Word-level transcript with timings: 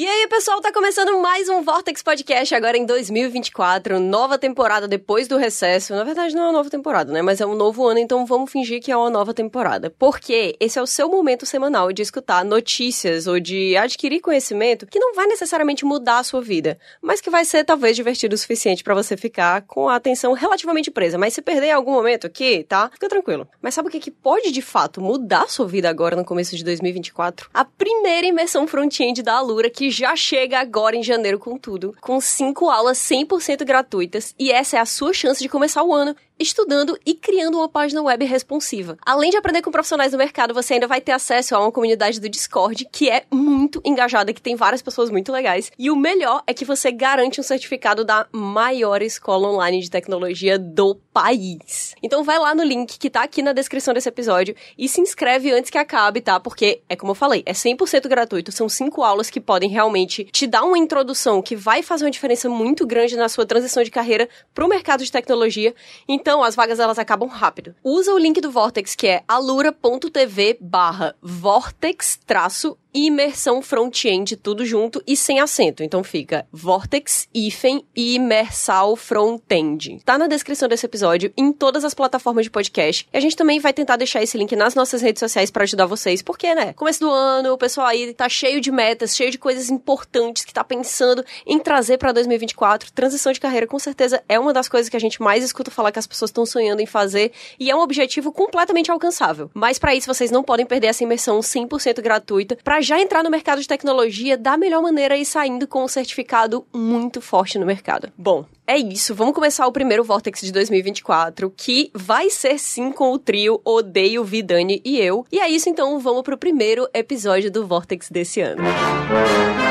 E 0.00 0.06
aí, 0.06 0.28
pessoal, 0.28 0.60
tá 0.60 0.72
começando 0.72 1.20
mais 1.20 1.48
um 1.48 1.60
Vortex 1.60 2.04
Podcast 2.04 2.54
agora 2.54 2.78
em 2.78 2.86
2024, 2.86 3.98
nova 3.98 4.38
temporada 4.38 4.86
depois 4.86 5.26
do 5.26 5.36
recesso. 5.36 5.92
Na 5.92 6.04
verdade, 6.04 6.36
não 6.36 6.42
é 6.42 6.46
uma 6.46 6.52
nova 6.52 6.70
temporada, 6.70 7.12
né? 7.12 7.20
Mas 7.20 7.40
é 7.40 7.46
um 7.46 7.56
novo 7.56 7.84
ano, 7.84 7.98
então 7.98 8.24
vamos 8.24 8.52
fingir 8.52 8.80
que 8.80 8.92
é 8.92 8.96
uma 8.96 9.10
nova 9.10 9.34
temporada. 9.34 9.90
Porque 9.90 10.54
esse 10.60 10.78
é 10.78 10.82
o 10.82 10.86
seu 10.86 11.08
momento 11.08 11.44
semanal 11.44 11.92
de 11.92 12.00
escutar 12.00 12.44
notícias 12.44 13.26
ou 13.26 13.40
de 13.40 13.76
adquirir 13.76 14.20
conhecimento 14.20 14.86
que 14.86 15.00
não 15.00 15.16
vai 15.16 15.26
necessariamente 15.26 15.84
mudar 15.84 16.20
a 16.20 16.22
sua 16.22 16.40
vida, 16.40 16.78
mas 17.02 17.20
que 17.20 17.28
vai 17.28 17.44
ser 17.44 17.64
talvez 17.64 17.96
divertido 17.96 18.36
o 18.36 18.38
suficiente 18.38 18.84
para 18.84 18.94
você 18.94 19.16
ficar 19.16 19.62
com 19.62 19.88
a 19.88 19.96
atenção 19.96 20.32
relativamente 20.32 20.92
presa. 20.92 21.18
Mas 21.18 21.34
se 21.34 21.42
perder 21.42 21.70
em 21.70 21.72
algum 21.72 21.90
momento 21.90 22.24
aqui, 22.24 22.62
tá? 22.62 22.88
Fica 22.92 23.08
tranquilo. 23.08 23.48
Mas 23.60 23.74
sabe 23.74 23.88
o 23.88 23.90
que, 23.90 23.98
que 23.98 24.12
pode 24.12 24.52
de 24.52 24.62
fato 24.62 25.00
mudar 25.00 25.42
a 25.42 25.48
sua 25.48 25.66
vida 25.66 25.90
agora 25.90 26.14
no 26.14 26.24
começo 26.24 26.56
de 26.56 26.62
2024? 26.62 27.50
A 27.52 27.64
primeira 27.64 28.28
imersão 28.28 28.64
front-end 28.64 29.24
da 29.24 29.34
Alura 29.34 29.68
que 29.68 29.87
já 29.90 30.14
chega 30.16 30.58
agora 30.58 30.96
em 30.96 31.02
janeiro 31.02 31.38
com 31.38 31.56
tudo, 31.56 31.94
com 32.00 32.20
cinco 32.20 32.68
aulas 32.68 32.98
100% 32.98 33.64
gratuitas, 33.64 34.34
e 34.38 34.50
essa 34.50 34.76
é 34.76 34.80
a 34.80 34.86
sua 34.86 35.12
chance 35.12 35.42
de 35.42 35.48
começar 35.48 35.82
o 35.82 35.94
ano 35.94 36.14
estudando 36.38 36.98
e 37.04 37.14
criando 37.14 37.56
uma 37.58 37.68
página 37.68 38.02
web 38.02 38.24
responsiva. 38.24 38.96
Além 39.04 39.30
de 39.30 39.36
aprender 39.36 39.62
com 39.62 39.70
profissionais 39.70 40.12
do 40.12 40.18
mercado, 40.18 40.54
você 40.54 40.74
ainda 40.74 40.86
vai 40.86 41.00
ter 41.00 41.12
acesso 41.12 41.54
a 41.54 41.60
uma 41.60 41.72
comunidade 41.72 42.20
do 42.20 42.28
Discord 42.28 42.86
que 42.92 43.10
é 43.10 43.24
muito 43.32 43.80
engajada, 43.84 44.32
que 44.32 44.42
tem 44.42 44.56
várias 44.56 44.82
pessoas 44.82 45.10
muito 45.10 45.32
legais. 45.32 45.70
E 45.78 45.90
o 45.90 45.96
melhor 45.96 46.42
é 46.46 46.54
que 46.54 46.64
você 46.64 46.92
garante 46.92 47.40
um 47.40 47.44
certificado 47.44 48.04
da 48.04 48.26
maior 48.32 49.02
escola 49.02 49.48
online 49.48 49.80
de 49.80 49.90
tecnologia 49.90 50.58
do 50.58 50.94
país. 51.12 51.94
Então 52.02 52.22
vai 52.22 52.38
lá 52.38 52.54
no 52.54 52.62
link 52.62 52.98
que 52.98 53.10
tá 53.10 53.22
aqui 53.22 53.42
na 53.42 53.52
descrição 53.52 53.92
desse 53.92 54.08
episódio 54.08 54.54
e 54.76 54.88
se 54.88 55.00
inscreve 55.00 55.50
antes 55.50 55.70
que 55.70 55.78
acabe, 55.78 56.20
tá? 56.20 56.38
Porque, 56.38 56.82
é 56.88 56.94
como 56.94 57.12
eu 57.12 57.16
falei, 57.16 57.42
é 57.44 57.52
100% 57.52 58.08
gratuito, 58.08 58.52
são 58.52 58.68
cinco 58.68 59.02
aulas 59.02 59.30
que 59.30 59.40
podem 59.40 59.68
realmente 59.68 60.24
te 60.24 60.46
dar 60.46 60.62
uma 60.62 60.78
introdução 60.78 61.42
que 61.42 61.56
vai 61.56 61.82
fazer 61.82 62.04
uma 62.04 62.10
diferença 62.10 62.48
muito 62.48 62.86
grande 62.86 63.16
na 63.16 63.28
sua 63.28 63.44
transição 63.44 63.82
de 63.82 63.90
carreira 63.90 64.28
pro 64.54 64.68
mercado 64.68 65.04
de 65.04 65.10
tecnologia. 65.10 65.74
Então, 66.08 66.27
então, 66.28 66.44
as 66.44 66.54
vagas 66.54 66.78
elas 66.78 66.98
acabam 66.98 67.26
rápido. 67.26 67.74
Usa 67.82 68.12
o 68.12 68.18
link 68.18 68.38
do 68.38 68.50
Vortex, 68.50 68.94
que 68.94 69.06
é 69.06 69.22
alura.tv 69.26 70.58
barra 70.60 71.16
vortex 71.22 72.20
traço 72.26 72.76
imersão 73.06 73.60
front-end, 73.62 74.36
tudo 74.36 74.64
junto 74.64 75.02
e 75.06 75.16
sem 75.16 75.40
acento. 75.40 75.82
Então 75.82 76.02
fica 76.02 76.46
Vortex, 76.52 77.28
e 77.34 77.52
Imersal 77.94 78.96
Front-end. 78.96 80.00
Tá 80.04 80.18
na 80.18 80.26
descrição 80.26 80.68
desse 80.68 80.86
episódio, 80.86 81.32
em 81.36 81.52
todas 81.52 81.84
as 81.84 81.94
plataformas 81.94 82.44
de 82.44 82.50
podcast. 82.50 83.08
E 83.12 83.16
a 83.16 83.20
gente 83.20 83.36
também 83.36 83.60
vai 83.60 83.72
tentar 83.72 83.96
deixar 83.96 84.22
esse 84.22 84.36
link 84.36 84.54
nas 84.56 84.74
nossas 84.74 85.02
redes 85.02 85.20
sociais 85.20 85.50
para 85.50 85.64
ajudar 85.64 85.86
vocês, 85.86 86.22
porque, 86.22 86.54
né, 86.54 86.72
começo 86.72 87.00
do 87.00 87.10
ano, 87.10 87.52
o 87.52 87.58
pessoal 87.58 87.86
aí 87.86 88.12
tá 88.14 88.28
cheio 88.28 88.60
de 88.60 88.70
metas, 88.70 89.16
cheio 89.16 89.30
de 89.30 89.38
coisas 89.38 89.70
importantes 89.70 90.44
que 90.44 90.52
tá 90.52 90.64
pensando 90.64 91.24
em 91.46 91.58
trazer 91.58 91.98
para 91.98 92.12
2024. 92.12 92.92
Transição 92.92 93.32
de 93.32 93.40
carreira, 93.40 93.66
com 93.66 93.78
certeza, 93.78 94.22
é 94.28 94.38
uma 94.38 94.52
das 94.52 94.68
coisas 94.68 94.88
que 94.88 94.96
a 94.96 95.00
gente 95.00 95.22
mais 95.22 95.44
escuta 95.44 95.70
falar 95.70 95.92
que 95.92 95.98
as 95.98 96.06
pessoas 96.18 96.30
estão 96.30 96.44
sonhando 96.44 96.80
em 96.80 96.86
fazer 96.86 97.32
e 97.58 97.70
é 97.70 97.76
um 97.76 97.80
objetivo 97.80 98.32
completamente 98.32 98.90
alcançável. 98.90 99.50
Mas 99.54 99.78
para 99.78 99.94
isso, 99.94 100.12
vocês 100.12 100.30
não 100.30 100.42
podem 100.42 100.66
perder 100.66 100.88
essa 100.88 101.04
imersão 101.04 101.40
100% 101.40 102.02
gratuita 102.02 102.58
para 102.62 102.80
já 102.80 103.00
entrar 103.00 103.22
no 103.22 103.30
mercado 103.30 103.60
de 103.60 103.68
tecnologia 103.68 104.36
da 104.36 104.56
melhor 104.56 104.82
maneira 104.82 105.16
e 105.16 105.24
saindo 105.24 105.66
com 105.66 105.84
um 105.84 105.88
certificado 105.88 106.66
muito 106.72 107.20
forte 107.20 107.58
no 107.58 107.66
mercado. 107.66 108.12
Bom, 108.18 108.44
é 108.66 108.76
isso, 108.76 109.14
vamos 109.14 109.34
começar 109.34 109.66
o 109.66 109.72
primeiro 109.72 110.04
Vortex 110.04 110.40
de 110.40 110.52
2024, 110.52 111.52
que 111.56 111.90
vai 111.94 112.28
ser 112.28 112.58
sim 112.58 112.92
com 112.92 113.12
o 113.12 113.18
trio 113.18 113.60
Odeio, 113.64 114.24
Vidani 114.24 114.82
e 114.84 114.98
eu. 114.98 115.24
E 115.32 115.38
é 115.38 115.48
isso, 115.48 115.68
então 115.68 115.98
vamos 115.98 116.22
pro 116.22 116.36
primeiro 116.36 116.88
episódio 116.92 117.50
do 117.50 117.66
Vortex 117.66 118.10
desse 118.10 118.40
ano. 118.40 118.62
Música 118.62 119.67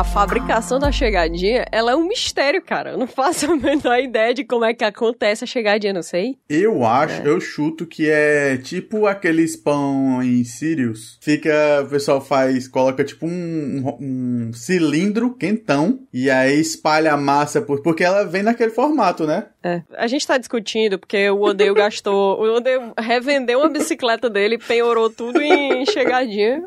a 0.00 0.04
fabricação 0.04 0.78
da 0.78 0.90
chegadinha, 0.90 1.66
ela 1.70 1.92
é 1.92 1.94
um 1.94 2.08
mistério, 2.08 2.62
cara. 2.62 2.92
Eu 2.92 2.98
não 2.98 3.06
faço 3.06 3.52
a 3.52 3.54
menor 3.54 3.98
ideia 3.98 4.32
de 4.32 4.44
como 4.44 4.64
é 4.64 4.72
que 4.72 4.82
acontece 4.82 5.44
a 5.44 5.46
chegadinha, 5.46 5.92
não 5.92 6.02
sei. 6.02 6.38
Eu 6.48 6.86
acho, 6.86 7.20
é. 7.20 7.28
eu 7.28 7.38
chuto 7.38 7.86
que 7.86 8.08
é 8.08 8.56
tipo 8.56 9.06
aqueles 9.06 9.56
pão 9.56 10.22
em 10.22 10.42
Sirius. 10.42 11.18
Fica, 11.20 11.82
o 11.84 11.90
pessoal 11.90 12.18
faz, 12.22 12.66
coloca 12.66 13.04
tipo 13.04 13.26
um, 13.26 13.98
um, 14.00 14.52
cilindro 14.54 15.34
quentão 15.34 16.00
e 16.10 16.30
aí 16.30 16.58
espalha 16.58 17.12
a 17.12 17.16
massa, 17.18 17.60
por, 17.60 17.82
porque 17.82 18.02
ela 18.02 18.24
vem 18.24 18.42
naquele 18.42 18.70
formato, 18.70 19.26
né? 19.26 19.48
É. 19.62 19.82
A 19.98 20.06
gente 20.06 20.26
tá 20.26 20.38
discutindo 20.38 20.98
porque 20.98 21.28
o 21.28 21.42
Odeio 21.42 21.74
gastou, 21.74 22.40
o 22.40 22.56
Odeio 22.56 22.94
revendeu 22.98 23.62
a 23.62 23.68
bicicleta 23.68 24.30
dele, 24.30 24.56
penhorou 24.56 25.10
tudo 25.10 25.42
em 25.42 25.84
chegadinha 25.84 26.62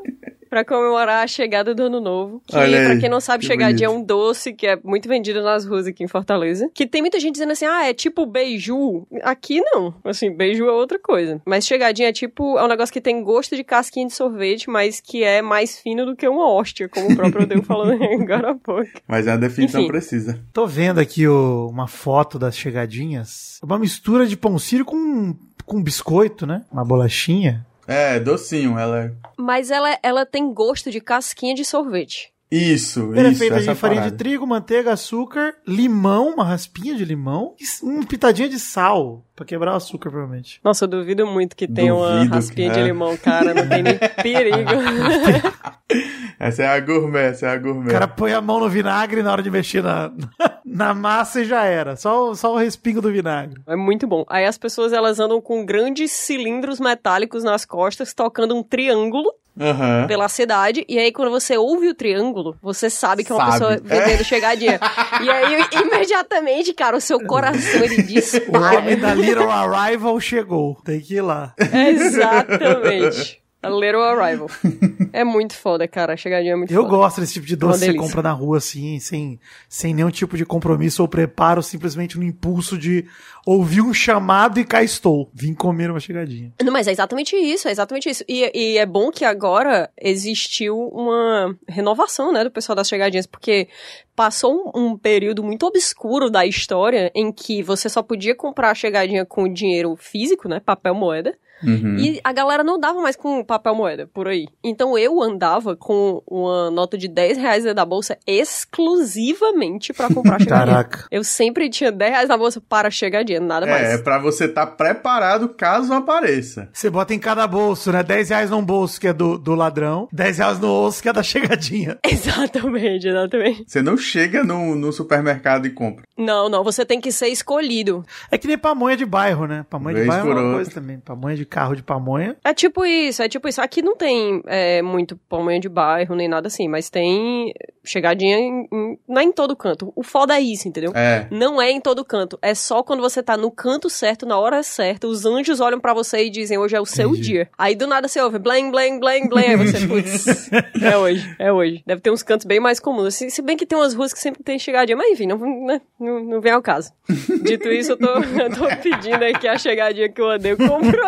para 0.54 0.64
comemorar 0.64 1.24
a 1.24 1.28
chegada 1.28 1.74
do 1.74 1.82
ano 1.82 2.00
novo. 2.00 2.40
Que, 2.46 2.56
Olha 2.56 2.86
pra 2.86 2.98
quem 3.00 3.10
não 3.10 3.20
sabe, 3.20 3.42
que 3.42 3.48
chegadinha 3.48 3.90
bonito. 3.90 4.00
é 4.00 4.04
um 4.04 4.06
doce 4.06 4.54
que 4.54 4.68
é 4.68 4.78
muito 4.84 5.10
vendido 5.10 5.42
nas 5.42 5.66
ruas 5.66 5.88
aqui 5.88 6.04
em 6.04 6.08
Fortaleza. 6.08 6.70
Que 6.76 6.86
tem 6.86 7.02
muita 7.02 7.20
gente 7.20 7.34
dizendo 7.34 7.54
assim, 7.54 7.66
ah, 7.66 7.88
é 7.88 7.92
tipo 7.92 8.24
beiju. 8.28 9.08
Aqui 9.24 9.62
não. 9.62 9.96
Assim, 10.04 10.32
beiju 10.32 10.66
é 10.66 10.72
outra 10.72 11.00
coisa. 11.00 11.42
Mas 11.44 11.66
chegadinha 11.66 12.10
é 12.10 12.14
tipo, 12.14 12.60
é 12.60 12.64
um 12.64 12.68
negócio 12.68 12.94
que 12.94 13.02
tem 13.02 13.24
gosto 13.24 13.56
de 13.56 13.64
casquinha 13.64 14.06
de 14.06 14.14
sorvete, 14.14 14.70
mas 14.70 15.00
que 15.00 15.24
é 15.24 15.42
mais 15.42 15.80
fino 15.80 16.06
do 16.06 16.16
que 16.16 16.28
uma 16.28 16.48
hóstia, 16.48 16.88
como 16.88 17.12
o 17.12 17.16
próprio 17.16 17.48
Deus 17.48 17.66
falando 17.66 18.04
agora 18.22 18.52
há 18.52 18.56
pouco. 18.56 18.92
Mas 19.08 19.26
é 19.26 19.32
uma 19.32 19.40
definição 19.40 19.82
Enfim. 19.82 19.90
precisa. 19.90 20.40
Tô 20.54 20.68
vendo 20.68 21.00
aqui 21.00 21.28
o, 21.28 21.68
uma 21.72 21.88
foto 21.88 22.38
das 22.38 22.56
chegadinhas. 22.56 23.60
Uma 23.64 23.80
mistura 23.80 24.28
de 24.28 24.38
pão 24.38 24.60
sírio 24.60 24.86
com, 24.86 25.36
com 25.66 25.82
biscoito, 25.82 26.46
né? 26.46 26.64
Uma 26.72 26.86
bolachinha. 26.86 27.66
É, 27.88 28.20
docinho, 28.20 28.78
ela 28.78 29.06
é. 29.06 29.12
Mas 29.38 29.70
ela, 29.72 29.98
ela 30.02 30.26
tem 30.26 30.54
gosto 30.54 30.90
de 30.92 31.02
casquinha 31.02 31.54
de 31.56 31.66
sorvete. 31.66 32.32
Isso, 32.56 33.12
Ele 33.16 33.30
isso. 33.30 33.44
é 33.44 33.48
feita 33.50 33.60
de 33.62 33.66
farinha 33.74 34.02
parada. 34.02 34.12
de 34.12 34.16
trigo, 34.18 34.46
manteiga, 34.46 34.94
açúcar, 34.94 35.56
limão, 35.68 36.36
uma 36.36 36.46
raspinha 36.46 36.94
de 36.94 37.04
limão 37.04 37.56
e 37.60 37.64
uma 37.84 38.06
pitadinha 38.06 38.48
de 38.48 38.60
sal. 38.60 39.26
Pra 39.36 39.44
quebrar 39.44 39.74
o 39.74 39.76
açúcar, 39.78 40.12
provavelmente. 40.12 40.60
Nossa, 40.64 40.86
eu 40.86 40.88
duvido 40.88 41.26
muito 41.26 41.56
que 41.56 41.68
tenha 41.68 41.96
uma 41.96 42.26
raspinha 42.26 42.70
de 42.70 42.84
limão, 42.84 43.18
cara. 43.18 43.56
Não 43.56 43.68
tem 43.68 43.82
nem 43.82 43.98
perigo. 44.22 44.70
essa 46.48 46.64
é 46.64 46.68
a 46.68 46.80
gourmet, 46.80 47.30
essa 47.30 47.48
é 47.48 47.50
a 47.50 47.58
gourmet. 47.58 47.90
O 47.90 47.94
cara 47.94 48.08
põe 48.08 48.34
a 48.34 48.42
mão 48.42 48.60
no 48.60 48.70
vinagre 48.70 49.22
na 49.24 49.32
hora 49.32 49.44
de 49.44 49.52
mexer 49.52 49.84
na, 49.84 50.12
na 50.66 50.94
massa 50.94 51.42
e 51.42 51.46
já 51.46 51.64
era. 51.66 51.96
Só, 51.96 52.34
só 52.34 52.54
o 52.54 52.58
respingo 52.58 53.02
do 53.02 53.12
vinagre. 53.12 53.62
É 53.68 53.76
muito 53.76 54.08
bom. 54.08 54.26
Aí 54.30 54.46
as 54.46 54.58
pessoas, 54.58 54.94
elas 54.94 55.20
andam 55.20 55.42
com 55.42 55.66
grandes 55.66 56.12
cilindros 56.12 56.80
metálicos 56.80 57.44
nas 57.44 57.66
costas, 57.66 58.14
tocando 58.14 58.56
um 58.56 58.64
triângulo 58.64 59.34
Uhum. 59.56 60.08
pela 60.08 60.28
cidade. 60.30 60.84
E 60.90 60.98
aí, 60.98 61.12
quando 61.12 61.30
você 61.30 61.56
ouve 61.56 61.88
o 61.88 61.94
triângulo, 61.94 62.58
você 62.60 62.90
sabe 62.90 63.24
que 63.24 63.32
é 63.32 63.36
uma 63.36 63.52
sabe. 63.52 63.60
pessoa 63.60 64.00
vendendo 64.00 64.22
é. 64.22 64.24
chegadinha. 64.24 64.80
e 65.22 65.30
aí, 65.30 65.64
imediatamente, 65.86 66.74
cara, 66.74 66.98
o 66.98 67.00
seu 67.00 67.20
coração 67.20 67.84
ele 67.84 68.02
dispara. 68.04 68.78
O 68.78 68.80
homem 68.80 68.98
da 68.98 69.14
Little 69.14 69.52
Arrival 69.52 70.20
chegou. 70.20 70.76
Tem 70.84 71.00
que 71.00 71.18
ir 71.18 71.22
lá. 71.22 71.54
Exatamente. 71.60 73.43
A 73.64 73.70
Little 73.70 74.04
Arrival. 74.04 74.50
é 75.14 75.24
muito 75.24 75.54
foda, 75.54 75.88
cara. 75.88 76.14
A 76.14 76.18
chegadinha 76.18 76.54
é 76.54 76.56
muito 76.56 76.74
Eu 76.74 76.84
foda. 76.84 76.96
gosto 76.96 77.22
desse 77.22 77.34
tipo 77.34 77.46
de 77.46 77.56
doce 77.56 77.80
que 77.80 77.92
você 77.94 77.98
compra 77.98 78.22
na 78.22 78.32
rua, 78.32 78.58
assim, 78.58 79.00
sem, 79.00 79.40
sem 79.70 79.94
nenhum 79.94 80.12
tipo 80.12 80.36
de 80.36 80.46
compromisso 80.46 81.02
ou 81.02 81.08
preparo, 81.08 81.64
simplesmente 81.64 82.18
no 82.18 82.24
impulso 82.24 82.78
de 82.78 83.06
ouvir 83.46 83.82
um 83.82 83.94
chamado 83.94 84.60
e 84.60 84.66
cá 84.66 84.84
estou. 84.84 85.30
Vim 85.34 85.54
comer 85.54 85.90
uma 85.90 86.00
chegadinha. 86.00 86.54
Não, 86.62 86.74
mas 86.74 86.88
é 86.88 86.92
exatamente 86.92 87.36
isso, 87.36 87.68
é 87.68 87.72
exatamente 87.72 88.10
isso. 88.10 88.24
E, 88.28 88.52
e 88.54 88.78
é 88.78 88.86
bom 88.86 89.12
que 89.12 89.24
agora 89.24 89.90
existiu 90.00 90.78
uma 90.90 91.58
renovação, 91.68 92.32
né, 92.34 92.44
do 92.44 92.52
pessoal 92.52 92.76
das 92.76 92.88
chegadinhas, 92.88 93.26
porque 93.26 93.68
passou 94.16 94.72
um, 94.76 94.92
um 94.92 94.98
período 94.98 95.44
muito 95.44 95.66
obscuro 95.66 96.30
da 96.30 96.46
história 96.46 97.12
em 97.16 97.32
que 97.32 97.64
você 97.64 97.90
só 97.90 98.04
podia 98.04 98.36
comprar 98.36 98.72
a 98.72 98.76
chegadinha 98.76 99.26
com 99.26 99.52
dinheiro 99.52 99.96
físico, 99.96 100.48
né, 100.50 100.60
papel 100.60 100.94
moeda. 100.96 101.34
Uhum. 101.64 101.98
E 101.98 102.20
a 102.24 102.32
galera 102.34 102.64
não 102.64 102.80
dava 102.80 103.02
mais 103.02 103.16
com 103.16 103.44
papel 103.44 103.76
moeda 103.76 104.10
por 104.14 104.28
aí. 104.28 104.48
Então 104.64 104.98
eu 104.98 105.22
andava 105.22 105.76
com 105.76 106.22
uma 106.28 106.70
nota 106.70 106.98
de 106.98 107.08
10 107.08 107.38
reais 107.38 107.64
da 107.64 107.86
bolsa 107.86 108.18
exclusivamente 108.28 109.94
para 109.94 110.14
comprar 110.14 110.40
chegadinha. 110.42 110.66
Caraca. 110.66 111.06
Eu 111.12 111.24
sempre 111.24 111.70
tinha 111.70 111.92
10 111.92 112.12
reais 112.12 112.30
na 112.30 112.38
bolsa 112.38 112.62
para 112.62 112.92
chegadinha, 112.92 113.40
nada 113.40 113.66
é, 113.66 113.70
mais. 113.70 113.84
É, 113.90 113.98
pra 113.98 114.20
você 114.20 114.46
estar 114.46 114.66
tá 114.66 114.72
preparado 114.72 115.50
caso 115.50 115.94
apareça. 115.94 116.70
Você 116.74 116.90
bota 116.90 117.14
em 117.14 117.20
cada 117.20 117.46
bolso, 117.48 117.92
né? 117.92 118.04
10 118.04 118.30
reais 118.30 118.50
num 118.50 118.64
bolso 118.64 119.00
que 119.00 119.08
é 119.08 119.14
do, 119.14 119.38
do 119.38 119.56
ladrão, 119.56 120.08
10 120.12 120.38
reais 120.38 120.60
no 120.60 120.68
bolso 120.68 121.02
que 121.02 121.10
é 121.10 121.14
da 121.14 121.24
chegadinha. 121.24 121.98
Exatamente, 122.04 123.08
exatamente. 123.08 123.64
Você 123.68 123.82
não 123.82 123.98
chega 123.98 124.44
no, 124.44 124.76
no 124.76 124.92
supermercado 124.92 125.66
e 125.66 125.70
compra. 125.70 126.04
Não, 126.18 126.48
não, 126.48 126.64
você 126.64 126.86
tem 126.86 127.02
que 127.02 127.12
ser 127.12 127.28
escolhido. 127.28 128.06
É 128.30 128.38
que 128.38 128.48
nem 128.48 128.58
pamonha 128.58 128.96
de 128.96 129.06
bairro, 129.06 129.46
né? 129.46 129.66
Pamonha 129.70 129.96
Vez 129.96 130.06
de 130.06 130.12
bairro 130.12 130.32
é 130.32 130.42
uma 130.42 130.54
coisa 130.54 130.72
também. 130.72 131.00
Pamonha 131.00 131.36
de 131.36 131.46
carro 131.54 131.76
de 131.76 131.84
pamonha. 131.84 132.36
É 132.44 132.54
tipo 132.54 132.84
isso, 132.84 133.22
é 133.22 133.30
tipo 133.30 133.48
isso. 133.48 133.62
Aqui 133.62 133.84
não 133.84 133.96
tem 133.96 134.42
é, 134.48 134.82
muito 134.82 135.16
pamonha 135.30 135.60
de 135.60 135.70
bairro 135.70 136.16
nem 136.16 136.28
nada 136.28 136.48
assim, 136.48 136.68
mas 136.68 136.90
tem 136.90 137.54
chegadinha 137.84 138.38
em- 138.38 138.68
em- 138.72 139.00
não 139.08 139.22
é 139.22 139.24
em 139.24 139.32
todo 139.32 139.56
canto. 139.56 139.92
O 139.96 140.04
foda 140.04 140.36
é 140.38 140.42
isso, 140.42 140.68
entendeu? 140.68 140.92
É. 140.96 141.28
Não 141.32 141.62
é 141.62 141.70
em 141.72 141.82
todo 141.82 142.04
canto. 142.06 142.38
É 142.42 142.54
só 142.56 142.82
quando 142.84 143.02
você 143.02 143.22
tá 143.22 143.36
no 143.36 143.52
canto 143.52 143.90
certo, 143.90 144.26
na 144.26 144.38
hora 144.40 144.64
certa, 144.64 145.08
os 145.08 145.26
anjos 145.26 145.60
olham 145.60 145.80
pra 145.80 145.94
você 145.94 146.26
e 146.26 146.30
dizem, 146.30 146.58
hoje 146.58 146.76
é 146.76 146.82
o 146.82 146.86
seu 146.86 147.10
Entendi. 147.10 147.22
dia. 147.24 147.50
Aí 147.58 147.76
do 147.76 147.86
nada 147.88 148.08
você 148.08 148.22
ouve, 148.22 148.40
blém, 148.40 148.72
blém, 148.72 149.00
blém, 149.00 149.28
blém. 149.28 149.50
Aí 149.50 149.56
você, 149.58 149.88
putz, 149.88 150.50
é 150.82 150.98
hoje, 150.98 151.36
é 151.40 151.52
hoje. 151.52 151.84
Deve 151.86 152.02
ter 152.02 152.12
uns 152.12 152.24
cantos 152.24 152.46
bem 152.46 152.60
mais 152.60 152.80
comuns. 152.80 153.16
Se, 153.16 153.30
se 153.30 153.42
bem 153.42 153.58
que 153.58 153.66
tem 153.66 153.78
umas 153.78 153.94
ruas 153.94 154.14
que 154.14 154.20
sempre 154.20 154.44
tem 154.44 154.58
chegadinha, 154.58 154.96
mas 154.98 155.12
enfim, 155.12 155.28
não, 155.28 155.38
né, 155.66 155.82
não, 156.00 156.20
não 156.24 156.42
vem 156.42 156.52
ao 156.52 156.62
caso. 156.62 156.92
Dito 157.44 157.68
isso, 157.70 157.92
eu 157.94 157.98
tô, 157.98 158.08
eu 158.40 158.50
tô 158.56 158.68
pedindo 158.82 159.24
aqui 159.24 159.48
a 159.48 159.58
chegadinha 159.58 160.10
que 160.10 160.22
eu 160.22 160.26
odeio 160.28 160.58
comprou. 160.58 161.08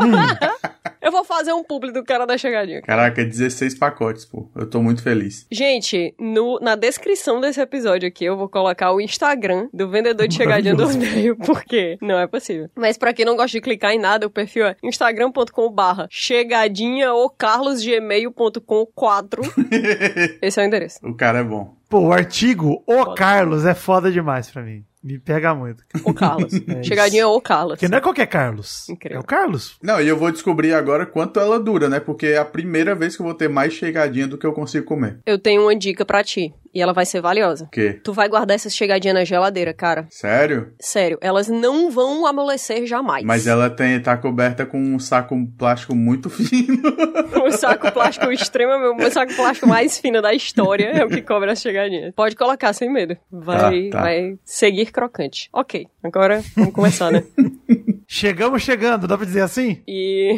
Eu 1.06 1.12
vou 1.12 1.24
fazer 1.24 1.54
um 1.54 1.64
publi 1.64 1.92
do 1.92 2.04
cara 2.04 2.26
da 2.26 2.36
chegadinha. 2.36 2.82
Caraca, 2.82 3.24
16 3.24 3.78
pacotes, 3.78 4.26
pô. 4.26 4.50
Eu 4.56 4.68
tô 4.68 4.82
muito 4.82 5.04
feliz. 5.04 5.46
Gente, 5.52 6.16
no, 6.20 6.60
na 6.60 6.76
descrição 6.76 7.40
desse 7.40 7.62
episódio 7.62 8.08
aqui 8.08 8.26
eu 8.26 8.36
vou 8.36 8.50
colocar 8.50 8.92
o 8.92 9.00
Instagram 9.00 9.70
do 9.72 9.88
vendedor 9.88 10.28
de 10.28 10.36
chegadinha 10.36 10.74
do 10.74 10.84
odeio, 10.84 11.38
porque 11.38 11.98
não 12.02 12.18
é 12.18 12.26
possível. 12.26 12.70
Mas 12.76 12.98
pra 12.98 13.14
quem 13.14 13.24
não 13.24 13.36
gosta 13.36 13.52
de 13.52 13.62
clicar 13.62 13.92
em 13.92 14.00
nada, 14.00 14.26
o 14.26 14.32
perfil 14.32 14.66
é 14.66 14.76
instagram.com 14.82 15.72
barra 15.72 16.08
chegadinha 16.10 17.14
ou 17.14 17.30
carlosgmail.com 17.30 18.88
4. 18.88 19.42
Esse 20.42 20.60
é 20.60 20.64
o 20.64 20.66
endereço. 20.66 21.00
O 21.04 21.14
cara 21.14 21.40
é 21.40 21.44
bom. 21.44 21.76
Pô, 21.88 22.00
o 22.00 22.12
artigo 22.12 22.84
O 22.88 23.14
Carlos 23.14 23.64
é 23.64 23.76
foda 23.76 24.12
demais 24.12 24.50
pra 24.50 24.64
mim. 24.64 24.84
Me 25.06 25.20
pega 25.20 25.54
muito. 25.54 25.84
O 26.04 26.16
Carlos. 26.16 26.52
É 26.68 26.82
chegadinha 26.82 27.28
ou 27.28 27.40
Carlos. 27.40 27.74
Porque 27.76 27.88
não 27.88 28.00
é 28.00 28.02
qualquer 28.02 28.26
Carlos. 28.26 28.90
Incrível. 28.90 29.18
É 29.18 29.20
o 29.20 29.24
Carlos. 29.24 29.78
Não, 29.84 30.02
e 30.02 30.08
eu 30.08 30.18
vou 30.18 30.32
descobrir 30.32 30.74
agora 30.74 31.06
quanto 31.06 31.40
ela 31.40 31.60
dura, 31.60 31.88
né? 31.88 32.00
Porque 32.00 32.26
é 32.26 32.38
a 32.40 32.46
primeira 32.46 32.96
vez 32.96 33.16
que 33.16 33.22
eu 33.22 33.26
vou 33.26 33.36
ter 33.36 33.48
mais 33.48 33.72
chegadinha 33.72 34.28
do 34.28 34.36
que 34.36 34.48
eu 34.48 34.52
consigo 34.52 34.84
comer. 34.84 35.20
Eu 35.24 35.38
tenho 35.38 35.62
uma 35.62 35.76
dica 35.76 36.04
pra 36.04 36.24
ti. 36.24 36.52
E 36.76 36.82
ela 36.82 36.92
vai 36.92 37.06
ser 37.06 37.22
valiosa. 37.22 37.64
O 37.64 37.70
quê? 37.70 38.02
Tu 38.04 38.12
vai 38.12 38.28
guardar 38.28 38.54
essas 38.56 38.76
chegadinhas 38.76 39.16
na 39.16 39.24
geladeira, 39.24 39.74
cara. 39.74 40.06
Sério? 40.10 40.74
Sério, 40.78 41.18
elas 41.22 41.48
não 41.48 41.90
vão 41.90 42.28
amolecer 42.28 42.86
jamais. 42.86 43.24
Mas 43.24 43.48
ela 43.48 43.70
tem, 43.70 43.98
tá 44.02 44.18
coberta 44.18 44.66
com 44.66 44.78
um 44.78 45.00
saco 45.00 45.36
plástico 45.58 45.96
muito 45.96 46.30
fino. 46.30 46.82
O 47.46 47.52
saco 47.52 47.90
plástico 47.94 48.30
extremamente. 48.32 49.04
O 49.06 49.10
saco 49.12 49.34
plástico 49.36 49.68
mais 49.68 49.98
fino 49.98 50.22
da 50.22 50.34
história 50.34 50.88
é 50.88 51.06
o 51.06 51.08
que 51.08 51.22
cobre 51.22 51.50
as 51.50 51.62
chegadinhas. 51.62 52.14
Pode 52.14 52.36
colocar 52.36 52.74
sem 52.74 52.92
medo. 52.92 53.16
Vai, 53.32 53.90
Tá, 53.90 53.98
tá. 53.98 54.04
vai 54.04 54.36
seguir 54.44 54.92
crocante. 54.92 55.50
Ok, 55.54 55.88
agora 56.04 56.44
vamos 56.58 56.74
começar, 56.74 57.10
né? 57.10 57.24
Chegamos 58.08 58.62
chegando, 58.62 59.08
dá 59.08 59.18
pra 59.18 59.26
dizer 59.26 59.42
assim? 59.42 59.82
E. 59.88 60.38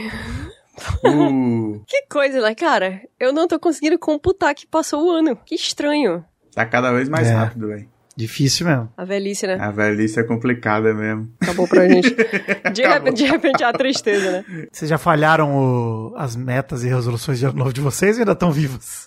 Uh, 1.03 1.81
Que 1.87 2.03
coisa, 2.09 2.41
né, 2.41 2.53
cara? 2.55 3.01
Eu 3.19 3.33
não 3.33 3.47
tô 3.47 3.59
conseguindo 3.59 3.97
computar 3.99 4.53
que 4.55 4.67
passou 4.67 5.07
o 5.07 5.11
ano. 5.11 5.35
Que 5.45 5.55
estranho. 5.55 6.23
tá 6.53 6.65
cada 6.65 6.91
vez 6.91 7.07
mais 7.09 7.27
É. 7.27 7.33
rápido, 7.33 7.67
velho. 7.67 7.87
Difícil 8.15 8.65
mesmo. 8.65 8.91
A 8.97 9.05
velhice, 9.05 9.45
né? 9.45 9.57
A 9.61 9.69
velhice 9.69 10.19
é 10.19 10.23
complicada 10.23 10.91
mesmo. 10.91 11.31
Acabou 11.39 11.67
pra 11.67 11.87
gente. 11.87 12.09
De 12.73 12.83
Acabou. 12.83 13.05
repente, 13.05 13.15
de 13.17 13.25
repente 13.25 13.63
a 13.63 13.71
tristeza, 13.71 14.31
né? 14.31 14.67
Vocês 14.71 14.89
já 14.89 14.97
falharam 14.97 15.55
o- 15.55 16.15
as 16.17 16.35
metas 16.35 16.83
e 16.83 16.87
resoluções 16.87 17.37
de 17.37 17.45
ano 17.45 17.57
novo 17.59 17.71
de 17.71 17.79
vocês 17.79 18.15
ou 18.15 18.21
ainda 18.21 18.31
estão 18.31 18.51
vivas? 18.51 19.05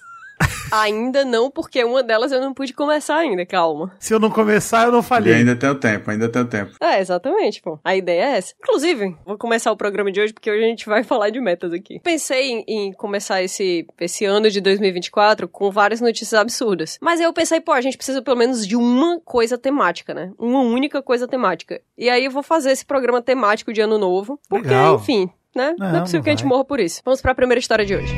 Ainda 0.72 1.24
não, 1.24 1.50
porque 1.50 1.82
uma 1.82 2.02
delas 2.02 2.30
eu 2.32 2.40
não 2.40 2.54
pude 2.54 2.72
começar 2.72 3.16
ainda, 3.16 3.44
calma. 3.44 3.92
Se 3.98 4.14
eu 4.14 4.20
não 4.20 4.30
começar, 4.30 4.86
eu 4.86 4.92
não 4.92 5.00
E 5.00 5.02
falhei. 5.02 5.34
ainda 5.34 5.56
tenho 5.56 5.74
tempo, 5.74 6.10
ainda 6.10 6.28
tenho 6.28 6.44
tempo. 6.46 6.72
É, 6.80 7.00
exatamente, 7.00 7.60
pô. 7.60 7.78
A 7.84 7.96
ideia 7.96 8.22
é 8.24 8.36
essa. 8.38 8.54
Inclusive, 8.62 9.16
vou 9.26 9.36
começar 9.36 9.72
o 9.72 9.76
programa 9.76 10.12
de 10.12 10.20
hoje 10.20 10.32
porque 10.32 10.50
hoje 10.50 10.62
a 10.64 10.68
gente 10.68 10.86
vai 10.86 11.02
falar 11.04 11.30
de 11.30 11.40
metas 11.40 11.72
aqui. 11.72 11.98
Pensei 12.00 12.50
em, 12.52 12.64
em 12.68 12.92
começar 12.92 13.42
esse, 13.42 13.86
esse 14.00 14.24
ano 14.24 14.48
de 14.50 14.60
2024 14.60 15.48
com 15.48 15.70
várias 15.70 16.00
notícias 16.00 16.34
absurdas. 16.40 16.98
Mas 17.00 17.18
aí 17.20 17.26
eu 17.26 17.32
pensei, 17.32 17.60
pô, 17.60 17.72
a 17.72 17.80
gente 17.80 17.96
precisa 17.96 18.22
pelo 18.22 18.36
menos 18.36 18.66
de 18.66 18.76
uma 18.76 19.20
coisa 19.20 19.58
temática, 19.58 20.14
né? 20.14 20.32
Uma 20.38 20.60
única 20.60 21.02
coisa 21.02 21.26
temática. 21.26 21.80
E 21.98 22.08
aí 22.08 22.24
eu 22.24 22.30
vou 22.30 22.42
fazer 22.42 22.70
esse 22.70 22.84
programa 22.84 23.20
temático 23.20 23.72
de 23.72 23.80
ano 23.80 23.98
novo. 23.98 24.38
Porque, 24.48 24.68
Legal. 24.68 24.96
enfim, 24.96 25.28
né? 25.54 25.74
Não, 25.78 25.88
é 25.88 25.92
Não, 25.92 26.00
possível 26.00 26.18
não 26.20 26.24
que 26.24 26.30
a 26.30 26.32
gente 26.32 26.46
morra 26.46 26.64
por 26.64 26.78
isso. 26.80 27.02
Vamos 27.04 27.20
pra 27.20 27.34
primeira 27.34 27.58
história 27.58 27.84
de 27.84 27.94
hoje. 27.96 28.14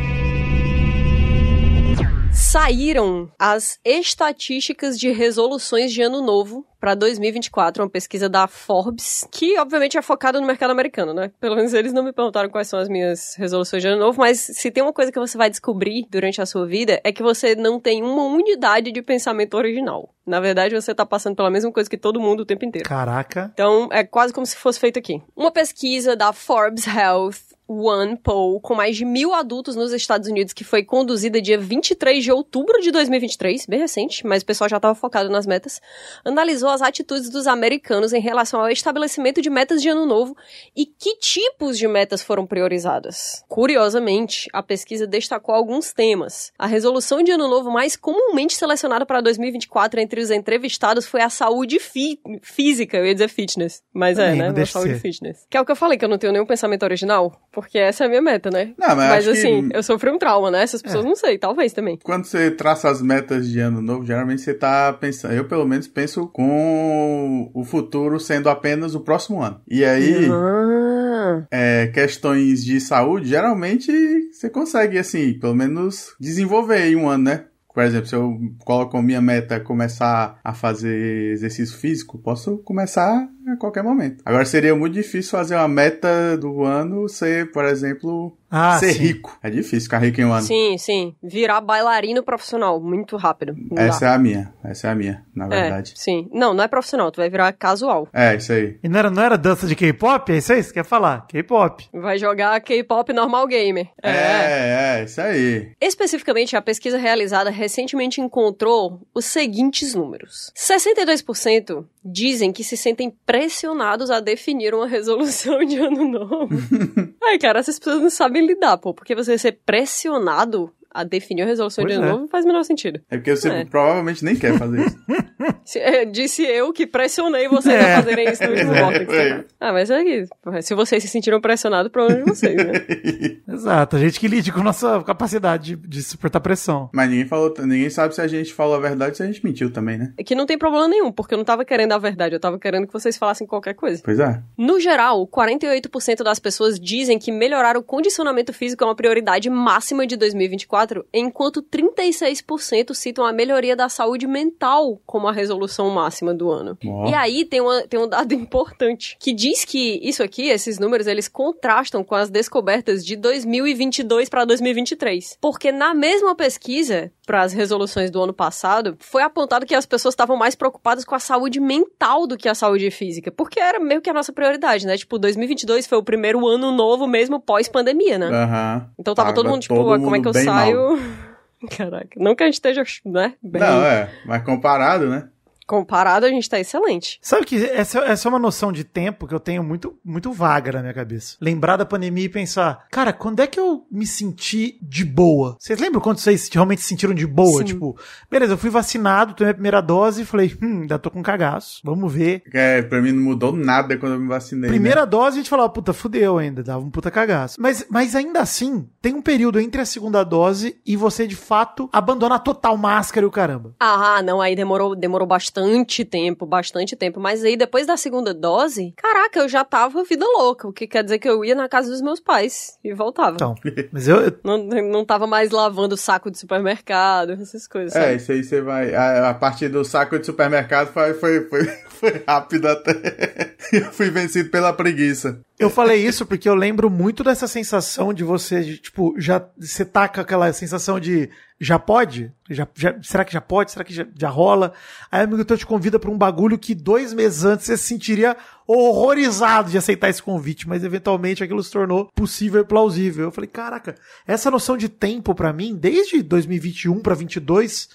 Saíram 2.53 3.33
as 3.39 3.81
estatísticas 3.83 5.01
de 5.01 5.11
resoluções 5.11 5.91
de 5.91 6.03
ano 6.03 6.21
novo 6.21 6.67
para 6.79 6.95
2024, 6.95 7.83
uma 7.83 7.89
pesquisa 7.89 8.29
da 8.29 8.47
Forbes, 8.47 9.27
que 9.31 9.59
obviamente 9.59 9.97
é 9.97 10.03
focada 10.03 10.39
no 10.39 10.47
mercado 10.47 10.71
americano, 10.71 11.15
né? 11.15 11.31
Pelo 11.41 11.57
menos 11.57 11.73
eles 11.73 11.95
não 11.95 12.03
me 12.03 12.13
perguntaram 12.13 12.51
quais 12.51 12.69
são 12.69 12.79
as 12.79 12.91
minhas 12.91 13.37
resoluções 13.39 13.83
de 13.83 13.89
ano 13.89 14.01
novo, 14.01 14.21
mas 14.21 14.39
se 14.39 14.71
tem 14.71 14.83
uma 14.83 14.93
coisa 14.93 15.11
que 15.11 15.19
você 15.19 15.39
vai 15.39 15.49
descobrir 15.49 16.07
durante 16.11 16.43
a 16.43 16.47
sua 16.47 16.67
vida 16.67 17.01
é 17.03 17.11
que 17.11 17.23
você 17.23 17.55
não 17.55 17.81
tem 17.81 18.03
uma 18.03 18.25
unidade 18.25 18.93
de 18.93 19.01
pensamento 19.01 19.55
original. 19.57 20.13
Na 20.27 20.39
verdade, 20.39 20.75
você 20.75 20.95
tá 20.95 21.07
passando 21.07 21.35
pela 21.35 21.51
mesma 21.51 21.73
coisa 21.73 21.89
que 21.89 21.97
todo 21.97 22.21
mundo 22.21 22.41
o 22.41 22.47
tempo 22.47 22.67
inteiro. 22.67 22.87
Caraca. 22.87 23.51
Então, 23.55 23.89
é 23.91 24.05
quase 24.05 24.31
como 24.31 24.45
se 24.45 24.57
fosse 24.57 24.79
feito 24.79 24.99
aqui. 24.99 25.23
Uma 25.35 25.51
pesquisa 25.51 26.15
da 26.15 26.35
Forbes 26.35 26.87
Health 26.87 27.52
One 27.81 28.17
Poll 28.17 28.61
com 28.61 28.75
mais 28.75 28.97
de 28.97 29.05
mil 29.05 29.33
adultos 29.35 29.75
nos 29.77 29.93
Estados 29.93 30.29
Unidos, 30.29 30.53
que 30.53 30.65
foi 30.65 30.83
conduzida 30.85 31.41
dia 31.41 31.59
23 31.59 32.23
de 32.25 32.33
outubro 32.33 32.81
de 32.81 32.91
2023, 32.91 33.67
bem 33.67 33.81
recente, 33.81 34.27
mas 34.27 34.43
o 34.43 34.47
pessoal 34.47 34.69
já 34.69 34.77
estava 34.77 34.95
focado 34.95 35.29
nas 35.31 35.47
metas, 35.47 35.81
analisou 36.25 36.69
as 36.69 36.83
atitudes 36.83 37.29
dos 37.31 37.47
americanos 37.47 38.13
em 38.13 38.21
relação 38.21 38.61
ao 38.61 38.69
estabelecimento 38.69 39.41
de 39.41 39.49
metas 39.51 39.81
de 39.81 39.89
ano 39.89 40.07
novo 40.07 40.37
e 40.77 40.87
que 40.87 41.17
tipos 41.19 41.79
de 41.79 41.87
metas 41.89 42.23
foram 42.23 42.47
priorizadas. 42.47 43.45
Curiosamente, 43.49 44.49
a 44.53 44.63
pesquisa 44.63 45.07
destacou 45.07 45.55
alguns 45.55 45.93
temas. 45.93 46.53
A 46.59 46.67
resolução 46.67 47.23
de 47.23 47.31
ano 47.33 47.49
novo 47.49 47.71
mais 47.71 47.97
comumente 47.97 48.55
selecionada 48.55 49.07
para 49.07 49.21
2024 49.21 50.01
entre 50.01 50.21
os 50.21 50.31
entrevistados 50.31 51.07
foi 51.07 51.21
a 51.23 51.31
saúde 51.31 51.79
fi- 51.79 52.21
física, 52.43 52.97
eu 52.99 53.07
ia 53.07 53.15
dizer 53.15 53.29
fitness, 53.29 53.83
mas 53.93 54.19
é, 54.19 54.31
Também, 54.33 54.43
né? 54.43 54.53
de 54.53 54.67
saúde 54.67 54.95
ser. 54.95 55.01
fitness. 55.01 55.47
Que 55.51 55.57
é 55.57 55.61
o 55.61 55.65
que 55.65 55.73
eu 55.73 55.77
falei, 55.77 55.97
que 55.97 56.05
eu 56.05 56.09
não 56.09 56.19
tenho 56.19 56.33
nenhum 56.33 56.47
pensamento 56.47 56.83
original, 56.83 57.33
porque 57.63 57.79
essa 57.79 58.05
é 58.05 58.07
a 58.07 58.11
minha 58.11 58.21
meta, 58.21 58.51
né? 58.51 58.73
Não, 58.77 58.89
mas, 58.89 58.97
Mas 58.97 59.29
assim, 59.29 59.69
que 59.69 59.77
eu 59.77 59.83
sofri 59.83 60.11
um 60.11 60.19
trauma, 60.19 60.51
né? 60.51 60.63
Essas 60.63 60.83
pessoas 60.83 61.05
É. 61.05 61.09
não 61.09 61.15
sei, 61.17 61.39
talvez 61.39 61.73
também. 61.73 61.99
quando 62.03 62.25
você 62.25 62.51
traça 62.51 62.91
as 62.91 63.01
metas 63.01 63.49
de 63.49 63.61
ano 63.61 63.81
novo, 63.81 64.05
geralmente 64.05 64.43
você 64.43 64.53
tá 64.53 64.93
pensando. 64.93 65.35
Eu, 65.35 65.45
pelo 65.45 65.67
menos, 65.67 65.87
penso 65.87 66.27
com 66.27 67.51
o 67.55 67.65
futuro 67.65 68.19
sendo 68.19 68.49
apenas 68.51 68.95
o 68.95 69.01
próximo 69.01 69.43
ano. 69.43 69.61
E 69.69 69.85
aí. 69.85 70.29
Ah, 70.31 71.45
é, 71.51 71.87
questões 71.89 72.65
de 72.65 72.81
saúde, 72.81 73.29
geralmente 73.29 73.93
você 74.33 74.51
consegue, 74.51 74.99
assim, 74.99 75.39
pelo 75.39 75.55
menos 75.55 76.15
desenvolver 76.21 76.87
em 76.89 76.97
um 76.97 77.09
ano, 77.09 77.25
né? 77.25 77.45
Por 77.75 77.83
exemplo, 77.83 78.07
se 78.07 78.15
eu 78.15 78.39
coloco 78.65 78.99
a 78.99 79.03
minha 79.03 79.21
meta 79.23 79.59
começar 79.59 80.39
a 80.45 80.53
fazer 80.53 81.33
exercício 81.33 81.75
físico, 81.79 82.19
posso 82.19 82.59
começar 82.59 83.27
a 83.49 83.57
qualquer 83.57 83.83
momento. 83.83 84.23
Agora 84.25 84.45
seria 84.45 84.75
muito 84.75 84.95
difícil 84.95 85.31
fazer 85.31 85.55
uma 85.57 85.69
meta 85.69 86.37
do 86.37 86.63
ano 86.65 87.09
ser, 87.09 87.51
por 87.53 87.65
exemplo, 87.65 88.37
Ah, 88.51 88.79
ser 88.79 88.93
sim. 88.93 88.99
rico. 89.03 89.39
É 89.43 89.51
difícil 89.51 89.83
ficar 89.83 89.99
rico 89.99 90.21
em 90.21 90.25
um 90.25 90.33
ano. 90.33 90.43
sim, 90.47 90.77
sim. 90.79 91.15
Virar 91.23 91.61
bailarino 91.61 92.23
profissional, 92.23 92.81
muito 92.81 93.17
rápido. 93.17 93.55
Não 93.57 93.77
dá. 93.77 93.83
Essa 93.85 94.07
é 94.07 94.09
a 94.11 94.19
minha. 94.19 94.53
Essa 94.63 94.89
é 94.89 94.91
a 94.91 94.95
minha, 94.95 95.25
na 95.35 95.47
É, 95.47 95.49
verdade. 95.49 95.93
sim. 95.97 96.29
Não, 96.33 96.53
não 96.55 96.63
é 96.65 96.69
profissional, 96.69 97.11
tu 97.11 97.17
vai 97.17 97.29
virar 97.31 97.53
casual. 97.53 98.09
É, 98.13 98.37
isso 98.37 98.53
aí. 98.53 98.79
E 98.83 98.89
não 98.89 98.99
era, 98.99 99.11
não 99.11 99.23
era 99.23 99.37
dança 99.39 99.67
de 99.67 99.75
K-pop? 99.75 100.31
É 100.33 100.37
isso 100.37 100.53
aí? 100.53 100.63
Você 100.63 100.73
quer 100.73 100.85
falar? 100.85 101.27
K-pop. 101.27 101.89
Vai 101.93 102.19
jogar 102.19 102.61
K-pop 102.61 103.13
normal 103.13 103.47
gamer. 103.47 103.89
É, 104.03 105.01
é, 105.01 105.05
isso 105.05 105.21
aí. 105.21 105.73
Especificamente, 105.81 106.55
a 106.57 106.63
pesquisa 106.63 106.99
realizada 106.99 107.51
recentemente 107.51 108.21
encontrou 108.21 109.01
os 109.15 109.25
seguintes 109.25 109.95
números: 109.95 110.53
62% 110.57 111.85
dizem 112.05 112.53
que 112.53 112.65
se 112.65 112.77
sentem 112.77 113.11
pressionados 113.25 114.11
a 114.11 114.21
definir 114.21 114.75
uma 114.75 114.87
resolução 114.87 115.65
de 115.65 115.79
ano 115.79 116.05
novo. 116.05 116.49
Ai, 117.23 117.39
cara, 117.39 117.61
essas 117.61 117.79
pessoas 117.79 118.03
não 118.03 118.11
sabem 118.11 118.45
lidar, 118.45 118.77
pô, 118.79 118.93
porque 118.93 119.15
você 119.15 119.39
ser 119.39 119.61
pressionado 119.65 120.73
a 120.95 121.05
definir 121.05 121.43
uma 121.43 121.49
resolução 121.49 121.85
Pois 121.85 121.95
de 121.95 121.99
ano 121.99 122.07
é. 122.07 122.11
novo 122.11 122.23
não 122.23 122.29
faz 122.29 122.45
o 122.45 122.49
menor 122.49 122.63
sentido. 122.65 123.01
É 123.11 123.17
porque 123.17 123.35
você 123.37 123.49
É. 123.49 123.65
provavelmente 123.65 124.25
nem 124.25 124.37
quer 124.37 124.57
fazer 124.59 124.87
isso. 124.87 124.97
Se- 125.65 125.79
é, 125.79 126.05
disse 126.05 126.43
eu 126.45 126.73
que 126.73 126.87
pressionei 126.87 127.49
vocês 127.49 127.75
É. 127.75 127.95
a 127.95 127.97
fazerem 128.03 128.29
isso 128.31 128.43
no 128.45 128.51
último 128.51 128.73
É. 129.13 129.29
É. 129.29 129.45
Ah, 129.61 129.73
mas 129.73 129.91
é 129.91 130.03
que, 130.05 130.25
se 130.63 130.75
vocês 130.75 131.03
se 131.03 131.09
sentiram 131.09 131.41
pressionados, 131.41 131.91
problema 131.91 132.23
de 132.23 132.29
vocês, 132.31 132.55
né? 132.57 132.73
Exato. 133.49 133.97
A 133.97 133.99
gente 133.99 134.19
que 134.19 134.29
lide 134.29 134.53
com 134.53 134.63
nossa 134.63 135.03
capacidade 135.03 135.77
de, 135.77 135.89
de 135.89 136.03
suportar 136.03 136.41
pressão. 136.41 136.89
Mas 136.93 137.09
ninguém 137.11 137.27
falou, 137.27 137.53
ninguém 137.61 137.91
sabe 137.91 138.15
se 138.15 138.21
a 138.21 138.27
gente 138.27 138.53
falou 138.53 138.75
a 138.77 138.81
verdade 138.81 139.11
ou 139.11 139.17
se 139.17 139.23
a 139.23 139.27
gente 139.27 139.45
mentiu 139.45 139.71
também, 139.73 139.99
né? 139.99 140.13
É 140.19 140.25
que 140.25 140.35
não 140.35 140.47
tem 140.47 140.59
problema 140.59 140.89
nenhum, 140.89 141.13
porque 141.13 141.35
eu 141.35 141.39
não 141.39 141.45
tava 141.45 141.65
querendo 141.65 141.93
a 141.93 141.99
verdade, 141.99 142.35
eu 142.35 142.41
tava 142.41 142.59
querendo 142.59 142.87
que 142.87 142.93
vocês 142.93 143.17
falassem 143.17 143.47
qualquer 143.47 143.75
coisa. 143.75 144.01
Pois 144.05 144.19
é. 144.19 144.41
No 144.59 144.81
geral, 144.81 145.27
48% 145.27 146.23
das 146.23 146.39
pessoas 146.39 146.79
dizem 146.79 147.19
que 147.19 147.31
melhorar 147.31 147.77
o 147.77 147.83
condicionamento 147.83 148.53
físico 148.53 148.83
é 148.83 148.87
uma 148.87 148.95
prioridade 148.97 149.49
máxima 149.51 150.07
de 150.07 150.17
2024, 150.17 150.82
enquanto 151.13 151.63
36% 151.63 152.95
citam 152.95 153.25
a 153.25 153.33
melhoria 153.33 153.75
da 153.77 153.89
saúde 153.89 154.27
mental 154.27 155.01
como 155.07 155.29
a 155.29 155.33
resolução 155.33 155.91
máxima 155.91 156.33
do 156.35 156.51
ano. 156.51 156.77
Ó. 156.87 157.09
E 157.09 157.15
aí 157.15 157.45
tem, 157.45 157.61
uma- 157.61 157.83
tem 157.87 157.99
um 158.01 158.09
dado 158.09 158.33
importante, 158.35 159.17
que 159.21 159.33
diz 159.33 159.65
que 159.65 160.01
isso 160.03 160.23
aqui, 160.23 160.49
esses 160.49 160.79
números, 160.79 161.07
eles 161.07 161.29
contrastam 161.29 162.03
com 162.05 162.15
as 162.15 162.31
descobertas 162.31 163.05
de 163.05 163.17
2022 163.17 164.29
para 164.29 164.45
2023. 164.45 165.39
Porque 165.41 165.71
na 165.73 165.95
mesma 165.95 166.35
pesquisa, 166.35 167.13
para 167.27 167.43
as 167.43 167.53
resoluções 167.53 168.11
do 168.11 168.23
ano 168.23 168.33
passado, 168.33 168.97
foi 168.99 169.23
apontado 169.23 169.65
que 169.65 169.75
as 169.75 169.87
pessoas 169.87 170.13
estavam 170.13 170.37
mais 170.37 170.55
preocupadas 170.55 171.05
com 171.05 171.15
a 171.15 171.19
saúde 171.19 171.61
mental 171.61 172.27
do 172.27 172.37
que 172.37 172.49
a 172.49 172.55
saúde 172.55 172.91
física, 172.91 173.31
porque 173.31 173.61
era 173.61 173.79
meio 173.79 174.01
que 174.01 174.11
a 174.11 174.13
nossa 174.13 174.33
prioridade, 174.33 174.87
né? 174.87 174.97
Tipo, 174.97 175.19
2022 175.19 175.87
foi 175.87 175.99
o 175.99 176.03
primeiro 176.03 176.47
ano 176.47 176.73
novo 176.73 177.07
mesmo 177.07 177.41
pós-pandemia, 177.41 178.19
né? 178.19 178.27
Aham. 178.27 178.89
Então 178.99 179.15
tava, 179.15 179.33
todo 179.33 179.49
mundo 179.49 179.63
tipo, 179.63 179.75
todo 179.75 179.93
"Ah, 179.93 179.99
como 179.99 180.17
é 180.17 180.21
que 180.21 180.29
eu 180.29 180.33
mundo 180.33 180.45
saio? 180.45 180.99
Caraca, 181.77 182.11
não 182.17 182.35
que 182.35 182.43
a 182.43 182.47
gente 182.47 182.55
esteja, 182.55 182.83
né? 183.05 183.35
Bem 183.41 183.61
Não, 183.63 183.85
é, 183.85 184.11
mas 184.27 184.43
comparado, 184.43 185.09
né? 185.09 185.29
Comparado, 185.67 186.27
a 186.27 186.29
gente 186.29 186.49
tá 186.49 186.59
excelente. 186.59 187.19
Sabe 187.23 187.47
que 187.47 187.57
essa, 187.65 188.01
essa 188.01 188.29
é 188.29 188.31
uma 188.31 188.39
noção 188.39 188.73
de 188.73 188.85
tempo 188.85 189.27
que 189.27 189.35
eu 189.35 189.41
tenho 189.41 189.63
muito, 189.63 189.97
muito 190.05 190.33
vaga 190.33 190.73
na 190.73 190.81
minha 190.81 190.95
cabeça. 190.95 191.37
Lembrar 191.41 191.77
da 191.77 191.85
pandemia 191.87 192.25
e 192.25 192.29
pensar, 192.29 192.87
cara, 192.91 193.13
quando 193.13 193.41
é 193.41 193.47
que 193.47 193.59
eu 193.59 193.87
me 193.91 194.07
senti 194.07 194.79
de 194.83 195.05
boa? 195.05 195.57
Vocês 195.59 195.79
lembram 195.79 196.01
quando 196.01 196.19
vocês 196.19 196.49
realmente 196.53 196.83
se 196.83 196.89
sentiram 196.89 197.15
de 197.15 197.27
boa? 197.27 197.59
Sim. 197.61 197.65
Tipo, 197.65 197.97
beleza, 198.31 198.53
eu 198.55 198.59
fui 198.59 198.71
vacinado, 198.71 199.35
tomei 199.35 199.51
a 199.53 199.55
primeira 199.55 199.81
dose 199.81 200.23
e 200.23 200.25
falei, 200.25 200.55
hum, 200.63 200.83
ainda 200.83 200.99
tô 200.99 201.11
com 201.11 201.23
cagaço. 201.23 201.81
Vamos 201.85 202.13
ver. 202.13 202.43
É, 202.53 202.83
pra 202.83 203.01
mim 203.01 203.13
não 203.13 203.23
mudou 203.23 203.53
nada 203.53 203.97
quando 203.97 204.13
eu 204.15 204.21
me 204.21 204.29
vacinei. 204.29 204.69
né? 204.69 204.69
Primeira 204.69 205.07
dose 205.07 205.37
a 205.37 205.41
gente 205.41 205.51
falava, 205.51 205.69
puta, 205.71 205.93
fudeu 205.93 206.39
ainda, 206.39 206.63
dava 206.63 206.85
um 206.85 206.91
puta 206.91 207.11
cagaço. 207.11 207.61
Mas, 207.61 207.87
mas 207.89 208.15
ainda 208.15 208.41
assim, 208.41 208.89
tem 209.01 209.15
um 209.15 209.23
período 209.23 209.59
entre 209.59 209.81
a 209.81 209.87
segunda 209.87 210.23
dose 210.25 210.77
e 210.85 210.97
você 210.97 211.27
de 211.27 211.37
fato 211.37 211.89
abandonar 211.93 212.43
total 212.43 212.77
máscara 212.77 213.25
e 213.25 213.29
o 213.29 213.31
caramba. 213.31 213.75
Ah, 213.81 214.21
não, 214.23 214.41
aí 214.41 214.55
demorou, 214.55 214.95
demorou 214.95 215.27
bastante 215.27 215.62
tempo, 216.05 216.47
bastante 216.47 216.97
tempo. 216.97 217.21
Mas 217.21 217.45
aí 217.45 217.57
depois 217.57 217.87
da 217.87 217.97
segunda 217.97 218.33
dose, 218.35 218.93
caraca, 218.97 219.41
eu 219.41 219.49
já 219.49 219.65
tava 219.65 220.05
vida 220.05 220.27
louca. 220.27 220.69
O 220.69 220.73
que 220.73 220.87
quer 220.87 221.03
dizer 221.03 221.19
que 221.19 221.29
eu 221.29 221.45
ia 221.45 221.55
na 221.55 221.69
casa 221.69 221.91
dos 221.91 222.01
meus 222.01 222.21
pais 222.21 222.79
e 222.83 222.93
voltava. 222.93 223.37
Então, 223.37 223.55
mas 223.93 224.09
eu, 224.09 224.33
Não, 224.45 224.59
não 224.59 225.05
tava 225.05 225.27
mais 225.27 225.51
lavando 225.51 225.97
saco 225.97 226.31
de 226.31 226.39
supermercado, 226.39 227.33
essas 227.33 227.67
coisas. 227.67 227.95
É, 227.95 228.03
sabe? 228.03 228.17
isso 228.17 228.33
aí 228.33 228.45
você 228.45 228.61
vai. 228.61 228.95
A, 228.95 229.31
a 229.31 229.35
partir 229.35 229.69
do 229.69 229.85
saco 229.85 230.19
de 230.19 230.27
supermercado 230.27 230.93
foi, 230.93 231.15
foi, 231.15 231.41
foi, 231.49 231.67
foi 232.11 232.23
rápido 232.27 232.67
até. 232.69 233.55
Eu 233.73 233.91
fui 233.93 234.11
vencido 234.11 234.51
pela 234.51 234.73
preguiça. 234.73 235.41
Eu 235.59 235.71
falei 235.71 236.05
isso 236.07 236.27
porque 236.27 236.47
eu 236.47 236.55
lembro 236.55 236.91
muito 236.91 237.25
dessa 237.25 237.47
sensação 237.47 238.13
de 238.13 238.23
você, 238.23 238.61
de, 238.63 238.77
tipo, 238.77 239.15
já 239.17 239.43
você 239.59 239.83
tá 239.85 240.07
com 240.09 240.21
aquela 240.21 240.53
sensação 240.53 241.01
de 241.01 241.31
já 241.59 241.79
pode? 241.79 242.31
Já, 242.51 242.69
já- 242.75 242.95
será 243.03 243.25
que 243.25 243.33
já 243.33 243.41
pode? 243.41 243.71
Será 243.71 243.83
que 243.85 243.95
já, 243.95 244.05
já 244.19 244.29
rola? 244.29 244.75
Aí 245.11 245.23
amigo 245.23 245.43
teu 245.45 245.57
te 245.57 245.65
convida 245.65 245.99
pra 245.99 246.11
um 246.11 246.19
bagulho 246.19 246.59
que 246.59 246.75
dois 246.75 247.15
meses 247.15 247.45
antes 247.45 247.65
você 247.65 247.79
se 247.79 247.85
sentiria 247.85 248.37
horrorizado 248.67 249.71
de 249.71 249.79
aceitar 249.79 250.11
esse 250.11 250.23
convite, 250.23 250.69
mas 250.69 250.85
eventualmente 250.85 251.43
aquilo 251.43 251.63
se 251.63 251.71
tornou 251.71 252.11
possível 252.15 252.61
e 252.61 252.65
plausível. 252.65 253.25
Eu 253.27 253.33
falei, 253.33 253.49
caraca, 253.49 253.95
essa 254.27 254.51
noção 254.51 254.77
de 254.77 254.89
tempo 254.89 255.35
pra 255.35 255.53
mim, 255.53 255.75
desde 255.75 256.23
2021 256.23 257.01
pra 257.01 257.15
22, 257.15 257.89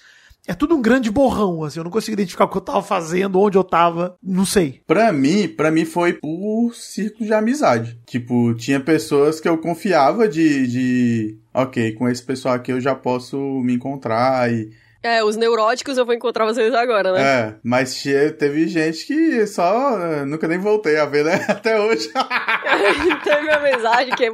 é 0.48 0.54
tudo 0.54 0.74
um 0.74 0.82
grande 0.82 1.10
borrão, 1.10 1.62
assim, 1.62 1.78
eu 1.78 1.84
não 1.84 1.90
consigo 1.90 2.14
identificar 2.14 2.44
o 2.46 2.48
que 2.48 2.56
eu 2.56 2.60
tava 2.62 2.82
fazendo, 2.82 3.38
onde 3.38 3.56
eu 3.56 3.62
tava, 3.62 4.16
não 4.22 4.44
sei. 4.44 4.80
Pra 4.86 5.12
mim, 5.12 5.46
pra 5.46 5.70
mim 5.70 5.84
foi 5.84 6.14
por 6.14 6.72
círculo 6.74 7.26
de 7.26 7.32
amizade. 7.34 7.98
Tipo, 8.06 8.54
tinha 8.54 8.80
pessoas 8.80 9.40
que 9.40 9.48
eu 9.48 9.58
confiava 9.58 10.26
de, 10.26 10.66
de. 10.66 11.38
Ok, 11.54 11.92
com 11.92 12.08
esse 12.08 12.22
pessoal 12.22 12.54
aqui 12.54 12.72
eu 12.72 12.80
já 12.80 12.94
posso 12.94 13.36
me 13.62 13.74
encontrar 13.74 14.50
e. 14.52 14.70
É, 15.00 15.22
os 15.22 15.36
neuróticos 15.36 15.96
eu 15.96 16.04
vou 16.04 16.12
encontrar 16.12 16.44
vocês 16.44 16.74
agora, 16.74 17.12
né? 17.12 17.22
É, 17.22 17.54
mas 17.62 18.02
teve 18.36 18.66
gente 18.66 19.06
que 19.06 19.46
só. 19.46 19.96
eh, 20.00 20.24
Nunca 20.24 20.48
nem 20.48 20.58
voltei 20.58 20.98
a 20.98 21.06
ver, 21.06 21.24
né? 21.24 21.34
Até 21.48 21.80
hoje. 21.80 22.10
Teve 23.22 23.46
uma 23.48 23.60
mensagem 23.60 24.14
que. 24.16 24.30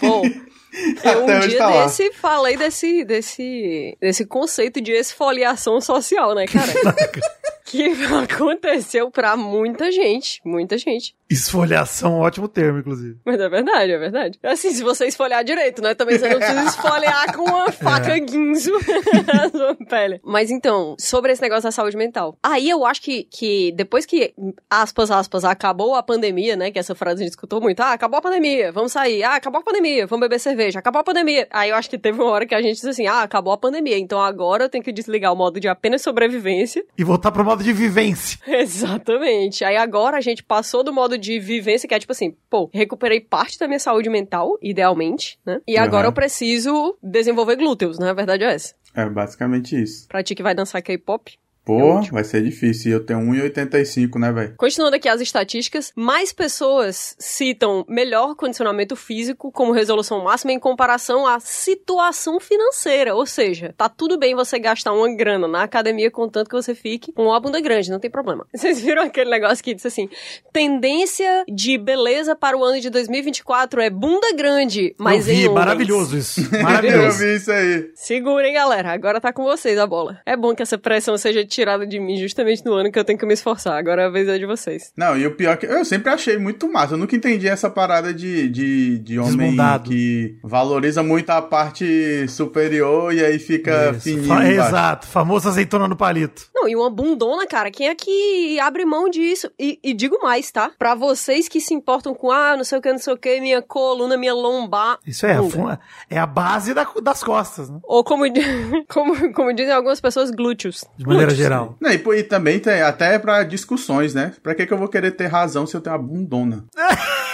Pô. 0.00 0.22
Eu 0.72 1.22
Até 1.24 1.36
um 1.38 1.40
dia 1.48 1.58
tá 1.58 1.68
lá. 1.68 1.86
desse 1.86 2.12
falei 2.12 2.56
desse, 2.56 3.04
desse, 3.04 3.96
desse 4.00 4.26
conceito 4.26 4.80
de 4.80 4.92
esfoliação 4.92 5.80
social, 5.80 6.34
né, 6.34 6.46
cara? 6.46 6.72
que 7.68 7.92
aconteceu 8.32 9.10
pra 9.10 9.36
muita 9.36 9.92
gente, 9.92 10.40
muita 10.44 10.78
gente. 10.78 11.14
Esfoliação, 11.28 12.20
ótimo 12.20 12.48
termo, 12.48 12.78
inclusive. 12.78 13.18
Mas 13.24 13.38
é 13.38 13.48
verdade, 13.48 13.92
é 13.92 13.98
verdade. 13.98 14.38
Assim, 14.42 14.70
se 14.70 14.82
você 14.82 15.06
esfoliar 15.06 15.44
direito, 15.44 15.82
né? 15.82 15.94
Também 15.94 16.18
você 16.18 16.28
não 16.28 16.38
precisa 16.38 16.64
esfoliar 16.64 17.36
com 17.36 17.44
uma 17.44 17.70
faca 17.70 18.18
guinzo 18.18 18.72
a 19.28 19.50
sua 19.50 19.74
pele. 19.86 20.20
Mas 20.24 20.50
então, 20.50 20.96
sobre 20.98 21.32
esse 21.32 21.42
negócio 21.42 21.64
da 21.64 21.70
saúde 21.70 21.98
mental. 21.98 22.38
Aí 22.42 22.70
eu 22.70 22.86
acho 22.86 23.02
que, 23.02 23.24
que 23.24 23.72
depois 23.72 24.06
que, 24.06 24.32
aspas, 24.70 25.10
aspas, 25.10 25.44
acabou 25.44 25.94
a 25.94 26.02
pandemia, 26.02 26.56
né? 26.56 26.70
Que 26.70 26.78
essa 26.78 26.94
frase 26.94 27.20
a 27.20 27.24
gente 27.24 27.32
escutou 27.32 27.60
muito. 27.60 27.80
Ah, 27.80 27.92
acabou 27.92 28.18
a 28.18 28.22
pandemia, 28.22 28.72
vamos 28.72 28.92
sair. 28.92 29.22
Ah, 29.22 29.34
acabou 29.34 29.60
a 29.60 29.64
pandemia, 29.64 30.06
vamos 30.06 30.24
beber 30.26 30.38
cerveja. 30.38 30.78
Acabou 30.78 31.00
a 31.00 31.04
pandemia. 31.04 31.46
Aí 31.50 31.68
eu 31.68 31.76
acho 31.76 31.90
que 31.90 31.98
teve 31.98 32.22
uma 32.22 32.30
hora 32.30 32.46
que 32.46 32.54
a 32.54 32.62
gente 32.62 32.76
disse 32.76 32.88
assim, 32.88 33.06
ah, 33.06 33.20
acabou 33.20 33.52
a 33.52 33.58
pandemia. 33.58 33.98
Então 33.98 34.22
agora 34.22 34.64
eu 34.64 34.68
tenho 34.70 34.82
que 34.82 34.92
desligar 34.92 35.30
o 35.30 35.36
modo 35.36 35.60
de 35.60 35.68
apenas 35.68 36.00
sobrevivência 36.00 36.82
E 36.96 37.04
voltar 37.04 37.30
pro 37.30 37.44
modo 37.44 37.57
de 37.62 37.72
vivência. 37.72 38.38
Exatamente. 38.46 39.64
Aí 39.64 39.76
agora 39.76 40.16
a 40.16 40.20
gente 40.20 40.42
passou 40.42 40.82
do 40.82 40.92
modo 40.92 41.18
de 41.18 41.38
vivência, 41.38 41.88
que 41.88 41.94
é 41.94 41.98
tipo 41.98 42.12
assim, 42.12 42.36
pô, 42.48 42.70
recuperei 42.72 43.20
parte 43.20 43.58
da 43.58 43.66
minha 43.66 43.78
saúde 43.78 44.08
mental, 44.08 44.58
idealmente, 44.62 45.38
né? 45.44 45.60
E 45.66 45.76
agora 45.76 46.02
Aham. 46.02 46.08
eu 46.08 46.12
preciso 46.12 46.96
desenvolver 47.02 47.56
glúteos, 47.56 47.98
né? 47.98 48.10
A 48.10 48.14
verdade 48.14 48.44
é 48.44 48.54
essa. 48.54 48.74
É 48.94 49.08
basicamente 49.08 49.80
isso. 49.80 50.08
Pra 50.08 50.22
ti 50.22 50.34
que 50.34 50.42
vai 50.42 50.54
dançar 50.54 50.82
K-pop. 50.82 51.38
Pô, 51.68 51.98
ótimo. 51.98 52.14
vai 52.14 52.24
ser 52.24 52.42
difícil. 52.42 52.90
E 52.90 52.94
eu 52.94 53.04
tenho 53.04 53.20
1,85, 53.20 54.18
né, 54.18 54.32
velho? 54.32 54.54
Continuando 54.56 54.96
aqui 54.96 55.06
as 55.08 55.20
estatísticas, 55.20 55.92
mais 55.94 56.32
pessoas 56.32 57.14
citam 57.18 57.84
melhor 57.86 58.34
condicionamento 58.34 58.96
físico 58.96 59.52
como 59.52 59.72
resolução 59.72 60.24
máxima 60.24 60.52
em 60.52 60.58
comparação 60.58 61.26
à 61.26 61.38
situação 61.40 62.40
financeira. 62.40 63.14
Ou 63.14 63.26
seja, 63.26 63.74
tá 63.76 63.86
tudo 63.88 64.18
bem 64.18 64.34
você 64.34 64.58
gastar 64.58 64.92
uma 64.94 65.14
grana 65.14 65.46
na 65.46 65.62
academia 65.62 66.10
contanto 66.10 66.48
que 66.48 66.56
você 66.56 66.74
fique 66.74 67.12
com 67.12 67.26
uma 67.26 67.38
bunda 67.38 67.60
grande, 67.60 67.90
não 67.90 68.00
tem 68.00 68.10
problema. 68.10 68.46
Vocês 68.54 68.80
viram 68.80 69.02
aquele 69.02 69.28
negócio 69.30 69.62
que 69.62 69.74
diz 69.74 69.84
assim: 69.84 70.08
tendência 70.52 71.44
de 71.48 71.76
beleza 71.78 72.34
para 72.34 72.56
o 72.56 72.64
ano 72.64 72.80
de 72.80 72.90
2024 72.90 73.80
é 73.80 73.90
bunda 73.90 74.32
grande, 74.34 74.94
mas 74.98 75.28
eu 75.28 75.34
vi, 75.34 75.40
em 75.42 75.48
homens. 75.48 75.54
maravilhoso 75.54 76.16
isso. 76.16 76.40
Eu 76.52 76.62
Maravilhoso. 76.62 77.18
vi 77.18 77.34
isso 77.36 77.52
aí. 77.52 77.90
Segurem, 77.94 78.54
galera. 78.54 78.92
Agora 78.92 79.20
tá 79.20 79.32
com 79.32 79.44
vocês 79.44 79.78
a 79.78 79.86
bola. 79.86 80.20
É 80.24 80.36
bom 80.36 80.54
que 80.54 80.62
essa 80.62 80.78
pressão 80.78 81.16
seja 81.16 81.44
tirada 81.58 81.84
de 81.84 81.98
mim 81.98 82.16
justamente 82.16 82.64
no 82.64 82.72
ano 82.74 82.92
que 82.92 82.98
eu 82.98 83.04
tenho 83.04 83.18
que 83.18 83.26
me 83.26 83.34
esforçar. 83.34 83.76
Agora 83.76 84.06
a 84.06 84.10
vez 84.10 84.28
é 84.28 84.38
de 84.38 84.46
vocês. 84.46 84.92
Não, 84.96 85.16
e 85.16 85.26
o 85.26 85.34
pior 85.34 85.52
é 85.54 85.56
que 85.56 85.66
eu 85.66 85.84
sempre 85.84 86.12
achei 86.12 86.38
muito 86.38 86.70
massa. 86.70 86.94
Eu 86.94 86.98
nunca 86.98 87.16
entendi 87.16 87.48
essa 87.48 87.68
parada 87.68 88.14
de, 88.14 88.48
de, 88.48 88.98
de 88.98 89.18
homem 89.18 89.36
Desmundado. 89.36 89.90
que 89.90 90.38
valoriza 90.44 91.02
muito 91.02 91.30
a 91.30 91.42
parte 91.42 92.26
superior 92.28 93.12
e 93.12 93.24
aí 93.24 93.38
fica 93.38 93.90
Isso. 93.90 94.00
fininho. 94.02 94.24
Fa- 94.28 94.44
embaixo. 94.44 94.68
Exato, 94.68 95.06
famoso 95.08 95.48
azeitona 95.48 95.88
no 95.88 95.96
palito. 95.96 96.48
Não, 96.54 96.68
e 96.68 96.76
uma 96.76 96.90
bundona, 96.90 97.46
cara, 97.46 97.70
quem 97.70 97.88
é 97.88 97.94
que 97.94 98.58
abre 98.60 98.84
mão 98.84 99.08
disso? 99.10 99.50
E, 99.58 99.78
e 99.82 99.92
digo 99.92 100.18
mais, 100.22 100.50
tá? 100.50 100.70
Pra 100.78 100.94
vocês 100.94 101.48
que 101.48 101.60
se 101.60 101.74
importam 101.74 102.14
com, 102.14 102.30
ah, 102.30 102.56
não 102.56 102.64
sei 102.64 102.78
o 102.78 102.82
que, 102.82 102.90
não 102.92 102.98
sei 102.98 103.12
o 103.12 103.16
que, 103.16 103.40
minha 103.40 103.60
coluna, 103.62 104.16
minha 104.16 104.34
lombar. 104.34 104.98
Isso 105.06 105.26
é, 105.26 105.32
a 105.36 105.78
é 106.10 106.18
a 106.18 106.26
base 106.26 106.72
da- 106.74 106.86
das 107.02 107.22
costas, 107.24 107.68
né? 107.68 107.78
Ou 107.82 108.04
como, 108.04 108.24
como, 108.88 109.32
como 109.32 109.52
dizem 109.52 109.72
algumas 109.72 110.00
pessoas, 110.00 110.30
glúteos. 110.30 110.84
De 110.96 111.04
maneira 111.04 111.26
Glúteos. 111.32 111.38
Geral. 111.48 111.76
Não, 111.80 111.90
e, 111.90 112.18
e 112.18 112.22
também 112.22 112.58
tem 112.60 112.82
até 112.82 113.18
pra 113.18 113.42
discussões, 113.42 114.14
né? 114.14 114.32
Pra 114.42 114.54
que, 114.54 114.66
que 114.66 114.72
eu 114.72 114.78
vou 114.78 114.88
querer 114.88 115.12
ter 115.12 115.26
razão 115.26 115.66
se 115.66 115.76
eu 115.76 115.80
tenho 115.80 115.96
uma 115.96 116.02
bundona? 116.02 116.64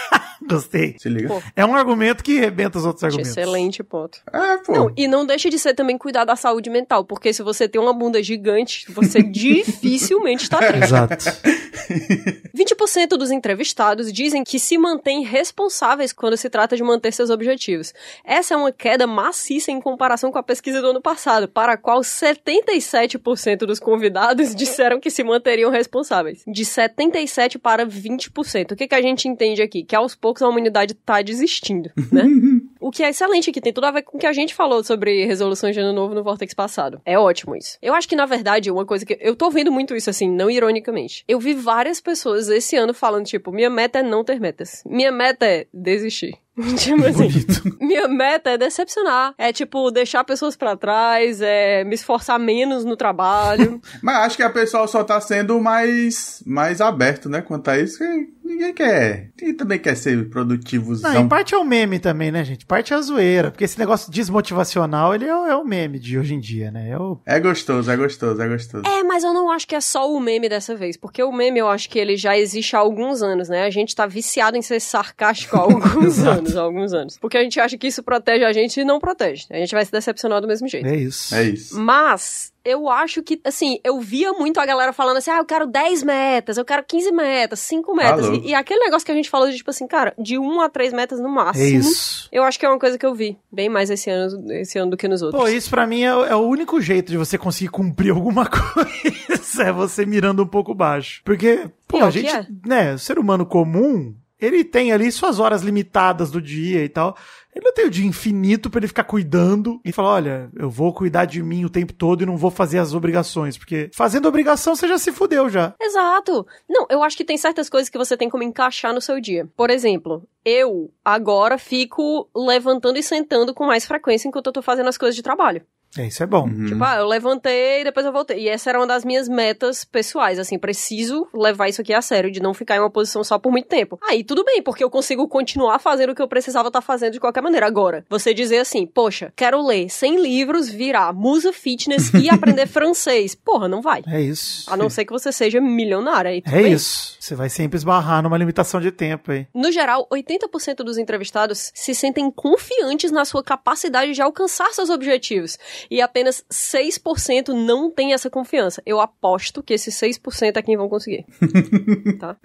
Gostei. 0.48 0.96
Se 0.98 1.08
liga? 1.08 1.28
Pô. 1.28 1.42
É 1.56 1.64
um 1.64 1.74
argumento 1.74 2.22
que 2.22 2.38
rebenta 2.38 2.78
os 2.78 2.84
outros 2.84 3.04
argumentos. 3.04 3.30
Excelente 3.30 3.82
ponto. 3.82 4.20
É, 4.32 4.56
pô. 4.58 4.72
Não, 4.72 4.92
e 4.96 5.06
não 5.08 5.26
deixa 5.26 5.48
de 5.50 5.58
ser 5.58 5.74
também 5.74 5.96
cuidar 5.96 6.24
da 6.24 6.36
saúde 6.36 6.70
mental, 6.70 7.04
porque 7.04 7.32
se 7.32 7.42
você 7.42 7.68
tem 7.68 7.80
uma 7.80 7.92
bunda 7.92 8.22
gigante, 8.22 8.86
você 8.92 9.22
dificilmente 9.24 10.44
está 10.44 10.58
triste. 10.58 10.84
Exato. 10.84 11.24
20% 12.54 13.08
dos 13.16 13.30
entrevistados 13.30 14.12
dizem 14.12 14.44
que 14.44 14.58
se 14.58 14.78
mantêm 14.78 15.22
responsáveis 15.24 16.12
quando 16.12 16.36
se 16.36 16.48
trata 16.48 16.76
de 16.76 16.82
manter 16.82 17.12
seus 17.12 17.30
objetivos. 17.30 17.92
Essa 18.24 18.54
é 18.54 18.56
uma 18.56 18.72
queda 18.72 19.06
maciça 19.06 19.70
em 19.70 19.80
comparação 19.80 20.30
com 20.30 20.38
a 20.38 20.42
pesquisa 20.42 20.80
do 20.80 20.88
ano 20.88 21.00
passado, 21.00 21.48
para 21.48 21.72
a 21.72 21.76
qual 21.76 22.00
77% 22.00 23.58
dos 23.58 23.80
convidados 23.80 24.54
disseram 24.54 25.00
que 25.00 25.10
se 25.10 25.24
manteriam 25.24 25.70
responsáveis. 25.70 26.42
De 26.46 26.64
77% 26.64 27.58
para 27.58 27.86
20%. 27.86 28.72
O 28.72 28.76
que, 28.76 28.88
que 28.88 28.94
a 28.94 29.02
gente 29.02 29.28
entende 29.28 29.62
aqui? 29.62 29.82
Que 29.82 29.96
aos 29.96 30.14
poucos 30.14 30.33
a 30.42 30.48
humanidade 30.48 30.92
está 30.92 31.22
desistindo, 31.22 31.90
né? 32.10 32.24
O 32.84 32.90
que 32.90 33.02
é 33.02 33.08
excelente, 33.08 33.50
que 33.50 33.62
tem 33.62 33.72
tudo 33.72 33.86
a 33.86 33.90
ver 33.90 34.02
com 34.02 34.18
o 34.18 34.20
que 34.20 34.26
a 34.26 34.32
gente 34.34 34.54
falou 34.54 34.84
sobre 34.84 35.24
resoluções 35.24 35.74
de 35.74 35.80
ano 35.80 35.94
novo 35.94 36.14
no 36.14 36.22
Vortex 36.22 36.52
passado. 36.52 37.00
É 37.06 37.18
ótimo 37.18 37.56
isso. 37.56 37.78
Eu 37.80 37.94
acho 37.94 38.06
que, 38.06 38.14
na 38.14 38.26
verdade, 38.26 38.70
uma 38.70 38.84
coisa 38.84 39.06
que. 39.06 39.16
Eu 39.22 39.34
tô 39.34 39.48
vendo 39.48 39.72
muito 39.72 39.96
isso, 39.96 40.10
assim, 40.10 40.30
não 40.30 40.50
ironicamente. 40.50 41.24
Eu 41.26 41.40
vi 41.40 41.54
várias 41.54 41.98
pessoas 41.98 42.46
esse 42.50 42.76
ano 42.76 42.92
falando, 42.92 43.24
tipo, 43.24 43.50
minha 43.50 43.70
meta 43.70 44.00
é 44.00 44.02
não 44.02 44.22
ter 44.22 44.38
metas. 44.38 44.82
Minha 44.84 45.10
meta 45.10 45.46
é 45.46 45.66
desistir. 45.72 46.38
tipo 46.78 47.04
assim. 47.04 47.28
Bonito. 47.28 47.76
Minha 47.80 48.08
meta 48.08 48.50
é 48.50 48.58
decepcionar. 48.58 49.34
É, 49.37 49.52
tipo, 49.52 49.90
deixar 49.90 50.25
pessoas 50.25 50.56
pra 50.56 50.76
trás, 50.76 51.40
é 51.40 51.84
me 51.84 51.94
esforçar 51.94 52.38
menos 52.38 52.84
no 52.84 52.96
trabalho. 52.96 53.80
Mas 54.02 54.16
acho 54.26 54.37
que 54.37 54.42
a 54.42 54.50
pessoa 54.50 54.87
só 54.87 55.02
tá 55.04 55.20
sendo 55.20 55.61
mais, 55.61 56.42
mais 56.46 56.80
aberto, 56.80 57.28
né? 57.28 57.42
Quanto 57.42 57.68
a 57.68 57.78
isso, 57.78 57.99
que 57.99 58.34
Ninguém 58.44 58.75
quer. 58.75 59.30
Ninguém 59.40 59.56
também 59.56 59.78
quer 59.78 59.96
ser 59.96 60.28
produtivo. 60.28 60.94
Não, 61.00 61.23
em 61.23 61.26
parte 61.28 61.54
é 61.54 61.58
o 61.58 61.64
meme 61.64 61.99
também, 61.99 62.30
né, 62.30 62.44
gente? 62.44 62.66
Parte 62.66 62.92
é 62.92 62.96
a 62.96 63.00
zoeira. 63.00 63.50
Porque 63.50 63.64
esse 63.64 63.78
negócio 63.78 64.12
desmotivacional, 64.12 65.14
ele 65.14 65.25
é, 65.25 65.34
o- 65.34 65.46
é 65.46 65.56
o 65.56 65.64
meme 65.64 65.99
de 65.99 66.18
hoje 66.18 66.34
em 66.34 66.40
dia, 66.40 66.70
né? 66.70 66.90
É 66.90 66.99
o... 66.99 67.18
É 67.25 67.40
gostoso, 67.40 67.90
é 67.90 67.96
gostoso, 67.96 68.40
é 68.40 68.46
gostoso. 68.49 68.84
É, 68.87 69.02
mas 69.02 69.25
eu 69.25 69.32
não 69.32 69.50
acho 69.50 69.66
que 69.66 69.75
é 69.75 69.80
só 69.80 70.08
o 70.12 70.20
meme 70.20 70.46
dessa 70.49 70.76
vez, 70.76 70.94
porque 70.96 71.23
o 71.23 71.32
meme 71.32 71.58
eu 71.58 71.68
acho 71.68 71.88
que 71.88 71.99
ele 71.99 72.16
já 72.18 72.37
existe 72.37 72.76
há 72.76 72.80
alguns 72.80 73.23
anos, 73.23 73.49
né? 73.49 73.64
A 73.64 73.70
gente 73.70 73.96
tá 73.96 74.06
viciado 74.06 74.56
em 74.58 74.62
ser 74.62 74.78
sarcástico 74.78 75.56
há 75.56 75.61
alguns 75.64 76.18
anos, 76.18 76.43
há 76.56 76.60
alguns 76.60 76.92
anos. 76.92 77.16
Porque 77.18 77.36
a 77.38 77.42
gente 77.42 77.58
acha 77.60 77.76
que 77.78 77.86
isso 77.86 78.02
protege 78.02 78.44
a 78.44 78.52
gente 78.52 78.80
e 78.80 78.84
não 78.84 78.98
protege. 78.98 79.46
A 79.50 79.56
gente 79.56 79.74
vai 79.74 79.84
se 79.84 79.92
decepcionar 79.92 80.40
do 80.40 80.46
mesmo 80.48 80.68
jeito. 80.68 80.86
É 80.86 80.96
isso. 80.96 81.34
É 81.34 81.42
isso. 81.44 81.78
Mas 81.80 82.52
eu 82.64 82.88
acho 82.88 83.22
que, 83.22 83.38
assim, 83.44 83.78
eu 83.84 84.00
via 84.00 84.32
muito 84.32 84.58
a 84.58 84.64
galera 84.66 84.92
falando 84.92 85.18
assim, 85.18 85.30
ah, 85.30 85.36
eu 85.38 85.44
quero 85.44 85.66
10 85.66 86.02
metas, 86.02 86.56
eu 86.56 86.64
quero 86.64 86.82
15 86.82 87.12
metas, 87.12 87.58
5 87.60 87.94
metas. 87.94 88.26
Alô. 88.26 88.36
E, 88.36 88.48
e 88.50 88.54
aquele 88.54 88.80
negócio 88.80 89.04
que 89.04 89.12
a 89.12 89.14
gente 89.14 89.28
falou 89.28 89.50
de, 89.50 89.56
tipo 89.56 89.68
assim, 89.70 89.86
cara, 89.86 90.14
de 90.18 90.38
1 90.38 90.60
a 90.62 90.68
3 90.70 90.92
metas 90.94 91.20
no 91.20 91.28
máximo. 91.28 91.64
É 91.64 91.68
isso. 91.70 92.28
Eu 92.32 92.42
acho 92.42 92.58
que 92.58 92.64
é 92.64 92.68
uma 92.68 92.78
coisa 92.78 92.96
que 92.98 93.04
eu 93.04 93.14
vi 93.14 93.36
bem 93.52 93.68
mais 93.68 93.90
esse 93.90 94.08
ano, 94.10 94.50
esse 94.52 94.78
ano 94.78 94.90
do 94.92 94.96
que 94.96 95.06
nos 95.06 95.20
outros. 95.22 95.42
Pô, 95.42 95.48
isso 95.48 95.68
pra 95.70 95.86
mim 95.86 96.02
é, 96.02 96.14
o- 96.14 96.24
é 96.24 96.34
o 96.34 96.40
único 96.40 96.80
jeito 96.80 97.10
de 97.12 97.18
você 97.18 97.36
conseguir 97.36 97.68
cumprir 97.70 98.10
alguma 98.12 98.46
coisa. 98.48 99.62
é 99.62 99.70
você 99.72 100.06
mirando 100.06 100.42
um 100.42 100.46
pouco 100.48 100.74
baixo. 100.74 101.20
Porque, 101.24 101.68
pô, 101.86 101.98
Pior 101.98 102.08
a 102.08 102.10
gente, 102.10 102.34
é. 102.34 102.46
né, 102.66 102.96
ser 102.96 103.18
humano 103.18 103.44
comum, 103.46 104.14
ele 104.44 104.64
tem 104.64 104.92
ali 104.92 105.10
suas 105.10 105.38
horas 105.38 105.62
limitadas 105.62 106.30
do 106.30 106.40
dia 106.40 106.84
e 106.84 106.88
tal. 106.88 107.16
Ele 107.54 107.64
não 107.64 107.72
tem 107.72 107.86
o 107.86 107.90
dia 107.90 108.04
infinito 108.04 108.68
pra 108.68 108.80
ele 108.80 108.88
ficar 108.88 109.04
cuidando 109.04 109.80
e 109.84 109.92
falar, 109.92 110.14
olha, 110.14 110.50
eu 110.56 110.68
vou 110.68 110.92
cuidar 110.92 111.24
de 111.24 111.40
mim 111.40 111.64
o 111.64 111.70
tempo 111.70 111.92
todo 111.92 112.22
e 112.22 112.26
não 112.26 112.36
vou 112.36 112.50
fazer 112.50 112.78
as 112.78 112.94
obrigações. 112.94 113.56
Porque 113.56 113.90
fazendo 113.94 114.26
obrigação 114.26 114.74
você 114.74 114.88
já 114.88 114.98
se 114.98 115.12
fudeu 115.12 115.48
já. 115.48 115.72
Exato. 115.80 116.44
Não, 116.68 116.86
eu 116.90 117.02
acho 117.02 117.16
que 117.16 117.24
tem 117.24 117.36
certas 117.36 117.70
coisas 117.70 117.88
que 117.88 117.98
você 117.98 118.16
tem 118.16 118.28
como 118.28 118.42
encaixar 118.42 118.92
no 118.92 119.00
seu 119.00 119.20
dia. 119.20 119.48
Por 119.56 119.70
exemplo, 119.70 120.26
eu 120.44 120.92
agora 121.04 121.56
fico 121.56 122.28
levantando 122.34 122.98
e 122.98 123.02
sentando 123.02 123.54
com 123.54 123.66
mais 123.66 123.86
frequência 123.86 124.26
enquanto 124.26 124.48
eu 124.48 124.52
tô 124.52 124.62
fazendo 124.62 124.88
as 124.88 124.98
coisas 124.98 125.14
de 125.14 125.22
trabalho. 125.22 125.64
É, 125.98 126.06
isso 126.06 126.22
é 126.22 126.26
bom. 126.26 126.44
Uhum. 126.48 126.66
Tipo, 126.66 126.82
ah, 126.84 126.96
eu 126.96 127.06
levantei 127.06 127.80
e 127.80 127.84
depois 127.84 128.04
eu 128.04 128.12
voltei. 128.12 128.38
E 128.40 128.48
essa 128.48 128.68
era 128.70 128.78
uma 128.78 128.86
das 128.86 129.04
minhas 129.04 129.28
metas 129.28 129.84
pessoais, 129.84 130.38
assim, 130.38 130.58
preciso 130.58 131.28
levar 131.32 131.68
isso 131.68 131.80
aqui 131.80 131.92
a 131.94 132.02
sério, 132.02 132.30
de 132.30 132.40
não 132.40 132.52
ficar 132.52 132.76
em 132.76 132.80
uma 132.80 132.90
posição 132.90 133.22
só 133.22 133.38
por 133.38 133.52
muito 133.52 133.68
tempo. 133.68 133.98
Aí 134.08 134.24
tudo 134.24 134.44
bem, 134.44 134.60
porque 134.62 134.82
eu 134.82 134.90
consigo 134.90 135.28
continuar 135.28 135.78
fazendo 135.78 136.10
o 136.10 136.14
que 136.14 136.22
eu 136.22 136.28
precisava 136.28 136.68
estar 136.68 136.80
fazendo 136.80 137.12
de 137.12 137.20
qualquer 137.20 137.42
maneira. 137.42 137.66
Agora, 137.66 138.04
você 138.08 138.34
dizer 138.34 138.58
assim, 138.58 138.86
poxa, 138.86 139.32
quero 139.36 139.64
ler 139.64 139.88
100 139.88 140.20
livros, 140.20 140.68
virar 140.68 141.12
musa 141.12 141.52
fitness 141.52 142.12
e 142.14 142.28
aprender 142.32 142.66
francês. 142.66 143.34
Porra, 143.34 143.68
não 143.68 143.80
vai. 143.80 144.02
É 144.08 144.20
isso. 144.20 144.70
A 144.72 144.76
não 144.76 144.90
ser 144.90 145.04
que 145.04 145.12
você 145.12 145.30
seja 145.30 145.60
milionária. 145.60 146.30
Aí 146.30 146.42
tudo 146.42 146.54
É 146.56 146.62
bem. 146.62 146.72
isso. 146.72 147.16
Você 147.20 147.34
vai 147.34 147.48
sempre 147.48 147.76
esbarrar 147.76 148.22
numa 148.22 148.36
limitação 148.36 148.80
de 148.80 148.90
tempo 148.90 149.30
aí. 149.30 149.46
No 149.54 149.70
geral, 149.70 150.06
80% 150.12 150.76
dos 150.76 150.98
entrevistados 150.98 151.70
se 151.74 151.94
sentem 151.94 152.30
confiantes 152.30 153.10
na 153.10 153.24
sua 153.24 153.42
capacidade 153.42 154.12
de 154.12 154.20
alcançar 154.22 154.72
seus 154.72 154.90
objetivos. 154.90 155.58
E 155.90 156.00
apenas 156.00 156.44
6% 156.50 157.48
não 157.48 157.90
tem 157.90 158.12
essa 158.12 158.30
confiança. 158.30 158.82
Eu 158.84 159.00
aposto 159.00 159.62
que 159.62 159.74
esses 159.74 159.94
6% 159.94 160.56
é 160.56 160.62
quem 160.62 160.76
vão 160.76 160.88
conseguir. 160.88 161.24
tá? 162.18 162.36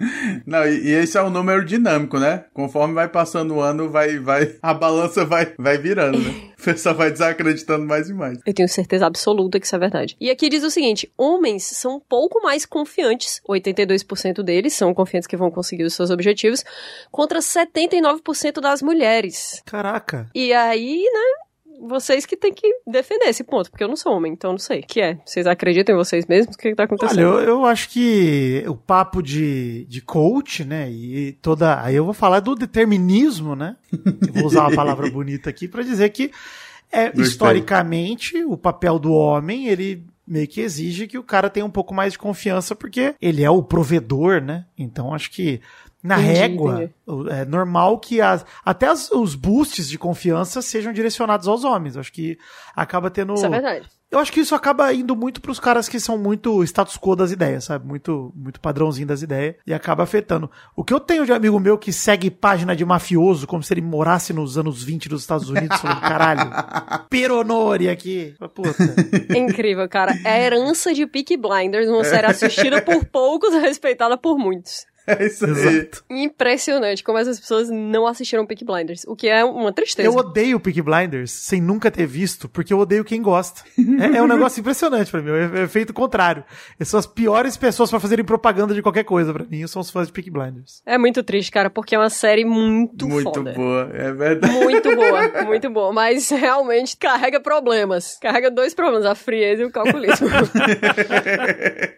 Não, 0.45 0.65
e, 0.65 0.87
e 0.87 0.91
esse 0.91 1.17
é 1.17 1.23
um 1.23 1.29
número 1.29 1.63
dinâmico, 1.65 2.19
né? 2.19 2.45
Conforme 2.53 2.93
vai 2.93 3.07
passando 3.07 3.55
o 3.55 3.61
ano, 3.61 3.89
vai, 3.89 4.19
vai, 4.19 4.55
a 4.61 4.73
balança 4.73 5.25
vai, 5.25 5.53
vai 5.57 5.77
virando, 5.77 6.19
né? 6.19 6.49
O 6.59 6.63
pessoal 6.63 6.93
vai 6.93 7.09
desacreditando 7.09 7.85
mais 7.85 8.09
e 8.09 8.13
mais. 8.13 8.37
Eu 8.45 8.53
tenho 8.53 8.67
certeza 8.67 9.05
absoluta 9.05 9.59
que 9.59 9.65
isso 9.65 9.75
é 9.75 9.79
verdade. 9.79 10.17
E 10.19 10.29
aqui 10.29 10.49
diz 10.49 10.63
o 10.63 10.69
seguinte: 10.69 11.11
homens 11.17 11.63
são 11.63 11.95
um 11.95 11.99
pouco 11.99 12.41
mais 12.41 12.65
confiantes, 12.65 13.41
82% 13.47 14.43
deles 14.43 14.73
são 14.73 14.93
confiantes 14.93 15.27
que 15.27 15.37
vão 15.37 15.49
conseguir 15.49 15.83
os 15.83 15.93
seus 15.93 16.09
objetivos, 16.09 16.63
contra 17.11 17.39
79% 17.39 18.59
das 18.59 18.81
mulheres. 18.81 19.61
Caraca. 19.65 20.29
E 20.35 20.53
aí, 20.53 20.97
né? 21.01 21.48
Vocês 21.81 22.25
que 22.25 22.35
têm 22.35 22.53
que 22.53 22.67
defender 22.85 23.25
esse 23.25 23.43
ponto, 23.43 23.69
porque 23.71 23.83
eu 23.83 23.87
não 23.87 23.95
sou 23.95 24.13
homem, 24.13 24.33
então 24.33 24.49
eu 24.49 24.53
não 24.53 24.59
sei. 24.59 24.81
O 24.81 24.87
que 24.87 24.99
é? 24.99 25.17
Vocês 25.25 25.47
acreditam 25.47 25.95
em 25.95 25.97
vocês 25.97 26.25
mesmos? 26.25 26.55
O 26.55 26.57
que, 26.57 26.69
que 26.69 26.75
tá 26.75 26.83
Olha, 26.83 26.87
acontecendo? 26.87 27.21
eu, 27.21 27.39
eu 27.39 27.65
acho 27.65 27.89
que 27.89 28.63
o 28.67 28.75
papo 28.75 29.21
de, 29.21 29.85
de 29.85 30.01
coach, 30.01 30.65
né, 30.65 30.89
e 30.91 31.33
toda. 31.41 31.81
Aí 31.81 31.95
eu 31.95 32.05
vou 32.05 32.13
falar 32.13 32.41
do 32.41 32.55
determinismo, 32.55 33.55
né? 33.55 33.77
Eu 33.93 34.33
vou 34.33 34.45
usar 34.45 34.61
uma 34.67 34.75
palavra 34.75 35.09
bonita 35.11 35.49
aqui 35.49 35.67
pra 35.67 35.83
dizer 35.83 36.09
que, 36.09 36.31
é, 36.91 37.05
Gostei. 37.05 37.23
historicamente, 37.23 38.43
o 38.43 38.57
papel 38.57 38.99
do 38.99 39.11
homem, 39.13 39.67
ele 39.67 40.05
meio 40.27 40.47
que 40.47 40.61
exige 40.61 41.07
que 41.07 41.17
o 41.17 41.23
cara 41.23 41.49
tenha 41.49 41.65
um 41.65 41.71
pouco 41.71 41.93
mais 41.93 42.13
de 42.13 42.19
confiança, 42.19 42.75
porque 42.75 43.15
ele 43.19 43.43
é 43.43 43.49
o 43.49 43.63
provedor, 43.63 44.41
né? 44.41 44.65
Então 44.77 45.13
acho 45.13 45.31
que. 45.31 45.59
Na 46.01 46.17
Entendi, 46.17 46.33
régua, 46.39 46.83
entendi. 47.05 47.29
é 47.29 47.43
normal 47.43 47.99
que 47.99 48.21
as, 48.21 48.45
até 48.63 48.87
as- 48.87 49.11
os 49.11 49.35
boosts 49.35 49.89
de 49.89 49.97
confiança 49.97 50.61
sejam 50.61 50.93
direcionados 50.93 51.45
aos 51.47 51.65
homens. 51.65 51.97
Acho 51.97 52.13
que 52.13 52.37
acaba 52.73 53.09
tendo. 53.09 53.33
Isso 53.33 53.45
é 53.45 53.49
verdade. 53.49 53.85
Eu 54.11 54.17
acho 54.17 54.31
que 54.31 54.39
isso 54.39 54.55
acaba 54.55 54.91
indo 54.91 55.15
muito 55.15 55.39
pros 55.39 55.59
caras 55.59 55.87
que 55.87 55.99
são 55.99 56.17
muito 56.17 56.63
status 56.63 56.97
quo 56.97 57.15
das 57.15 57.31
ideias, 57.31 57.65
sabe? 57.65 57.85
Muito, 57.85 58.31
muito 58.35 58.59
padrãozinho 58.59 59.05
das 59.05 59.21
ideias 59.21 59.55
e 59.67 59.73
acaba 59.73 60.01
afetando. 60.01 60.49
O 60.75 60.83
que 60.83 60.91
eu 60.91 60.99
tenho 60.99 61.25
de 61.27 61.31
amigo 61.31 61.59
meu 61.59 61.77
que 61.77 61.93
segue 61.93 62.31
página 62.31 62.75
de 62.75 62.83
mafioso 62.83 63.45
como 63.45 63.61
se 63.61 63.71
ele 63.71 63.81
morasse 63.81 64.33
nos 64.33 64.57
anos 64.57 64.81
20 64.81 65.07
dos 65.09 65.21
Estados 65.21 65.47
Unidos, 65.49 65.79
falando, 65.79 66.01
caralho, 66.01 66.49
peronori 67.09 67.89
aqui. 67.89 68.33
Puta. 68.55 68.75
É 69.29 69.37
incrível, 69.37 69.87
cara. 69.87 70.17
É 70.25 70.29
a 70.31 70.39
herança 70.39 70.93
de 70.93 71.05
Peaky 71.05 71.37
Blinders, 71.37 71.87
uma 71.87 72.03
série 72.03 72.27
assistida 72.27 72.81
por 72.81 73.05
poucos 73.05 73.53
e 73.53 73.59
respeitada 73.59 74.17
por 74.17 74.37
muitos. 74.39 74.87
É 75.19 75.25
isso 75.25 75.45
aí. 75.45 75.51
Exato. 75.51 76.03
Impressionante 76.09 77.03
como 77.03 77.17
essas 77.17 77.39
pessoas 77.39 77.69
não 77.69 78.05
assistiram 78.05 78.45
Peaky 78.45 78.63
Blinders, 78.63 79.03
o 79.07 79.15
que 79.15 79.27
é 79.27 79.43
uma 79.43 79.73
tristeza. 79.73 80.07
Eu 80.07 80.15
odeio 80.15 80.59
Peaky 80.59 80.81
Blinders 80.81 81.31
sem 81.31 81.59
nunca 81.61 81.89
ter 81.89 82.05
visto, 82.05 82.47
porque 82.47 82.71
eu 82.73 82.79
odeio 82.79 83.03
quem 83.03 83.21
gosta. 83.21 83.61
É, 83.77 84.17
é 84.17 84.21
um 84.21 84.27
negócio 84.27 84.59
impressionante 84.59 85.09
pra 85.11 85.21
mim, 85.21 85.31
é, 85.31 85.63
é 85.63 85.67
feito 85.67 85.93
contrário. 85.93 86.43
São 86.81 86.99
as 86.99 87.07
piores 87.07 87.57
pessoas 87.57 87.89
pra 87.89 87.99
fazerem 87.99 88.23
propaganda 88.23 88.73
de 88.73 88.81
qualquer 88.81 89.03
coisa 89.03 89.33
pra 89.33 89.43
mim, 89.45 89.65
são 89.67 89.81
os 89.81 89.89
fãs 89.89 90.07
de 90.07 90.13
Peaky 90.13 90.29
Blinders. 90.29 90.81
É 90.85 90.97
muito 90.97 91.23
triste, 91.23 91.51
cara, 91.51 91.69
porque 91.69 91.95
é 91.95 91.99
uma 91.99 92.09
série 92.09 92.45
muito, 92.45 93.07
Muito 93.07 93.33
foda. 93.33 93.53
boa, 93.53 93.89
é 93.93 94.11
verdade. 94.13 94.53
Muito 94.53 94.95
boa, 94.95 95.29
muito 95.45 95.69
boa, 95.69 95.91
mas 95.93 96.29
realmente 96.29 96.95
carrega 96.97 97.39
problemas. 97.39 98.17
Carrega 98.21 98.51
dois 98.51 98.73
problemas, 98.73 99.05
a 99.05 99.15
frieza 99.15 99.63
e 99.63 99.65
o 99.65 99.71
calculismo. 99.71 100.27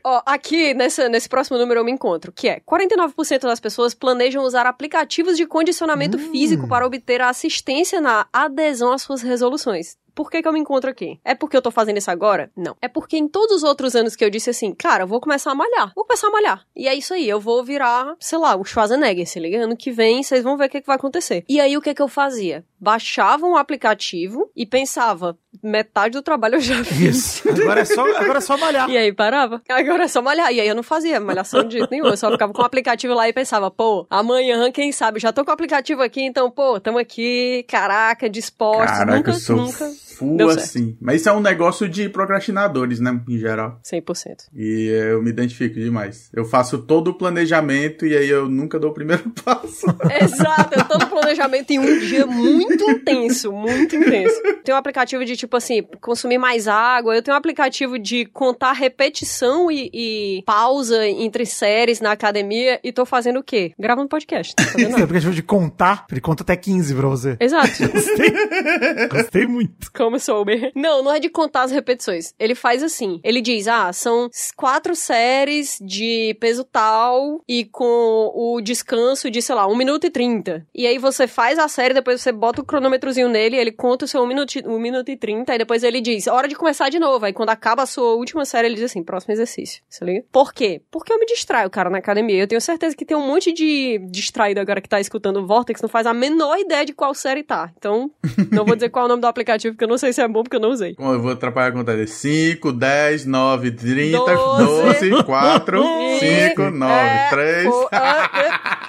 Ó, 0.04 0.22
aqui, 0.26 0.74
nessa, 0.74 1.08
nesse 1.10 1.28
próximo 1.30 1.58
número 1.58 1.80
eu 1.80 1.84
me 1.84 1.92
encontro, 1.92 2.32
que 2.32 2.48
é 2.48 2.60
49% 2.60 3.01
das 3.48 3.60
pessoas 3.60 3.94
planejam 3.94 4.44
usar 4.44 4.66
aplicativos 4.66 5.38
de 5.38 5.46
condicionamento 5.46 6.18
físico 6.18 6.68
para 6.68 6.86
obter 6.86 7.22
a 7.22 7.30
assistência 7.30 8.02
na 8.02 8.28
adesão 8.32 8.92
às 8.92 9.02
suas 9.02 9.22
resoluções. 9.22 9.98
Por 10.14 10.30
que, 10.30 10.42
que 10.42 10.48
eu 10.48 10.54
me 10.54 10.60
encontro 10.60 10.90
aqui? 10.90 11.20
É 11.24 11.34
porque 11.36 11.56
eu 11.56 11.62
tô 11.62 11.72
fazendo 11.72 11.98
isso 11.98 12.12
agora? 12.12 12.52
Não. 12.56 12.76
É 12.82 12.88
porque 12.88 13.18
em 13.18 13.28
todos 13.28 13.58
os 13.58 13.64
outros 13.64 13.96
anos 13.96 14.16
que 14.16 14.24
eu 14.24 14.30
disse 14.30 14.50
assim, 14.50 14.74
cara, 14.74 15.04
eu 15.04 15.08
vou 15.08 15.20
começar 15.22 15.52
a 15.52 15.56
malhar. 15.56 15.92
Vou 15.96 16.06
começar 16.06 16.28
a 16.28 16.32
malhar. 16.32 16.66
E 16.76 16.88
é 16.88 16.94
isso 16.94 17.14
aí, 17.14 17.28
eu 17.28 17.40
vou 17.40 17.64
virar, 17.64 18.16
sei 18.20 18.38
lá, 18.38 18.56
o 18.56 18.64
Schwarzenegger, 18.64 19.28
se 19.28 19.40
liga? 19.40 19.64
Ano 19.64 19.78
que 19.78 19.92
vem, 19.92 20.24
vocês 20.24 20.44
vão 20.44 20.58
ver 20.58 20.66
o 20.66 20.70
que, 20.70 20.82
que 20.82 20.88
vai 20.88 20.96
acontecer. 20.96 21.44
E 21.48 21.60
aí, 21.60 21.78
o 21.78 21.82
que, 21.82 21.94
que 21.94 22.02
eu 22.02 22.08
fazia? 22.08 22.64
Baixava 22.80 23.46
um 23.46 23.56
aplicativo 23.56 24.50
e 24.56 24.66
pensava, 24.66 25.38
metade 25.62 26.14
do 26.14 26.22
trabalho 26.22 26.56
eu 26.56 26.62
já 26.62 26.82
fiz. 26.84 27.16
Isso. 27.46 27.50
Agora 27.50 27.82
é 27.82 27.86
só, 27.86 28.02
agora 28.18 28.38
é 28.38 28.42
só 28.42 28.58
malhar. 28.58 28.90
E 28.90 28.98
aí 28.98 29.14
parava. 29.14 29.62
Agora 29.70 30.04
é 30.04 30.08
só 30.08 30.22
malhar. 30.22 30.52
E 30.52 30.60
aí 30.60 30.68
eu 30.68 30.76
não 30.76 30.84
fazia 30.84 31.20
malhação 31.20 31.64
de 31.64 31.78
jeito 31.78 31.92
nenhum. 31.92 32.08
Eu 32.08 32.18
só 32.18 32.32
ficava 32.32 32.52
com 32.52 32.62
o 32.62 32.66
aplicativo 32.66 33.14
lá 33.14 33.30
e 33.30 33.34
pensava, 33.34 33.70
pô, 33.70 34.06
amanhã, 34.10 34.72
quem 34.72 34.92
sabe, 34.92 35.20
já 35.20 35.32
tô 35.32 35.44
com 35.46 35.52
o 35.52 35.54
aplicativo 35.54 36.02
aqui, 36.02 36.22
então, 36.22 36.50
pô, 36.50 36.80
tamo 36.80 36.98
aqui, 36.98 37.64
caraca, 37.68 38.30
dispostos. 38.30 38.98
Caraca, 38.98 39.18
nunca, 39.18 39.32
eu 39.32 39.36
sou 39.36 39.56
nunca. 39.56 39.92
Full 40.22 40.38
deu 40.38 40.48
certo. 40.50 40.64
assim. 40.64 40.98
Mas 41.02 41.22
isso 41.22 41.30
é 41.30 41.34
um 41.34 41.40
negócio 41.40 41.90
de 41.90 42.08
procrastinadores, 42.10 43.00
né? 43.00 43.20
Em 43.28 43.38
geral. 43.38 43.80
100%. 43.84 44.50
E 44.56 44.88
eu 44.88 45.22
me 45.22 45.30
identifico 45.30 45.76
demais. 45.76 46.30
Eu 46.34 46.46
faço 46.46 46.78
todo 46.80 47.10
o 47.10 47.14
planejamento 47.14 48.06
e 48.06 48.16
aí 48.16 48.30
eu 48.30 48.48
nunca 48.48 48.80
dou 48.80 48.92
o 48.92 48.94
primeiro 48.94 49.30
passo. 49.44 49.88
Exato, 50.22 50.78
eu 50.78 50.86
tô 50.86 50.98
no 50.98 51.08
planejamento 51.08 51.72
em 51.72 51.80
um 51.80 52.00
dia 52.00 52.26
muito 52.26 52.90
intenso, 52.90 53.52
muito 53.52 53.96
intenso. 53.96 54.42
Tem 54.64 54.74
um 54.74 54.78
aplicativo 54.78 55.26
de, 55.26 55.36
tipo 55.36 55.58
assim, 55.58 55.82
consumir 56.00 56.38
mais 56.38 56.68
água. 56.68 57.16
Eu 57.16 57.22
tenho 57.22 57.36
um 57.36 57.38
aplicativo 57.38 57.98
de 57.98 58.26
contar 58.26 58.74
repetição 58.74 59.72
e, 59.72 59.90
e 59.94 60.44
pausa 60.46 61.08
entre 61.08 61.46
séries 61.46 62.00
na 62.00 62.12
academia. 62.12 62.80
E 62.84 62.92
tô 62.92 63.06
fazendo 63.06 63.40
o 63.40 63.44
quê? 63.44 63.74
Gravando 63.80 64.08
podcast. 64.08 64.54
Esse 64.60 64.84
nada. 64.84 65.04
aplicativo 65.04 65.34
de 65.34 65.42
contar, 65.42 66.06
ele 66.12 66.22
conta 66.22 66.44
até 66.44 66.56
15 66.56 66.94
pra 66.94 67.08
você. 67.08 67.38
Exato. 67.40 67.72
Gostei, 67.92 69.08
gostei 69.08 69.48
muito. 69.48 69.92
Como 69.94 70.11
como. 70.20 70.72
Não, 70.76 71.04
não 71.04 71.12
é 71.12 71.20
de 71.20 71.30
contar 71.30 71.64
as 71.64 71.72
repetições. 71.72 72.34
Ele 72.40 72.56
faz 72.56 72.84
assim. 72.84 73.20
Ele 73.24 73.42
diz, 73.42 73.68
ah, 73.68 73.92
são 73.94 74.30
quatro 74.56 74.96
séries 74.96 75.78
de 75.82 76.36
peso 76.40 76.64
tal 76.64 77.42
e 77.48 77.66
com 77.66 78.32
o 78.34 78.62
descanso 78.62 79.30
de, 79.30 79.42
sei 79.42 79.56
lá, 79.56 79.68
1 79.68 79.76
minuto 79.76 80.06
e 80.06 80.10
30. 80.10 80.66
E 80.74 80.88
aí 80.88 80.98
você 80.98 81.28
faz 81.28 81.60
a 81.60 81.68
série, 81.68 81.94
depois 81.94 82.22
você 82.22 82.32
bota 82.32 82.62
o 82.62 82.66
cronômetrozinho 82.66 83.30
nele, 83.30 83.58
ele 83.58 83.72
conta 83.72 84.06
o 84.06 84.08
seu 84.08 84.22
1 84.22 84.28
minuto, 84.28 84.54
1 84.66 84.80
minuto 84.80 85.10
e 85.10 85.18
30, 85.18 85.54
e 85.54 85.58
depois 85.58 85.84
ele 85.84 86.02
diz, 86.02 86.28
hora 86.28 86.48
de 86.48 86.56
começar 86.56 86.90
de 86.90 87.00
novo. 87.00 87.26
Aí 87.26 87.34
quando 87.34 87.50
acaba 87.50 87.84
a 87.84 87.86
sua 87.86 88.14
última 88.16 88.46
série, 88.46 88.68
ele 88.68 88.76
diz 88.76 88.86
assim, 88.86 89.04
próximo 89.04 89.34
exercício. 89.34 89.84
Você 89.90 90.04
liga? 90.06 90.26
Por 90.32 90.54
quê? 90.54 90.82
Porque 90.90 91.12
eu 91.12 91.20
me 91.20 91.26
distraio, 91.26 91.70
cara, 91.70 91.90
na 91.90 92.00
academia. 92.00 92.38
Eu 92.38 92.48
tenho 92.48 92.62
certeza 92.62 92.96
que 92.96 93.06
tem 93.06 93.16
um 93.16 93.26
monte 93.26 93.52
de 93.52 94.00
distraído 94.10 94.60
agora 94.60 94.82
que 94.82 94.90
tá 94.90 95.00
escutando 95.00 95.38
o 95.38 95.46
Vortex, 95.46 95.82
não 95.82 95.90
faz 95.90 96.08
a 96.08 96.14
menor 96.14 96.58
ideia 96.58 96.86
de 96.86 96.94
qual 96.94 97.14
série 97.14 97.44
tá. 97.44 97.72
Então, 97.78 98.12
não 98.52 98.66
vou 98.66 98.76
dizer 98.76 98.90
qual 98.90 99.04
é 99.04 99.06
o 99.06 99.10
nome 99.10 99.22
do 99.22 99.28
aplicativo, 99.28 99.74
porque 99.74 99.84
eu 99.84 99.88
não 99.92 99.98
sei 99.98 100.14
se 100.14 100.22
é 100.22 100.28
bom, 100.28 100.42
porque 100.44 100.56
eu 100.56 100.60
não 100.60 100.70
usei. 100.72 100.96
Bom, 100.98 101.14
eu 101.14 101.22
vou 101.22 101.32
atrapalhar 101.32 101.68
a 101.68 101.72
conta 101.72 101.94
dele. 101.94 102.08
5, 102.08 102.72
10, 102.72 103.26
9, 103.26 103.72
30, 103.72 104.18
Doze. 104.18 105.10
12, 105.10 105.24
4, 105.24 105.84
E- 105.84 106.20
5, 106.50 106.70
9, 106.72 106.94
é, 106.94 107.30
3. 107.30 107.68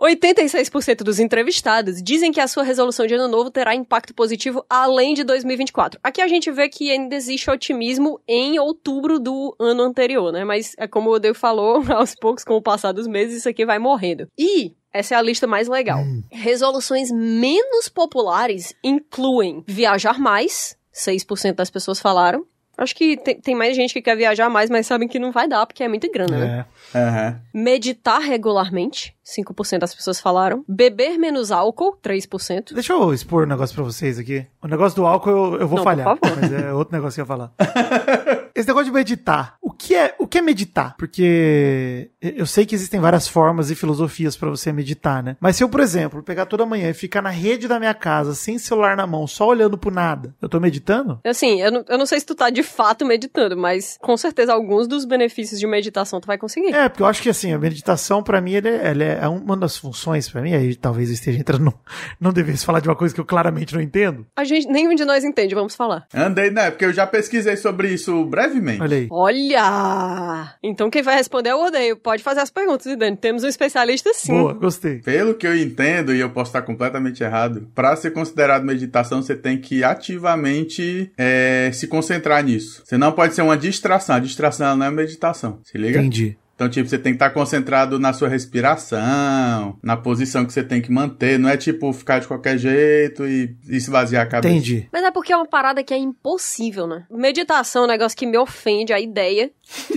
o- 0.00 0.04
ah, 0.06 0.10
é. 0.10 0.14
86% 0.14 1.02
dos 1.04 1.18
entrevistados 1.18 2.02
dizem 2.02 2.30
que 2.32 2.40
a 2.40 2.46
sua 2.48 2.62
resolução 2.62 3.06
de 3.06 3.14
ano 3.14 3.28
novo 3.28 3.50
terá 3.50 3.74
impacto 3.74 4.14
positivo 4.14 4.64
além 4.68 5.14
de 5.14 5.24
2024. 5.24 5.98
Aqui 6.02 6.20
a 6.20 6.28
gente 6.28 6.50
vê 6.50 6.68
que 6.68 6.90
ainda 6.90 7.14
existe 7.14 7.50
otimismo 7.50 8.20
em 8.26 8.58
outubro 8.58 9.18
do 9.18 9.54
ano 9.58 9.82
anterior, 9.82 10.32
né? 10.32 10.44
Mas 10.44 10.74
é 10.78 10.86
como 10.86 11.10
o 11.10 11.18
Deu 11.18 11.34
falou, 11.34 11.82
aos 11.92 12.14
poucos, 12.14 12.44
com 12.44 12.54
o 12.54 12.62
passar 12.62 12.92
dos 12.92 13.06
meses, 13.06 13.38
isso 13.38 13.48
aqui 13.48 13.64
vai 13.66 13.78
morrendo. 13.78 14.26
E 14.38 14.72
essa 14.92 15.14
é 15.14 15.18
a 15.18 15.22
lista 15.22 15.46
mais 15.46 15.68
legal. 15.68 16.00
Resoluções 16.30 17.10
menos 17.10 17.88
populares 17.88 18.74
incluem 18.82 19.62
viajar 19.66 20.18
mais, 20.18 20.76
6% 20.92 21.54
das 21.56 21.70
pessoas 21.70 22.00
falaram. 22.00 22.44
Acho 22.78 22.94
que 22.94 23.16
tem, 23.16 23.40
tem 23.40 23.54
mais 23.56 23.74
gente 23.76 23.92
que 23.92 24.00
quer 24.00 24.16
viajar 24.16 24.48
mais, 24.48 24.70
mas 24.70 24.86
sabem 24.86 25.08
que 25.08 25.18
não 25.18 25.32
vai 25.32 25.48
dar, 25.48 25.66
porque 25.66 25.82
é 25.82 25.88
muita 25.88 26.08
grana, 26.10 26.38
né? 26.38 26.66
É. 26.94 26.98
Aham. 26.98 27.40
Meditar 27.52 28.20
regularmente, 28.20 29.14
5% 29.24 29.78
das 29.80 29.94
pessoas 29.94 30.20
falaram. 30.20 30.64
Beber 30.68 31.18
menos 31.18 31.50
álcool, 31.50 31.98
3%. 32.02 32.72
Deixa 32.74 32.92
eu 32.92 33.12
expor 33.12 33.44
um 33.44 33.48
negócio 33.48 33.74
pra 33.74 33.84
vocês 33.84 34.18
aqui. 34.18 34.46
O 34.62 34.68
negócio 34.68 34.94
do 34.96 35.06
álcool 35.06 35.30
eu, 35.30 35.60
eu 35.60 35.68
vou 35.68 35.78
Não, 35.78 35.84
falhar, 35.84 36.16
por 36.16 36.28
favor. 36.28 36.40
mas 36.40 36.52
é 36.52 36.72
outro 36.72 36.94
negócio 36.96 37.16
que 37.16 37.20
eu 37.20 37.24
ia 37.24 37.26
falar. 37.26 37.52
Esse 38.54 38.66
negócio 38.66 38.86
de 38.86 38.92
meditar. 38.92 39.56
O 39.62 39.70
que 39.72 39.94
é, 39.94 40.14
o 40.18 40.26
que 40.26 40.38
é 40.38 40.42
meditar? 40.42 40.96
Porque 40.96 42.10
eu 42.20 42.46
sei 42.46 42.66
que 42.66 42.74
existem 42.74 42.98
várias 42.98 43.28
formas 43.28 43.70
e 43.70 43.74
filosofias 43.76 44.36
pra 44.36 44.48
você 44.50 44.72
meditar, 44.72 45.22
né? 45.22 45.36
Mas 45.40 45.56
se 45.56 45.62
eu, 45.62 45.68
por 45.68 45.80
exemplo, 45.80 46.22
pegar 46.22 46.46
toda 46.46 46.66
manhã 46.66 46.90
e 46.90 46.94
ficar 46.94 47.22
na 47.22 47.30
rede 47.30 47.68
da 47.68 47.78
minha 47.78 47.94
casa, 47.94 48.34
sem 48.34 48.58
celular 48.58 48.96
na 48.96 49.06
mão, 49.06 49.26
só 49.26 49.46
olhando 49.46 49.78
pro 49.78 49.90
nada, 49.92 50.34
eu 50.42 50.48
tô 50.48 50.58
meditando? 50.58 51.20
Assim, 51.24 51.60
eu 51.60 51.70
não, 51.70 51.84
eu 51.88 51.98
não 51.98 52.06
sei 52.06 52.18
se 52.18 52.26
tu 52.26 52.34
tá 52.34 52.50
de 52.50 52.62
fato 52.68 53.04
meditando, 53.04 53.56
mas 53.56 53.96
com 54.00 54.16
certeza 54.16 54.52
alguns 54.52 54.86
dos 54.86 55.04
benefícios 55.04 55.58
de 55.58 55.66
meditação 55.66 56.20
tu 56.20 56.26
vai 56.26 56.38
conseguir. 56.38 56.74
É, 56.74 56.88
porque 56.88 57.02
eu 57.02 57.06
acho 57.06 57.22
que 57.22 57.28
assim, 57.28 57.52
a 57.52 57.58
meditação 57.58 58.22
pra 58.22 58.40
mim 58.40 58.52
ele 58.52 58.68
é, 58.68 58.90
ele 58.90 59.04
é 59.04 59.28
uma 59.28 59.56
das 59.56 59.76
funções 59.76 60.28
pra 60.28 60.42
mim, 60.42 60.54
aí 60.54 60.74
talvez 60.76 61.08
eu 61.08 61.14
esteja 61.14 61.38
entrando 61.38 61.64
no, 61.64 61.74
não 62.20 62.32
devesse 62.32 62.64
falar 62.64 62.80
de 62.80 62.88
uma 62.88 62.96
coisa 62.96 63.14
que 63.14 63.20
eu 63.20 63.24
claramente 63.24 63.74
não 63.74 63.80
entendo. 63.80 64.26
A 64.36 64.44
gente, 64.44 64.68
nenhum 64.68 64.94
de 64.94 65.04
nós 65.04 65.24
entende, 65.24 65.54
vamos 65.54 65.74
falar. 65.74 66.06
Andei, 66.14 66.50
né? 66.50 66.70
Porque 66.70 66.84
eu 66.84 66.92
já 66.92 67.06
pesquisei 67.06 67.56
sobre 67.56 67.92
isso 67.92 68.24
brevemente. 68.26 68.82
Olha 68.82 68.96
aí. 68.96 69.08
Olha! 69.10 70.54
Então 70.62 70.90
quem 70.90 71.02
vai 71.02 71.16
responder 71.16 71.50
é 71.50 71.54
o 71.54 71.66
Odeio. 71.66 71.96
Pode 71.96 72.22
fazer 72.22 72.40
as 72.40 72.50
perguntas, 72.50 72.96
Dani. 72.96 73.16
Temos 73.16 73.44
um 73.44 73.48
especialista 73.48 74.12
sim. 74.14 74.32
Boa, 74.32 74.52
gostei. 74.52 74.98
Pelo 74.98 75.34
que 75.34 75.46
eu 75.46 75.56
entendo, 75.56 76.14
e 76.14 76.20
eu 76.20 76.30
posso 76.30 76.50
estar 76.50 76.62
completamente 76.62 77.22
errado, 77.22 77.68
para 77.74 77.96
ser 77.96 78.10
considerado 78.10 78.64
meditação, 78.64 79.22
você 79.22 79.34
tem 79.34 79.60
que 79.60 79.82
ativamente 79.84 81.12
é, 81.16 81.70
se 81.72 81.86
concentrar 81.86 82.42
nisso. 82.44 82.57
Você 82.58 82.96
não 82.96 83.12
pode 83.12 83.34
ser 83.34 83.42
uma 83.42 83.56
distração. 83.56 84.16
A 84.16 84.20
distração 84.20 84.76
não 84.76 84.86
é 84.86 84.90
meditação. 84.90 85.60
Se 85.64 85.76
liga? 85.78 85.98
Entendi. 85.98 86.36
Então, 86.58 86.68
tipo, 86.68 86.88
você 86.88 86.98
tem 86.98 87.12
que 87.12 87.16
estar 87.16 87.30
concentrado 87.30 88.00
na 88.00 88.12
sua 88.12 88.28
respiração, 88.28 89.78
na 89.80 89.96
posição 89.96 90.44
que 90.44 90.52
você 90.52 90.64
tem 90.64 90.82
que 90.82 90.90
manter. 90.90 91.38
Não 91.38 91.48
é 91.48 91.56
tipo 91.56 91.92
ficar 91.92 92.18
de 92.18 92.26
qualquer 92.26 92.58
jeito 92.58 93.24
e 93.24 93.56
esvaziar 93.68 94.24
a 94.24 94.26
cabeça. 94.26 94.52
Entendi. 94.52 94.88
Mas 94.92 95.04
é 95.04 95.12
porque 95.12 95.32
é 95.32 95.36
uma 95.36 95.46
parada 95.46 95.84
que 95.84 95.94
é 95.94 95.96
impossível, 95.96 96.88
né? 96.88 97.06
Meditação 97.08 97.82
é 97.82 97.84
um 97.84 97.88
negócio 97.88 98.18
que 98.18 98.26
me 98.26 98.36
ofende, 98.36 98.92
a 98.92 98.98
ideia. 98.98 99.52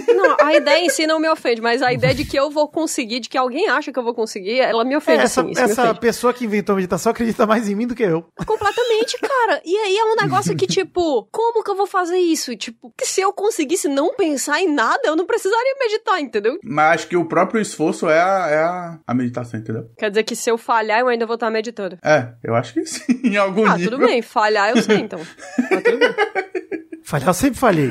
Não, 0.07 0.35
a 0.39 0.53
ideia 0.55 0.83
em 0.85 0.89
si 0.89 1.07
não 1.07 1.19
me 1.19 1.29
ofende, 1.29 1.61
mas 1.61 1.81
a 1.81 1.93
ideia 1.93 2.13
de 2.13 2.25
que 2.25 2.37
eu 2.37 2.49
vou 2.51 2.67
conseguir, 2.67 3.19
de 3.21 3.29
que 3.29 3.37
alguém 3.37 3.69
acha 3.69 3.91
que 3.91 3.97
eu 3.97 4.03
vou 4.03 4.13
conseguir, 4.13 4.59
ela 4.59 4.83
me 4.83 4.93
É, 4.93 4.97
ofende, 4.97 5.23
essa 5.23 5.41
assim, 5.41 5.51
isso 5.51 5.61
me 5.63 5.71
essa 5.71 5.83
ofende. 5.83 5.99
pessoa 5.99 6.33
que 6.33 6.45
inventou 6.45 6.73
a 6.73 6.75
meditação 6.75 7.11
acredita 7.11 7.45
mais 7.47 7.69
em 7.69 7.75
mim 7.75 7.87
do 7.87 7.95
que 7.95 8.03
eu. 8.03 8.25
Completamente, 8.45 9.17
cara. 9.19 9.61
E 9.63 9.75
aí 9.77 9.97
é 9.97 10.03
um 10.05 10.15
negócio 10.15 10.55
que, 10.55 10.67
tipo, 10.67 11.27
como 11.31 11.63
que 11.63 11.71
eu 11.71 11.75
vou 11.75 11.87
fazer 11.87 12.17
isso? 12.17 12.55
Tipo, 12.55 12.93
que 12.97 13.05
se 13.07 13.21
eu 13.21 13.31
conseguisse 13.31 13.87
não 13.87 14.13
pensar 14.15 14.61
em 14.61 14.71
nada, 14.73 14.99
eu 15.05 15.15
não 15.15 15.25
precisaria 15.25 15.75
meditar, 15.79 16.19
entendeu? 16.19 16.57
Mas 16.63 16.95
acho 16.95 17.07
que 17.07 17.15
o 17.17 17.25
próprio 17.25 17.61
esforço 17.61 18.09
é 18.09 18.19
a, 18.21 18.47
é 18.49 18.57
a, 18.63 18.99
a 19.07 19.13
meditação, 19.13 19.59
entendeu? 19.59 19.89
Quer 19.97 20.09
dizer 20.09 20.23
que 20.23 20.35
se 20.35 20.49
eu 20.49 20.57
falhar, 20.57 20.99
eu 20.99 21.07
ainda 21.07 21.25
vou 21.25 21.35
estar 21.35 21.49
meditando. 21.49 21.97
É, 22.03 22.29
eu 22.43 22.53
acho 22.55 22.73
que 22.73 22.85
sim, 22.85 23.21
em 23.23 23.37
algum 23.37 23.65
Ah, 23.65 23.77
nível. 23.77 23.91
tudo 23.91 24.05
bem, 24.05 24.21
falhar 24.21 24.69
eu 24.75 24.81
sei, 24.81 24.97
então. 24.97 25.19
Tá 25.69 25.81
tudo 25.81 25.97
bem. 25.99 26.13
Falhar, 27.03 27.29
eu 27.29 27.33
sempre 27.33 27.59
falhei. 27.59 27.89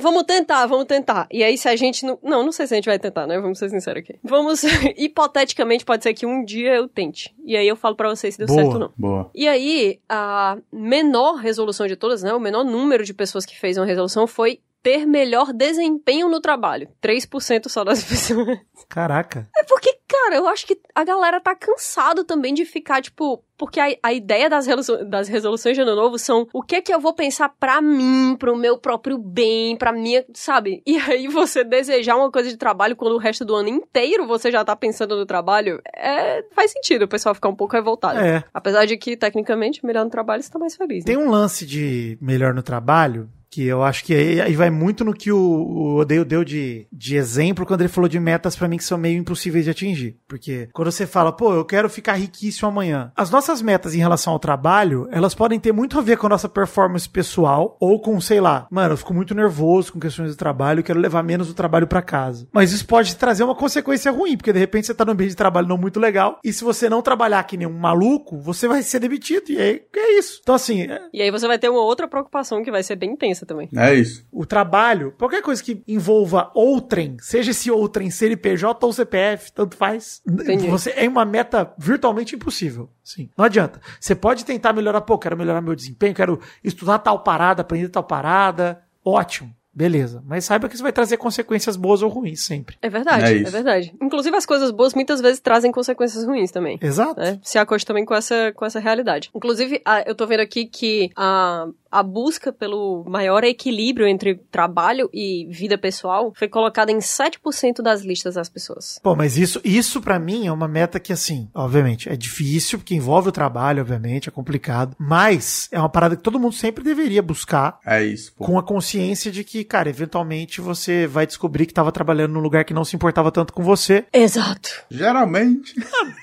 Vamos 0.00 0.24
tentar, 0.24 0.66
vamos 0.66 0.86
tentar. 0.86 1.26
E 1.30 1.44
aí, 1.44 1.56
se 1.56 1.68
a 1.68 1.76
gente 1.76 2.04
não. 2.04 2.18
Não, 2.22 2.44
não 2.44 2.52
sei 2.52 2.66
se 2.66 2.74
a 2.74 2.76
gente 2.76 2.86
vai 2.86 2.98
tentar, 2.98 3.26
né? 3.26 3.38
Vamos 3.38 3.58
ser 3.58 3.68
sinceros 3.70 4.02
aqui. 4.02 4.18
Vamos. 4.22 4.62
Hipoteticamente, 4.96 5.84
pode 5.84 6.02
ser 6.02 6.14
que 6.14 6.26
um 6.26 6.44
dia 6.44 6.74
eu 6.74 6.88
tente. 6.88 7.34
E 7.44 7.56
aí 7.56 7.66
eu 7.66 7.76
falo 7.76 7.94
pra 7.94 8.08
vocês 8.08 8.34
se 8.34 8.38
deu 8.38 8.46
Boa. 8.46 8.60
certo 8.60 8.72
ou 8.74 8.78
não. 8.80 8.92
Boa. 8.96 9.30
E 9.34 9.46
aí, 9.46 10.00
a 10.08 10.56
menor 10.72 11.36
resolução 11.36 11.86
de 11.86 11.96
todas, 11.96 12.22
né? 12.22 12.32
O 12.32 12.40
menor 12.40 12.64
número 12.64 13.04
de 13.04 13.14
pessoas 13.14 13.44
que 13.46 13.58
fez 13.58 13.76
uma 13.76 13.86
resolução 13.86 14.26
foi 14.26 14.60
ter 14.82 15.06
melhor 15.06 15.52
desempenho 15.52 16.28
no 16.28 16.40
trabalho. 16.40 16.88
3% 17.02 17.68
só 17.68 17.84
das 17.84 18.02
pessoas. 18.04 18.58
Caraca. 18.88 19.48
É 19.56 19.64
porque, 19.64 19.98
cara, 20.10 20.34
eu 20.36 20.48
acho 20.48 20.66
que 20.66 20.78
a 20.94 21.04
galera 21.04 21.40
tá 21.40 21.54
cansado 21.54 22.24
também 22.24 22.52
de 22.52 22.64
ficar, 22.64 23.00
tipo. 23.00 23.42
Porque 23.56 23.78
a, 23.78 23.88
a 24.02 24.12
ideia 24.12 24.48
das, 24.48 24.66
resolu- 24.66 25.04
das 25.04 25.28
resoluções 25.28 25.76
de 25.76 25.82
ano 25.82 25.94
novo 25.94 26.18
são 26.18 26.48
o 26.50 26.62
que 26.62 26.76
é 26.76 26.80
que 26.80 26.92
eu 26.92 26.98
vou 26.98 27.12
pensar 27.12 27.50
pra 27.60 27.82
mim, 27.82 28.34
pro 28.38 28.56
meu 28.56 28.78
próprio 28.78 29.18
bem, 29.18 29.76
pra 29.76 29.92
minha. 29.92 30.24
Sabe? 30.32 30.82
E 30.86 30.96
aí 30.96 31.28
você 31.28 31.62
desejar 31.62 32.16
uma 32.16 32.30
coisa 32.30 32.48
de 32.48 32.56
trabalho 32.56 32.96
quando 32.96 33.12
o 33.14 33.18
resto 33.18 33.44
do 33.44 33.54
ano 33.54 33.68
inteiro 33.68 34.26
você 34.26 34.50
já 34.50 34.64
tá 34.64 34.74
pensando 34.74 35.14
no 35.16 35.26
trabalho, 35.26 35.80
é. 35.94 36.42
Faz 36.52 36.72
sentido 36.72 37.02
o 37.02 37.08
pessoal 37.08 37.34
ficar 37.34 37.50
um 37.50 37.54
pouco 37.54 37.74
revoltado. 37.74 38.18
É. 38.18 38.42
Apesar 38.52 38.86
de 38.86 38.96
que, 38.96 39.14
tecnicamente, 39.16 39.84
melhor 39.84 40.04
no 40.04 40.10
trabalho 40.10 40.42
você 40.42 40.50
tá 40.50 40.58
mais 40.58 40.74
feliz. 40.74 41.04
Né? 41.04 41.12
Tem 41.12 41.18
um 41.22 41.30
lance 41.30 41.66
de 41.66 42.16
melhor 42.20 42.54
no 42.54 42.62
trabalho 42.62 43.28
que 43.50 43.66
eu 43.66 43.82
acho 43.82 44.04
que 44.04 44.14
aí, 44.14 44.54
vai 44.54 44.70
muito 44.70 45.04
no 45.04 45.12
que 45.12 45.32
o, 45.32 45.36
o 45.38 45.96
Odeio 45.96 46.24
deu 46.24 46.44
de, 46.44 46.86
de 46.92 47.16
exemplo 47.16 47.66
quando 47.66 47.80
ele 47.80 47.88
falou 47.88 48.08
de 48.08 48.20
metas 48.20 48.54
pra 48.54 48.68
mim 48.68 48.76
que 48.76 48.84
são 48.84 48.96
meio 48.96 49.18
impossíveis 49.18 49.64
de 49.64 49.70
atingir. 49.70 50.16
Porque 50.28 50.68
quando 50.72 50.90
você 50.92 51.06
fala, 51.06 51.32
pô, 51.32 51.52
eu 51.54 51.64
quero 51.64 51.88
ficar 51.90 52.12
riquíssimo 52.14 52.68
amanhã. 52.68 53.10
As 53.16 53.30
nossas 53.30 53.60
metas 53.60 53.94
em 53.94 53.98
relação 53.98 54.32
ao 54.32 54.38
trabalho, 54.38 55.08
elas 55.10 55.34
podem 55.34 55.58
ter 55.58 55.72
muito 55.72 55.98
a 55.98 56.02
ver 56.02 56.16
com 56.16 56.26
a 56.26 56.30
nossa 56.30 56.48
performance 56.48 57.08
pessoal 57.08 57.76
ou 57.80 58.00
com, 58.00 58.20
sei 58.20 58.40
lá, 58.40 58.66
mano, 58.70 58.92
eu 58.94 58.96
fico 58.96 59.12
muito 59.12 59.34
nervoso 59.34 59.92
com 59.92 59.98
questões 60.00 60.30
do 60.30 60.36
trabalho, 60.36 60.80
eu 60.80 60.84
quero 60.84 61.00
levar 61.00 61.22
menos 61.22 61.50
o 61.50 61.54
trabalho 61.54 61.86
pra 61.88 62.02
casa. 62.02 62.46
Mas 62.52 62.70
isso 62.72 62.86
pode 62.86 63.16
trazer 63.16 63.42
uma 63.42 63.54
consequência 63.54 64.12
ruim, 64.12 64.36
porque 64.36 64.52
de 64.52 64.58
repente 64.60 64.86
você 64.86 64.94
tá 64.94 65.04
num 65.04 65.12
ambiente 65.12 65.30
de 65.30 65.36
trabalho 65.36 65.66
não 65.66 65.76
muito 65.76 65.98
legal 65.98 66.38
e 66.44 66.52
se 66.52 66.62
você 66.62 66.88
não 66.88 67.02
trabalhar 67.02 67.42
que 67.44 67.56
nem 67.56 67.66
um 67.66 67.78
maluco, 67.78 68.38
você 68.38 68.68
vai 68.68 68.82
ser 68.82 69.00
demitido. 69.00 69.50
E 69.50 69.58
aí 69.58 69.82
é 69.96 70.18
isso. 70.18 70.38
Então, 70.42 70.54
assim, 70.54 70.82
é- 70.82 71.00
E 71.12 71.20
aí 71.20 71.30
você 71.30 71.48
vai 71.48 71.58
ter 71.58 71.68
uma 71.68 71.82
outra 71.82 72.06
preocupação 72.06 72.62
que 72.62 72.70
vai 72.70 72.82
ser 72.82 72.94
bem 72.96 73.10
intensa 73.12 73.39
também. 73.46 73.68
É 73.76 73.94
isso. 73.94 74.24
o 74.30 74.44
trabalho, 74.46 75.14
qualquer 75.18 75.42
coisa 75.42 75.62
que 75.62 75.82
envolva 75.86 76.50
outrem, 76.54 77.16
seja 77.20 77.50
esse 77.50 77.70
outrem 77.70 78.10
CNPJ 78.10 78.84
ou 78.86 78.92
CPF, 78.92 79.52
tanto 79.52 79.76
faz, 79.76 80.20
Entendi. 80.28 80.68
você 80.68 80.92
é 80.96 81.08
uma 81.08 81.24
meta 81.24 81.72
virtualmente 81.78 82.34
impossível. 82.34 82.90
Sim. 83.02 83.28
Não 83.36 83.44
adianta. 83.44 83.80
Você 83.98 84.14
pode 84.14 84.44
tentar 84.44 84.72
melhorar, 84.72 85.00
pô, 85.00 85.18
quero 85.18 85.36
melhorar 85.36 85.60
meu 85.60 85.74
desempenho, 85.74 86.14
quero 86.14 86.40
estudar 86.62 86.98
tal 86.98 87.20
parada, 87.20 87.62
aprender 87.62 87.88
tal 87.88 88.04
parada. 88.04 88.82
Ótimo. 89.04 89.54
Beleza. 89.72 90.22
Mas 90.26 90.44
saiba 90.44 90.68
que 90.68 90.74
isso 90.74 90.82
vai 90.82 90.92
trazer 90.92 91.16
consequências 91.16 91.76
boas 91.76 92.02
ou 92.02 92.10
ruins 92.10 92.40
sempre. 92.40 92.76
É 92.82 92.88
verdade, 92.90 93.24
É 93.24 93.38
é, 93.38 93.50
verdade. 93.50 93.94
Inclusive 94.02 94.36
as 94.36 94.44
coisas 94.44 94.70
boas 94.72 94.94
muitas 94.94 95.20
vezes 95.20 95.38
trazem 95.40 95.70
consequências 95.70 96.24
ruins 96.24 96.50
também. 96.50 96.78
Exato. 96.82 97.20
né? 97.20 97.38
Se 97.42 97.56
acosta 97.56 97.86
também 97.86 98.04
com 98.04 98.14
essa, 98.14 98.52
com 98.52 98.66
essa 98.66 98.80
realidade. 98.80 99.30
Inclusive, 99.34 99.80
ah, 99.84 100.02
eu 100.04 100.14
tô 100.14 100.26
vendo 100.26 100.40
aqui 100.40 100.66
que 100.66 101.10
a, 101.16 101.68
a 101.90 102.02
busca 102.02 102.52
pelo 102.52 103.04
maior 103.08 103.42
equilíbrio 103.42 104.06
entre 104.06 104.36
trabalho 104.50 105.10
e 105.12 105.46
vida 105.50 105.76
pessoal 105.76 106.32
foi 106.36 106.48
colocada 106.48 106.92
em 106.92 106.98
7% 106.98 107.82
das 107.82 108.02
listas 108.02 108.34
das 108.34 108.48
pessoas. 108.48 109.00
Pô, 109.02 109.16
mas 109.16 109.36
isso, 109.36 109.60
isso 109.64 110.00
para 110.00 110.18
mim 110.18 110.46
é 110.46 110.52
uma 110.52 110.68
meta 110.68 111.00
que, 111.00 111.12
assim, 111.12 111.48
obviamente, 111.54 112.08
é 112.08 112.16
difícil, 112.16 112.78
porque 112.78 112.94
envolve 112.94 113.28
o 113.28 113.32
trabalho, 113.32 113.80
obviamente, 113.80 114.28
é 114.28 114.32
complicado, 114.32 114.94
mas 114.98 115.68
é 115.72 115.78
uma 115.78 115.88
parada 115.88 116.16
que 116.16 116.22
todo 116.22 116.38
mundo 116.38 116.54
sempre 116.54 116.84
deveria 116.84 117.22
buscar. 117.22 117.78
É 117.84 118.02
isso, 118.04 118.32
pô. 118.34 118.44
Com 118.44 118.58
a 118.58 118.62
consciência 118.62 119.32
de 119.32 119.42
que, 119.42 119.64
cara, 119.64 119.88
eventualmente 119.88 120.60
você 120.60 121.06
vai 121.06 121.26
descobrir 121.26 121.66
que 121.66 121.74
tava 121.74 121.90
trabalhando 121.90 122.32
num 122.32 122.40
lugar 122.40 122.64
que 122.64 122.74
não 122.74 122.84
se 122.84 122.94
importava 122.94 123.32
tanto 123.32 123.52
com 123.52 123.62
você. 123.62 124.04
Exato. 124.12 124.70
Geralmente. 124.90 125.74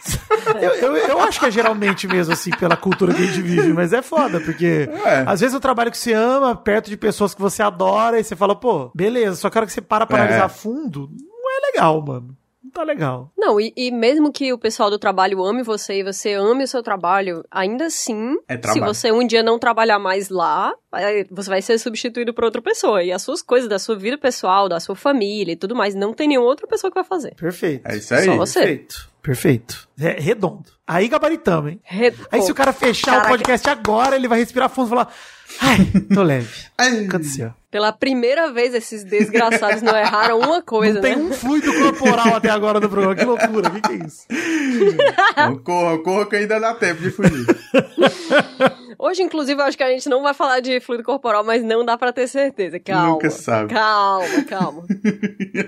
eu, 0.62 0.70
eu, 0.76 0.98
eu, 0.98 1.20
acho 1.20 1.40
que 1.40 1.46
é 1.46 1.52
geralmente 1.52 2.08
mesmo, 2.08 2.34
assim, 2.34 2.52
pela 2.52 2.78
cultura 2.78 3.14
que 3.14 3.22
a 3.22 3.26
gente 3.26 3.42
vive, 3.42 3.74
mas 3.74 3.92
é 3.92 4.02
foda, 4.02 4.40
porque 4.40 4.90
é. 5.06 5.24
às 5.26 5.42
vezes 5.42 5.57
o 5.58 5.62
trabalho 5.62 5.92
que 5.92 5.98
você 5.98 6.14
ama, 6.14 6.56
perto 6.56 6.90
de 6.90 6.98
pessoas 6.98 7.34
que 7.34 7.42
você 7.42 7.62
adora, 7.62 8.20
e 8.20 8.24
você 8.24 8.36
fala, 8.36 8.56
pô, 8.56 8.92
beleza, 8.94 9.36
só 9.38 9.50
que 9.50 9.58
a 9.58 9.60
hora 9.60 9.68
que 9.68 9.74
você 9.74 9.82
para 9.82 10.06
pra 10.06 10.20
é. 10.20 10.22
analisar 10.22 10.50
fundo, 10.50 11.10
não 11.12 11.52
é 11.52 11.72
legal, 11.72 12.02
mano 12.02 12.38
tá 12.78 12.84
legal. 12.84 13.32
Não, 13.38 13.60
e, 13.60 13.74
e, 13.76 13.92
mesmo 13.92 14.32
que 14.32 14.54
o 14.54 14.58
pessoal 14.58 14.90
do 14.90 15.00
trabalho 15.00 15.44
ame 15.44 15.64
você 15.64 16.00
e 16.00 16.04
você 16.04 16.34
ame 16.34 16.64
o 16.64 16.68
seu 16.68 16.84
trabalho, 16.84 17.44
ainda 17.50 17.88
assim, 17.88 18.38
é 18.48 18.60
se 18.72 18.80
você 18.80 19.12
um 19.12 19.26
dia 19.26 19.42
não 19.42 19.58
trabalhar 19.58 19.98
mais 19.98 20.30
lá, 20.30 20.74
você 21.32 21.50
vai 21.50 21.62
ser 21.62 21.80
substituído 21.80 22.34
por 22.34 22.44
outra 22.44 22.62
pessoa. 22.62 23.04
E 23.04 23.12
as 23.12 23.22
suas 23.22 23.42
coisas 23.42 23.68
da 23.68 23.80
sua 23.80 23.96
vida 23.98 24.18
pessoal, 24.18 24.70
da 24.70 24.80
sua 24.80 24.96
família 24.96 25.54
e 25.54 25.56
tudo 25.56 25.76
mais, 25.76 25.96
não 25.96 26.14
tem 26.14 26.28
nenhuma 26.28 26.48
outra 26.48 26.68
pessoa 26.68 26.92
que 26.92 26.96
vai 26.96 27.04
fazer. 27.04 27.34
Perfeito. 27.36 27.88
É 27.88 27.98
isso 27.98 28.14
aí. 28.14 28.26
Só 28.26 28.36
você. 28.36 28.60
Perfeito. 28.60 29.10
Perfeito. 29.22 29.90
É 30.00 30.22
redondo. 30.22 30.66
Aí 30.86 31.08
gabaritamos, 31.08 31.72
hein? 31.72 31.82
Aí 32.32 32.42
se 32.42 32.52
o 32.52 32.56
cara 32.56 32.72
fechar 32.72 33.12
Caraca. 33.12 33.28
o 33.28 33.30
podcast 33.32 33.70
agora, 33.70 34.16
ele 34.16 34.28
vai 34.28 34.40
respirar 34.40 34.70
fundo 34.70 34.88
e 34.88 34.90
falar: 34.90 35.14
Ai, 35.62 35.78
tô 36.14 36.24
leve. 36.24 36.50
Aconteceu. 36.78 37.54
Pela 37.70 37.92
primeira 37.92 38.52
vez, 38.52 38.74
esses 38.74 39.04
desgraçados 39.04 39.82
não 39.82 39.96
erraram 39.96 40.40
uma 40.40 40.62
coisa, 40.62 40.96
não 40.96 41.02
tem 41.02 41.16
né? 41.16 41.24
um 41.24 41.34
fluido 41.34 41.74
corporal 41.74 42.36
até 42.36 42.50
agora 42.50 42.80
no 42.80 42.90
programa. 42.90 43.16
Que 43.16 43.26
loucura, 43.26 43.70
o 43.70 43.72
que, 43.74 43.82
que 43.82 43.94
é 43.94 44.06
isso? 44.06 44.26
corra, 45.64 45.98
corra 46.00 46.26
que 46.26 46.36
ainda 46.38 46.60
dá 46.60 46.74
tempo 46.74 47.02
de 47.02 47.12
fugir. 47.12 47.46
Hoje, 49.00 49.22
inclusive, 49.22 49.62
eu 49.62 49.66
acho 49.66 49.78
que 49.78 49.84
a 49.84 49.90
gente 49.90 50.10
não 50.10 50.24
vai 50.24 50.34
falar 50.34 50.60
de 50.60 50.80
fluido 50.80 51.04
corporal, 51.04 51.44
mas 51.44 51.64
não 51.64 51.86
dá 51.86 51.98
para 51.98 52.12
ter 52.12 52.28
certeza. 52.28 52.80
Calma. 52.80 53.10
Nunca 53.10 53.30
sabe. 53.30 53.72
Calma, 53.72 54.44
calma. 54.48 54.84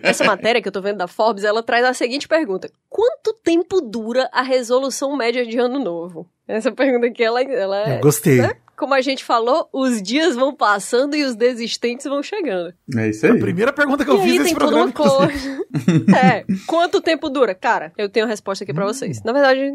Essa 0.01 0.23
matéria 0.23 0.61
que 0.61 0.67
eu 0.67 0.71
tô 0.71 0.81
vendo 0.81 0.97
da 0.97 1.07
Forbes, 1.07 1.43
ela 1.43 1.61
traz 1.61 1.85
a 1.85 1.93
seguinte 1.93 2.27
pergunta: 2.27 2.71
Quanto 2.89 3.33
tempo 3.43 3.81
dura 3.81 4.27
a 4.31 4.41
resolução 4.41 5.15
média 5.15 5.45
de 5.45 5.59
ano 5.59 5.77
novo? 5.77 6.27
Essa 6.47 6.71
pergunta 6.71 7.05
aqui, 7.05 7.23
ela, 7.23 7.41
ela 7.43 7.87
é. 7.87 7.97
Eu 7.97 8.01
gostei. 8.01 8.41
Né? 8.41 8.53
Como 8.79 8.93
a 8.93 9.01
gente 9.01 9.25
falou, 9.25 9.67
os 9.73 10.01
dias 10.01 10.35
vão 10.35 10.55
passando 10.55 11.13
e 11.13 11.23
os 11.25 11.35
desistentes 11.35 12.05
vão 12.05 12.23
chegando. 12.23 12.73
É 12.95 13.09
isso 13.09 13.25
aí. 13.25 13.33
A 13.33 13.37
primeira 13.37 13.73
pergunta 13.73 14.05
que 14.05 14.09
eu 14.09 14.15
e 14.15 14.21
fiz 14.21 14.31
aí 14.31 14.39
nesse 14.39 14.49
tem 14.51 14.55
programa. 14.55 14.89
Toda 14.93 15.09
uma 15.09 15.27
coisa. 15.27 15.59
é, 16.17 16.45
quanto 16.65 17.01
tempo 17.01 17.29
dura? 17.29 17.53
Cara, 17.53 17.91
eu 17.97 18.07
tenho 18.07 18.25
a 18.25 18.29
resposta 18.29 18.63
aqui 18.63 18.73
para 18.73 18.85
hum. 18.85 18.87
vocês. 18.87 19.21
Na 19.21 19.33
verdade, 19.33 19.59
é, 19.59 19.73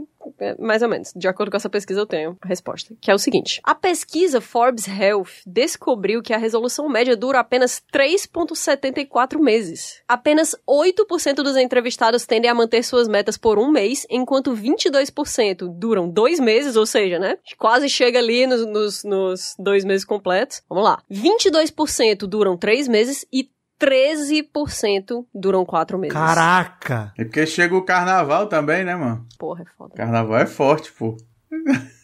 mais 0.58 0.82
ou 0.82 0.88
menos. 0.88 1.12
De 1.14 1.28
acordo 1.28 1.50
com 1.50 1.56
essa 1.56 1.70
pesquisa, 1.70 2.00
eu 2.00 2.06
tenho 2.06 2.36
a 2.40 2.48
resposta. 2.48 2.94
Que 3.00 3.10
é 3.10 3.14
o 3.14 3.18
seguinte: 3.18 3.60
a 3.64 3.74
pesquisa 3.74 4.40
Forbes 4.40 4.86
Health 4.86 5.42
descobriu 5.46 6.22
que 6.22 6.32
a 6.32 6.38
resolução 6.38 6.88
média 6.88 7.16
dura 7.16 7.40
apenas 7.40 7.82
3,74 7.92 9.38
meses. 9.38 10.02
Apenas 10.08 10.54
8% 10.68 11.36
dos 11.36 11.56
entrevistados 11.56 12.26
tendem 12.26 12.50
a 12.50 12.54
manter 12.54 12.82
suas 12.82 13.08
metas 13.08 13.36
por 13.36 13.58
um 13.58 13.70
mês, 13.70 14.06
enquanto 14.10 14.54
22% 14.54 15.68
duram 15.76 16.08
dois 16.08 16.40
meses, 16.40 16.76
ou 16.76 16.86
seja, 16.86 17.18
né? 17.18 17.38
Quase 17.58 17.88
chega 17.88 18.18
ali 18.18 18.46
nos, 18.46 18.66
nos, 18.66 19.04
nos 19.04 19.54
dois 19.58 19.84
meses 19.84 20.04
completos. 20.04 20.62
Vamos 20.68 20.84
lá. 20.84 21.02
22% 21.10 22.26
duram 22.26 22.56
três 22.56 22.88
meses 22.88 23.26
e 23.32 23.48
13% 23.84 25.24
duram 25.34 25.64
quatro 25.64 25.98
meses. 25.98 26.14
Caraca! 26.14 27.12
É 27.18 27.24
porque 27.24 27.46
chega 27.46 27.76
o 27.76 27.84
carnaval 27.84 28.46
também, 28.46 28.84
né, 28.84 28.94
mano? 28.94 29.26
Porra, 29.38 29.62
é 29.62 29.66
foda. 29.76 29.94
Carnaval 29.94 30.38
é 30.38 30.46
forte, 30.46 30.92
pô. 30.92 31.16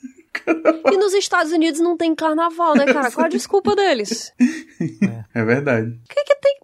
E 0.90 0.96
nos 0.96 1.12
Estados 1.12 1.52
Unidos 1.52 1.80
não 1.80 1.96
tem 1.96 2.14
carnaval, 2.14 2.74
né, 2.74 2.86
cara? 2.86 3.10
Qual 3.10 3.26
a 3.26 3.28
desculpa 3.28 3.74
deles? 3.74 4.32
É, 5.02 5.40
é 5.40 5.44
verdade. 5.44 5.88
O 5.88 6.08
que, 6.08 6.24
que 6.24 6.34
tem. 6.36 6.60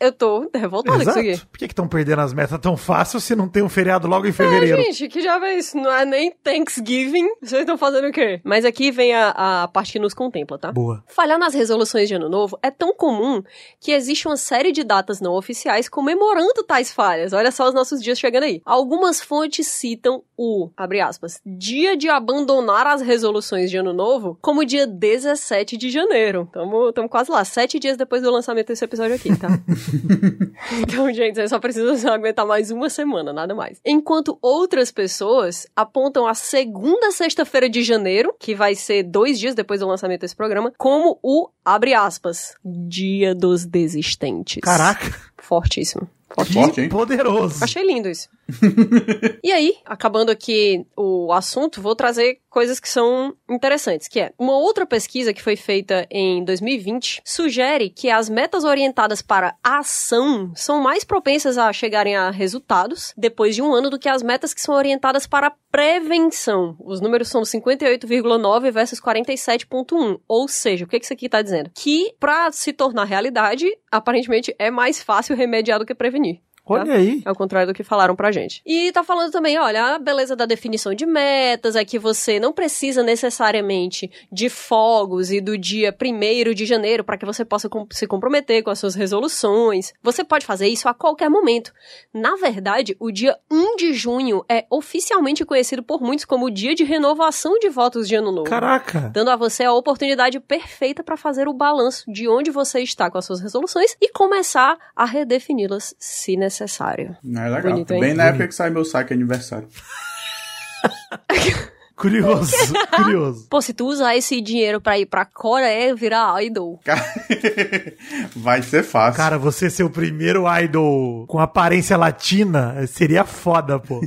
Eu 0.00 0.12
tô 0.12 0.48
revoltada 0.54 0.96
com 1.04 1.10
isso 1.10 1.18
aqui. 1.18 1.46
Por 1.46 1.58
que 1.58 1.64
estão 1.64 1.88
perdendo 1.88 2.20
as 2.20 2.32
metas 2.32 2.58
tão 2.60 2.76
fácil 2.76 3.20
se 3.20 3.34
não 3.34 3.48
tem 3.48 3.62
um 3.62 3.68
feriado 3.68 4.06
logo 4.06 4.26
em 4.26 4.32
fevereiro? 4.32 4.80
É, 4.80 4.92
gente, 4.92 5.08
que 5.08 5.20
já 5.20 5.38
vê 5.38 5.54
isso. 5.54 5.76
Não 5.76 5.92
é 5.92 6.04
nem 6.04 6.30
Thanksgiving. 6.30 7.28
Vocês 7.42 7.62
estão 7.62 7.76
fazendo 7.76 8.08
o 8.08 8.12
quê? 8.12 8.40
Mas 8.44 8.64
aqui 8.64 8.90
vem 8.90 9.12
a, 9.14 9.62
a 9.62 9.68
parte 9.68 9.92
que 9.92 9.98
nos 9.98 10.14
contempla, 10.14 10.58
tá? 10.58 10.72
Boa. 10.72 11.02
Falhar 11.08 11.38
nas 11.38 11.54
resoluções 11.54 12.08
de 12.08 12.14
ano 12.14 12.28
novo 12.28 12.58
é 12.62 12.70
tão 12.70 12.94
comum 12.94 13.42
que 13.80 13.92
existe 13.92 14.28
uma 14.28 14.36
série 14.36 14.72
de 14.72 14.84
datas 14.84 15.20
não 15.20 15.32
oficiais 15.34 15.88
comemorando 15.88 16.62
tais 16.66 16.92
falhas. 16.92 17.32
Olha 17.32 17.50
só 17.50 17.68
os 17.68 17.74
nossos 17.74 18.02
dias 18.02 18.18
chegando 18.18 18.44
aí. 18.44 18.62
Algumas 18.64 19.20
fontes 19.20 19.66
citam 19.66 20.22
o, 20.36 20.70
abre 20.76 21.00
aspas, 21.00 21.40
dia 21.44 21.96
de 21.96 22.08
abandonar 22.08 22.86
as 22.86 23.02
resoluções 23.02 23.70
de 23.70 23.76
ano 23.76 23.92
novo 23.92 24.38
como 24.40 24.64
dia 24.64 24.86
17 24.86 25.76
de 25.76 25.90
janeiro. 25.90 26.48
Estamos 26.48 27.10
quase 27.10 27.30
lá, 27.30 27.44
sete 27.44 27.78
dias 27.80 27.96
depois 27.96 28.22
do 28.22 28.30
lançamento 28.30 28.68
desse 28.68 28.84
episódio 28.84 29.16
aqui, 29.16 29.36
tá? 29.36 29.48
então, 30.82 31.12
gente, 31.12 31.36
você 31.36 31.48
só 31.48 31.58
precisa 31.58 32.12
aguentar 32.12 32.46
mais 32.46 32.70
uma 32.70 32.88
semana, 32.88 33.32
nada 33.32 33.54
mais. 33.54 33.80
Enquanto 33.84 34.38
outras 34.40 34.90
pessoas 34.90 35.66
apontam 35.76 36.26
a 36.26 36.34
segunda 36.34 37.10
sexta-feira 37.10 37.68
de 37.68 37.82
janeiro, 37.82 38.34
que 38.38 38.54
vai 38.54 38.74
ser 38.74 39.02
dois 39.02 39.38
dias 39.38 39.54
depois 39.54 39.80
do 39.80 39.86
lançamento 39.86 40.22
desse 40.22 40.36
programa, 40.36 40.72
como 40.76 41.18
o, 41.22 41.48
abre 41.64 41.94
aspas, 41.94 42.54
Dia 42.64 43.34
dos 43.34 43.64
Desistentes. 43.64 44.60
Caraca! 44.62 45.14
Fortíssimo. 45.36 46.08
Forte, 46.30 46.82
hein? 46.82 46.88
Poderoso. 46.88 47.62
Achei 47.64 47.84
lindo 47.84 48.08
isso. 48.08 48.28
e 49.44 49.52
aí, 49.52 49.76
acabando 49.84 50.30
aqui 50.30 50.86
o 50.96 51.32
assunto, 51.32 51.82
vou 51.82 51.94
trazer 51.94 52.40
coisas 52.48 52.80
que 52.80 52.88
são 52.88 53.36
interessantes, 53.48 54.08
que 54.08 54.20
é 54.20 54.32
uma 54.38 54.56
outra 54.56 54.86
pesquisa 54.86 55.32
que 55.32 55.42
foi 55.42 55.54
feita 55.54 56.06
em 56.10 56.42
2020 56.44 57.22
sugere 57.24 57.90
que 57.90 58.10
as 58.10 58.28
metas 58.28 58.64
orientadas 58.64 59.20
para 59.20 59.54
ação 59.62 60.50
são 60.54 60.80
mais 60.80 61.04
propensas 61.04 61.58
a 61.58 61.72
chegarem 61.72 62.16
a 62.16 62.30
resultados 62.30 63.12
depois 63.16 63.54
de 63.54 63.62
um 63.62 63.72
ano 63.72 63.90
do 63.90 63.98
que 63.98 64.08
as 64.08 64.22
metas 64.22 64.54
que 64.54 64.60
são 64.60 64.74
orientadas 64.74 65.26
para 65.26 65.52
prevenção. 65.70 66.76
Os 66.80 67.00
números 67.00 67.28
são 67.28 67.42
58,9 67.42 68.70
versus 68.70 69.00
47,1. 69.00 70.20
Ou 70.26 70.48
seja, 70.48 70.84
o 70.84 70.88
que 70.88 70.96
isso 70.96 71.12
aqui 71.12 71.26
está 71.26 71.42
dizendo? 71.42 71.70
Que 71.74 72.14
para 72.18 72.50
se 72.50 72.72
tornar 72.72 73.04
realidade, 73.04 73.66
aparentemente 73.92 74.54
é 74.58 74.70
mais 74.70 75.02
fácil 75.02 75.36
remediar 75.36 75.78
do 75.78 75.86
que 75.86 75.94
prevenir. 75.94 76.40
Olha 76.74 76.86
tá? 76.86 76.92
aí. 76.92 77.22
Ao 77.24 77.34
contrário 77.34 77.68
do 77.68 77.74
que 77.74 77.82
falaram 77.82 78.14
pra 78.14 78.30
gente. 78.30 78.62
E 78.66 78.92
tá 78.92 79.02
falando 79.02 79.32
também, 79.32 79.58
olha, 79.58 79.94
a 79.94 79.98
beleza 79.98 80.36
da 80.36 80.44
definição 80.44 80.94
de 80.94 81.06
metas 81.06 81.76
é 81.76 81.84
que 81.84 81.98
você 81.98 82.38
não 82.38 82.52
precisa 82.52 83.02
necessariamente 83.02 84.10
de 84.30 84.48
fogos 84.48 85.30
e 85.30 85.40
do 85.40 85.56
dia 85.56 85.96
1 85.98 86.54
de 86.54 86.66
janeiro 86.66 87.02
para 87.02 87.16
que 87.16 87.24
você 87.24 87.44
possa 87.44 87.68
se 87.90 88.06
comprometer 88.06 88.62
com 88.62 88.70
as 88.70 88.78
suas 88.78 88.94
resoluções. 88.94 89.92
Você 90.02 90.22
pode 90.22 90.44
fazer 90.44 90.68
isso 90.68 90.88
a 90.88 90.94
qualquer 90.94 91.30
momento. 91.30 91.72
Na 92.12 92.36
verdade, 92.36 92.96
o 93.00 93.10
dia 93.10 93.36
1 93.50 93.76
de 93.76 93.92
junho 93.94 94.44
é 94.48 94.66
oficialmente 94.70 95.44
conhecido 95.44 95.82
por 95.82 96.02
muitos 96.02 96.24
como 96.24 96.46
o 96.46 96.50
dia 96.50 96.74
de 96.74 96.84
renovação 96.84 97.58
de 97.58 97.68
votos 97.68 98.06
de 98.06 98.14
ano 98.14 98.30
novo. 98.30 98.50
Caraca! 98.50 99.10
Dando 99.12 99.30
a 99.30 99.36
você 99.36 99.64
a 99.64 99.72
oportunidade 99.72 100.38
perfeita 100.40 101.02
para 101.02 101.16
fazer 101.16 101.48
o 101.48 101.54
balanço 101.54 102.04
de 102.10 102.28
onde 102.28 102.50
você 102.50 102.80
está 102.80 103.10
com 103.10 103.18
as 103.18 103.24
suas 103.24 103.40
resoluções 103.40 103.96
e 104.00 104.10
começar 104.12 104.76
a 104.94 105.04
redefini-las 105.04 105.94
se 105.98 106.36
necessário 106.36 106.57
necessário. 106.58 107.16
Não 107.22 107.42
é 107.42 107.48
legal. 107.48 107.72
Bonito, 107.72 107.98
Bem 107.98 108.14
na 108.14 108.24
época 108.24 108.48
que 108.48 108.54
sai 108.54 108.70
meu 108.70 108.84
saque 108.84 109.14
aniversário. 109.14 109.68
Curioso, 111.98 112.72
curioso. 112.94 113.46
Pô, 113.50 113.60
se 113.60 113.74
tu 113.74 113.86
usar 113.88 114.16
esse 114.16 114.40
dinheiro 114.40 114.80
pra 114.80 114.96
ir 114.96 115.06
pra 115.06 115.24
Coreia 115.24 115.94
virar 115.96 116.40
idol. 116.42 116.78
Vai 118.36 118.62
ser 118.62 118.84
fácil. 118.84 119.16
Cara, 119.16 119.36
você 119.36 119.68
ser 119.68 119.82
o 119.82 119.90
primeiro 119.90 120.44
idol 120.60 121.26
com 121.26 121.40
aparência 121.40 121.96
latina 121.96 122.86
seria 122.86 123.24
foda, 123.24 123.80
pô. 123.80 124.00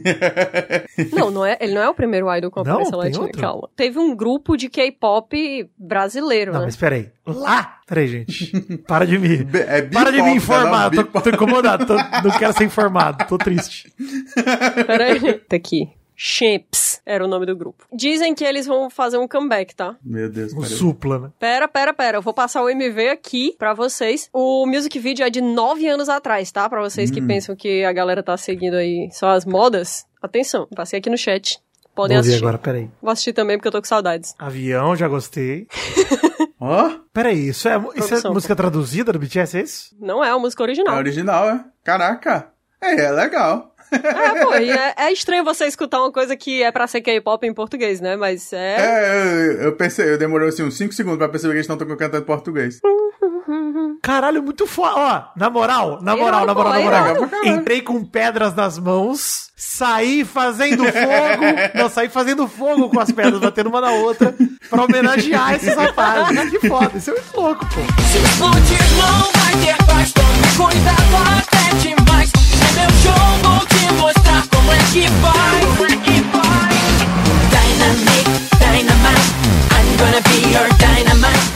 não, 1.11 1.29
não 1.29 1.45
é, 1.45 1.57
ele 1.59 1.73
não 1.73 1.81
é 1.81 1.89
o 1.89 1.93
primeiro 1.93 2.33
idol 2.33 2.49
com 2.49 2.61
aparência 2.61 2.91
não, 2.91 2.99
latina, 2.99 3.29
calma. 3.29 3.69
Teve 3.75 3.99
um 3.99 4.15
grupo 4.15 4.55
de 4.55 4.69
K-pop 4.69 5.69
brasileiro, 5.77 6.53
não, 6.53 6.61
né? 6.61 6.65
mas 6.67 6.77
peraí. 6.77 7.09
Lá? 7.25 7.79
Peraí, 7.85 8.07
gente. 8.07 8.57
Para 8.87 9.05
de 9.05 9.19
me. 9.19 9.45
É 9.53 9.81
para 9.81 10.11
de 10.11 10.21
me 10.21 10.31
informar. 10.35 10.89
Tô, 10.91 11.03
tô, 11.03 11.29
incomodado. 11.29 11.85
Tô, 11.85 11.95
não 11.95 12.31
quero 12.37 12.53
ser 12.53 12.63
informado. 12.63 13.25
Tô 13.27 13.37
triste. 13.37 13.93
Peraí. 14.87 15.33
Tá 15.33 15.57
aqui. 15.57 15.89
Champs 16.23 17.01
era 17.03 17.25
o 17.25 17.27
nome 17.27 17.47
do 17.47 17.55
grupo. 17.55 17.83
Dizem 17.91 18.35
que 18.35 18.43
eles 18.43 18.67
vão 18.67 18.91
fazer 18.91 19.17
um 19.17 19.27
comeback, 19.27 19.75
tá? 19.75 19.95
Meu 20.03 20.29
Deus, 20.29 20.53
Um 20.53 20.61
supla, 20.63 21.17
né? 21.17 21.31
Pera, 21.39 21.67
pera, 21.67 21.91
pera. 21.95 22.17
Eu 22.19 22.21
vou 22.21 22.31
passar 22.31 22.61
o 22.61 22.69
MV 22.69 23.09
aqui 23.09 23.55
pra 23.57 23.73
vocês. 23.73 24.29
O 24.31 24.67
music 24.67 24.99
video 24.99 25.25
é 25.25 25.31
de 25.31 25.41
nove 25.41 25.87
anos 25.87 26.09
atrás, 26.09 26.51
tá? 26.51 26.69
Pra 26.69 26.79
vocês 26.79 27.09
hum. 27.09 27.13
que 27.15 27.21
pensam 27.23 27.55
que 27.55 27.83
a 27.83 27.91
galera 27.91 28.21
tá 28.21 28.37
seguindo 28.37 28.75
aí 28.75 29.09
só 29.11 29.29
as 29.29 29.45
modas. 29.45 30.05
Atenção, 30.21 30.67
passei 30.75 30.99
aqui 30.99 31.09
no 31.09 31.17
chat. 31.17 31.59
Podem 31.95 32.17
Vou 32.17 32.21
assistir. 32.21 32.37
agora, 32.43 32.59
peraí. 32.59 32.87
Vou 33.01 33.11
assistir 33.11 33.33
também 33.33 33.57
porque 33.57 33.69
eu 33.69 33.71
tô 33.71 33.81
com 33.81 33.87
saudades. 33.87 34.35
Avião, 34.37 34.95
já 34.95 35.07
gostei. 35.07 35.67
Ó, 36.61 36.99
Peraí, 37.11 37.47
isso 37.49 37.67
é, 37.67 37.81
isso 37.95 38.13
é 38.13 38.29
música 38.29 38.55
traduzida 38.55 39.11
do 39.11 39.17
BTS, 39.17 39.57
é 39.57 39.61
isso? 39.63 39.95
Não 39.99 40.23
é 40.23 40.29
a 40.29 40.37
música 40.37 40.61
é 40.61 40.65
original. 40.65 40.95
original, 40.95 41.49
é? 41.49 41.65
Caraca. 41.83 42.51
É, 42.79 43.05
é 43.05 43.11
legal. 43.11 43.70
É, 43.91 44.45
pô, 44.45 44.55
e 44.55 44.71
é, 44.71 44.93
é 44.97 45.11
estranho 45.11 45.43
você 45.43 45.65
escutar 45.65 45.99
uma 45.99 46.11
coisa 46.11 46.35
que 46.35 46.63
é 46.63 46.71
pra 46.71 46.87
ser 46.87 47.01
K-pop 47.01 47.45
em 47.45 47.53
português, 47.53 47.99
né? 47.99 48.15
Mas 48.15 48.53
é. 48.53 48.75
É, 48.79 49.47
eu, 49.47 49.51
eu 49.63 49.75
pensei, 49.75 50.13
eu 50.13 50.17
demorei 50.17 50.49
assim 50.49 50.63
uns 50.63 50.77
5 50.77 50.93
segundos 50.93 51.17
pra 51.17 51.29
perceber 51.29 51.53
que 51.53 51.57
eles 51.59 51.67
não 51.67 51.75
estão 51.75 51.87
cantando 51.97 52.23
em 52.23 52.25
português. 52.25 52.79
Caralho, 54.01 54.41
muito 54.41 54.65
foda. 54.65 54.95
Ó, 54.95 55.23
na 55.35 55.49
moral, 55.49 56.01
na 56.01 56.15
moral, 56.15 56.45
na 56.45 56.53
moral, 56.53 56.73
na 56.73 56.79
moral. 56.79 57.29
Entrei 57.43 57.81
com 57.81 58.03
pedras 58.03 58.55
nas 58.55 58.79
mãos, 58.79 59.51
saí 59.55 60.23
fazendo 60.25 60.83
fogo. 60.85 61.43
não, 61.75 61.89
saí 61.89 62.09
fazendo 62.09 62.47
fogo 62.47 62.89
com 62.89 62.99
as 62.99 63.11
pedras, 63.11 63.39
batendo 63.39 63.69
uma 63.69 63.81
na 63.81 63.91
outra, 63.91 64.33
pra 64.69 64.83
homenagear 64.83 65.55
esses 65.55 65.75
rapazes. 65.75 66.49
Que 66.49 66.67
foda, 66.67 66.97
isso 66.97 67.11
é 67.11 67.13
muito 67.13 67.39
louco, 67.39 67.65
pô. 67.65 67.81
Se 68.07 68.19
não 68.41 68.51
vai 68.51 69.53
ter 69.65 69.85
paz 69.85 70.11
Tome 70.13 70.57
cuidado 70.57 71.01
até 71.37 71.75
demais 71.77 72.31
No 72.33 72.81
meu 72.81 72.89
show 73.01 73.70
vou 73.91 74.07
mostrar 74.07 74.47
como 74.47 74.71
é 74.71 74.77
que 74.91 75.07
vai 75.21 75.61
é 75.61 75.65
Dynamic, 77.51 78.25
dynamite 78.57 79.29
I'm 79.71 79.87
gonna 79.97 80.21
be 80.21 80.37
your 80.53 80.67
dynamite 80.77 81.51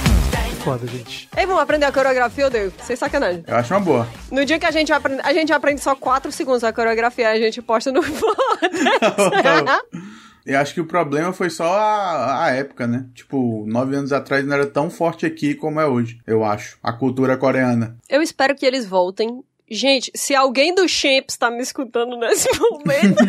Foda, 0.63 0.87
gente. 0.87 1.29
Ei, 1.37 1.45
vamos 1.45 1.61
aprender 1.61 1.85
a 1.85 1.91
coreografia, 1.91 2.45
eu 2.45 2.49
dei. 2.49 2.71
Sem 2.81 2.95
sacanagem. 2.95 3.43
Eu 3.45 3.55
acho 3.55 3.71
uma 3.71 3.79
boa. 3.79 4.07
No 4.31 4.43
dia 4.43 4.57
que 4.57 4.65
a 4.65 4.71
gente 4.71 4.91
aprende, 4.91 5.21
a 5.23 5.31
gente 5.31 5.53
aprende 5.53 5.79
só 5.79 5.95
4 5.95 6.31
segundos 6.31 6.63
a 6.63 6.73
coreografia, 6.73 7.29
a 7.29 7.37
gente 7.37 7.61
posta 7.61 7.91
no 7.91 8.01
Eu 10.43 10.59
acho 10.59 10.73
que 10.73 10.81
o 10.81 10.85
problema 10.85 11.31
foi 11.33 11.51
só 11.51 11.71
a, 11.71 12.45
a 12.45 12.49
época, 12.49 12.87
né? 12.87 13.05
Tipo, 13.13 13.63
nove 13.67 13.95
anos 13.95 14.11
atrás 14.11 14.43
não 14.43 14.55
era 14.55 14.65
tão 14.65 14.89
forte 14.89 15.23
aqui 15.23 15.53
como 15.53 15.79
é 15.79 15.85
hoje, 15.85 16.19
eu 16.25 16.43
acho. 16.43 16.79
A 16.81 16.91
cultura 16.91 17.37
coreana. 17.37 17.95
Eu 18.09 18.23
espero 18.23 18.55
que 18.55 18.65
eles 18.65 18.87
voltem. 18.87 19.43
Gente, 19.69 20.11
se 20.15 20.35
alguém 20.35 20.73
do 20.75 20.87
Champs 20.87 21.37
tá 21.37 21.49
me 21.49 21.61
escutando 21.61 22.17
nesse 22.17 22.47
momento, 22.59 23.23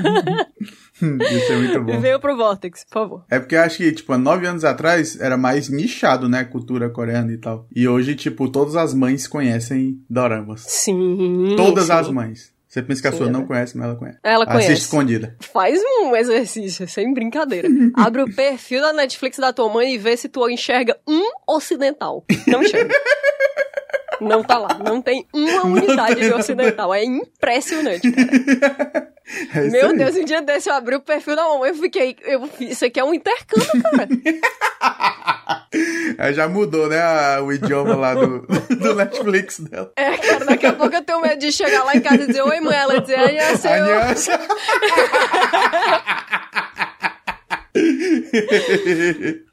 Isso 1.01 1.53
é 1.53 1.57
muito 1.57 1.83
bom. 1.83 2.01
venha 2.01 2.19
pro 2.19 2.37
Vortex, 2.37 2.85
por 2.85 2.93
favor. 2.93 3.25
É 3.31 3.39
porque 3.39 3.55
eu 3.55 3.61
acho 3.63 3.79
que, 3.79 3.93
tipo, 3.93 4.13
há 4.13 4.19
nove 4.19 4.47
anos 4.47 4.65
atrás 4.65 5.19
era 5.21 5.37
mais 5.37 5.69
nichado, 5.69 6.29
né? 6.29 6.45
Cultura 6.45 6.91
coreana 6.91 7.33
e 7.33 7.39
tal. 7.39 7.67
E 7.75 7.87
hoje, 7.89 8.15
tipo, 8.15 8.49
todas 8.51 8.77
as 8.77 8.93
mães 8.95 9.27
conhecem 9.27 10.01
doramas. 10.09 10.63
Sim. 10.67 11.55
Todas 11.57 11.87
sim. 11.87 11.93
as 11.93 12.09
mães. 12.11 12.57
Você 12.69 12.83
pensa 12.83 13.01
que 13.01 13.09
a 13.09 13.13
Sim, 13.13 13.17
sua 13.19 13.27
é 13.29 13.31
não 13.31 13.47
conhece, 13.47 13.75
mas 13.79 13.87
ela 13.87 13.97
conhece. 13.97 14.19
Ela 14.23 14.45
Assiste 14.45 14.67
conhece. 14.67 14.83
escondida. 14.83 15.37
Faz 15.41 15.81
um 16.03 16.15
exercício, 16.15 16.87
sem 16.91 17.15
brincadeira. 17.15 17.69
Abre 17.95 18.21
o 18.23 18.35
perfil 18.35 18.83
da 18.83 18.93
Netflix 18.93 19.39
da 19.39 19.51
tua 19.51 19.73
mãe 19.73 19.95
e 19.95 19.99
vê 19.99 20.15
se 20.15 20.29
tu 20.29 20.47
enxerga 20.51 20.95
um 21.09 21.23
ocidental. 21.49 22.23
Não 22.47 22.63
enxerga. 22.63 22.95
Não 24.21 24.43
tá 24.43 24.59
lá. 24.59 24.69
Não 24.85 25.01
tem 25.03 25.27
uma 25.33 25.65
unidade 25.67 26.21
de 26.21 26.33
ocidental. 26.33 26.93
É 26.95 27.05
impressionante, 27.05 28.11
cara. 28.11 29.09
É 29.55 29.61
Meu 29.63 29.89
aí. 29.91 29.97
Deus, 29.99 30.15
um 30.17 30.25
dia 30.25 30.41
desse 30.41 30.69
eu 30.71 30.75
abri 30.75 30.95
o 30.95 31.01
perfil 31.01 31.35
da 31.35 31.43
mamãe 31.49 31.73
e 31.73 31.75
fiquei. 31.75 32.17
Eu, 32.23 32.49
isso 32.61 32.85
aqui 32.85 33.01
é 33.01 33.05
um 33.05 33.13
intercâmbio, 33.13 33.83
cara. 33.83 34.09
Aí 36.19 36.33
já 36.35 36.47
mudou, 36.49 36.89
né? 36.89 37.01
a- 37.01 37.43
o 37.43 37.53
idioma 37.53 37.97
lá 37.97 38.15
do, 38.15 38.47
do 38.77 38.95
Netflix 38.95 39.59
dela. 39.61 39.91
É, 39.97 40.17
cara, 40.17 40.45
daqui 40.45 40.67
a 40.67 40.73
pouco 40.73 40.95
eu 40.95 41.03
tenho 41.03 41.21
medo 41.21 41.39
de 41.41 41.51
chegar 41.51 41.83
lá 41.85 41.97
em 41.97 42.01
casa 42.01 42.23
e 42.23 42.27
dizer 42.29 42.43
oi, 42.43 42.61
mãe. 42.61 42.77
Ela 42.77 43.01
dizer, 43.01 43.19
ai, 43.19 43.37
é 43.37 43.57
seu. 43.57 44.33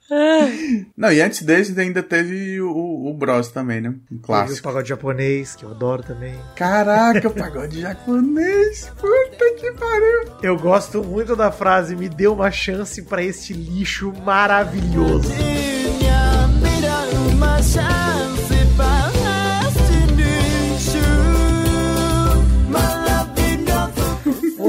Não, 0.96 1.12
e 1.12 1.22
antes 1.22 1.42
desse 1.44 1.80
ainda 1.80 2.04
teve 2.04 2.62
o, 2.62 3.08
o 3.08 3.14
Bros 3.14 3.50
também, 3.50 3.82
né? 3.82 3.90
Um 3.90 3.94
Teve 3.94 4.16
o 4.16 4.20
clássico. 4.20 4.64
pagode 4.64 4.90
japonês, 4.90 5.56
que 5.56 5.64
eu 5.66 5.72
adoro 5.72 6.04
também. 6.04 6.36
Caraca, 6.56 7.28
o 7.28 7.32
pagode 7.34 7.82
japonês. 7.82 8.92
Puta 9.00 9.54
que 9.58 9.72
pariu. 9.72 10.34
Eu 10.42 10.58
gosto 10.58 11.04
muito 11.04 11.36
da 11.36 11.52
frase, 11.52 11.96
me 11.96 12.10
dê 12.10 12.28
uma 12.28 12.52
chance 12.52 13.02
pra 13.02 13.24
este 13.24 13.54
lixo 13.54 14.14
maravilhoso. 14.24 15.32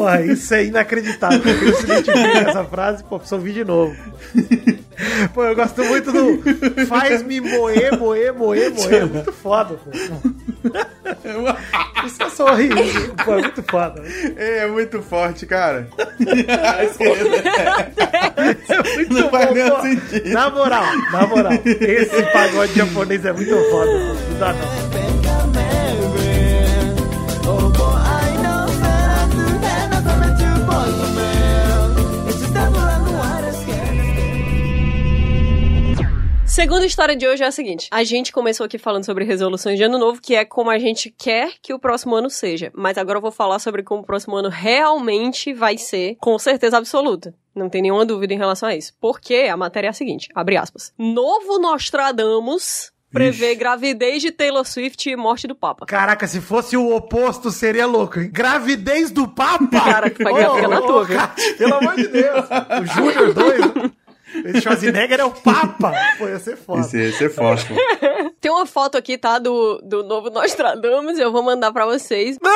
Porra, 0.04 0.20
isso 0.20 0.52
é 0.52 0.66
inacreditável. 0.66 1.40
Eu 1.62 1.74
se 1.76 1.84
identifico 1.84 2.12
com 2.12 2.38
essa 2.50 2.64
frase, 2.64 3.02
pô, 3.04 3.18
preciso 3.18 3.36
ouvir 3.36 3.54
de 3.54 3.64
novo. 3.64 3.96
Pô, 5.32 5.44
eu 5.44 5.56
gosto 5.56 5.82
muito 5.82 6.12
do 6.12 6.42
faz-me 6.86 7.40
moer, 7.40 7.98
moer, 7.98 8.34
moer, 8.34 8.70
moer. 8.70 8.94
É 8.94 9.04
muito 9.06 9.32
foda, 9.32 9.76
pô. 9.76 9.90
Isso 12.06 12.22
é 12.22 12.28
só 12.28 12.54
rir. 12.54 12.68
Pô, 13.24 13.32
é 13.32 13.40
muito 13.42 13.62
foda. 13.62 14.02
É, 14.36 14.58
é 14.58 14.66
muito 14.66 15.00
forte, 15.00 15.46
cara. 15.46 15.88
É 16.20 16.82
muito 18.96 19.14
Não 19.14 19.30
faz 19.30 19.46
bom, 19.48 19.54
nenhum 19.54 19.70
pô. 19.70 19.80
sentido. 19.82 20.28
Na 20.30 20.50
moral, 20.50 20.84
na 21.12 21.26
moral. 21.26 21.52
Esse 21.64 22.22
pagode 22.30 22.74
japonês 22.74 23.24
é 23.24 23.32
muito 23.32 23.70
foda, 23.70 23.90
pô. 23.90 24.14
Não 24.30 24.38
dá 24.38 24.52
não. 24.52 25.13
Segunda 36.54 36.86
história 36.86 37.16
de 37.16 37.26
hoje 37.26 37.42
é 37.42 37.48
a 37.48 37.50
seguinte: 37.50 37.88
a 37.90 38.04
gente 38.04 38.32
começou 38.32 38.64
aqui 38.64 38.78
falando 38.78 39.04
sobre 39.04 39.24
resoluções 39.24 39.76
de 39.76 39.82
ano 39.82 39.98
novo, 39.98 40.20
que 40.22 40.36
é 40.36 40.44
como 40.44 40.70
a 40.70 40.78
gente 40.78 41.10
quer 41.10 41.54
que 41.60 41.74
o 41.74 41.80
próximo 41.80 42.14
ano 42.14 42.30
seja. 42.30 42.70
Mas 42.72 42.96
agora 42.96 43.18
eu 43.18 43.20
vou 43.22 43.32
falar 43.32 43.58
sobre 43.58 43.82
como 43.82 44.02
o 44.02 44.06
próximo 44.06 44.36
ano 44.36 44.48
realmente 44.48 45.52
vai 45.52 45.76
ser, 45.76 46.16
com 46.20 46.38
certeza 46.38 46.78
absoluta. 46.78 47.34
Não 47.52 47.68
tem 47.68 47.82
nenhuma 47.82 48.06
dúvida 48.06 48.34
em 48.34 48.38
relação 48.38 48.68
a 48.68 48.76
isso. 48.76 48.92
Porque 49.00 49.48
a 49.50 49.56
matéria 49.56 49.88
é 49.88 49.90
a 49.90 49.92
seguinte: 49.92 50.28
abre 50.32 50.56
aspas. 50.56 50.92
Novo 50.96 51.58
Nostradamus 51.58 52.92
prevê 53.10 53.50
Ixi. 53.50 53.56
gravidez 53.56 54.22
de 54.22 54.30
Taylor 54.30 54.64
Swift 54.64 55.10
e 55.10 55.16
morte 55.16 55.48
do 55.48 55.56
Papa. 55.56 55.86
Caraca, 55.86 56.24
se 56.28 56.40
fosse 56.40 56.76
o 56.76 56.94
oposto, 56.94 57.50
seria 57.50 57.84
louco, 57.84 58.20
hein? 58.20 58.30
Gravidez 58.32 59.10
do 59.10 59.26
Papa! 59.26 59.80
Cara, 59.80 60.08
que 60.08 60.22
vai 60.22 60.34
ficar 60.36 60.68
na 60.68 60.80
tua? 60.80 61.04
Kátia, 61.04 61.56
Pelo 61.56 61.74
amor 61.74 61.96
de 61.96 62.06
Deus! 62.06 62.46
O 62.80 62.86
Júnior 62.86 63.34
2, 63.34 63.60
esse 64.44 64.60
Schwarzenegger 64.62 65.20
é 65.20 65.24
o 65.24 65.30
Papa! 65.30 65.92
Pô, 66.18 66.28
ia 66.28 66.38
ser 66.38 66.56
foda. 66.56 66.80
Esse, 66.80 66.98
esse 66.98 67.24
é 67.24 67.28
forte, 67.30 67.66
pô. 67.66 67.74
Tem 68.40 68.50
uma 68.50 68.66
foto 68.66 68.98
aqui, 68.98 69.16
tá? 69.16 69.38
Do, 69.38 69.80
do 69.82 70.02
novo 70.04 70.30
Nostradamus, 70.30 71.18
eu 71.18 71.32
vou 71.32 71.42
mandar 71.42 71.72
pra 71.72 71.86
vocês. 71.86 72.36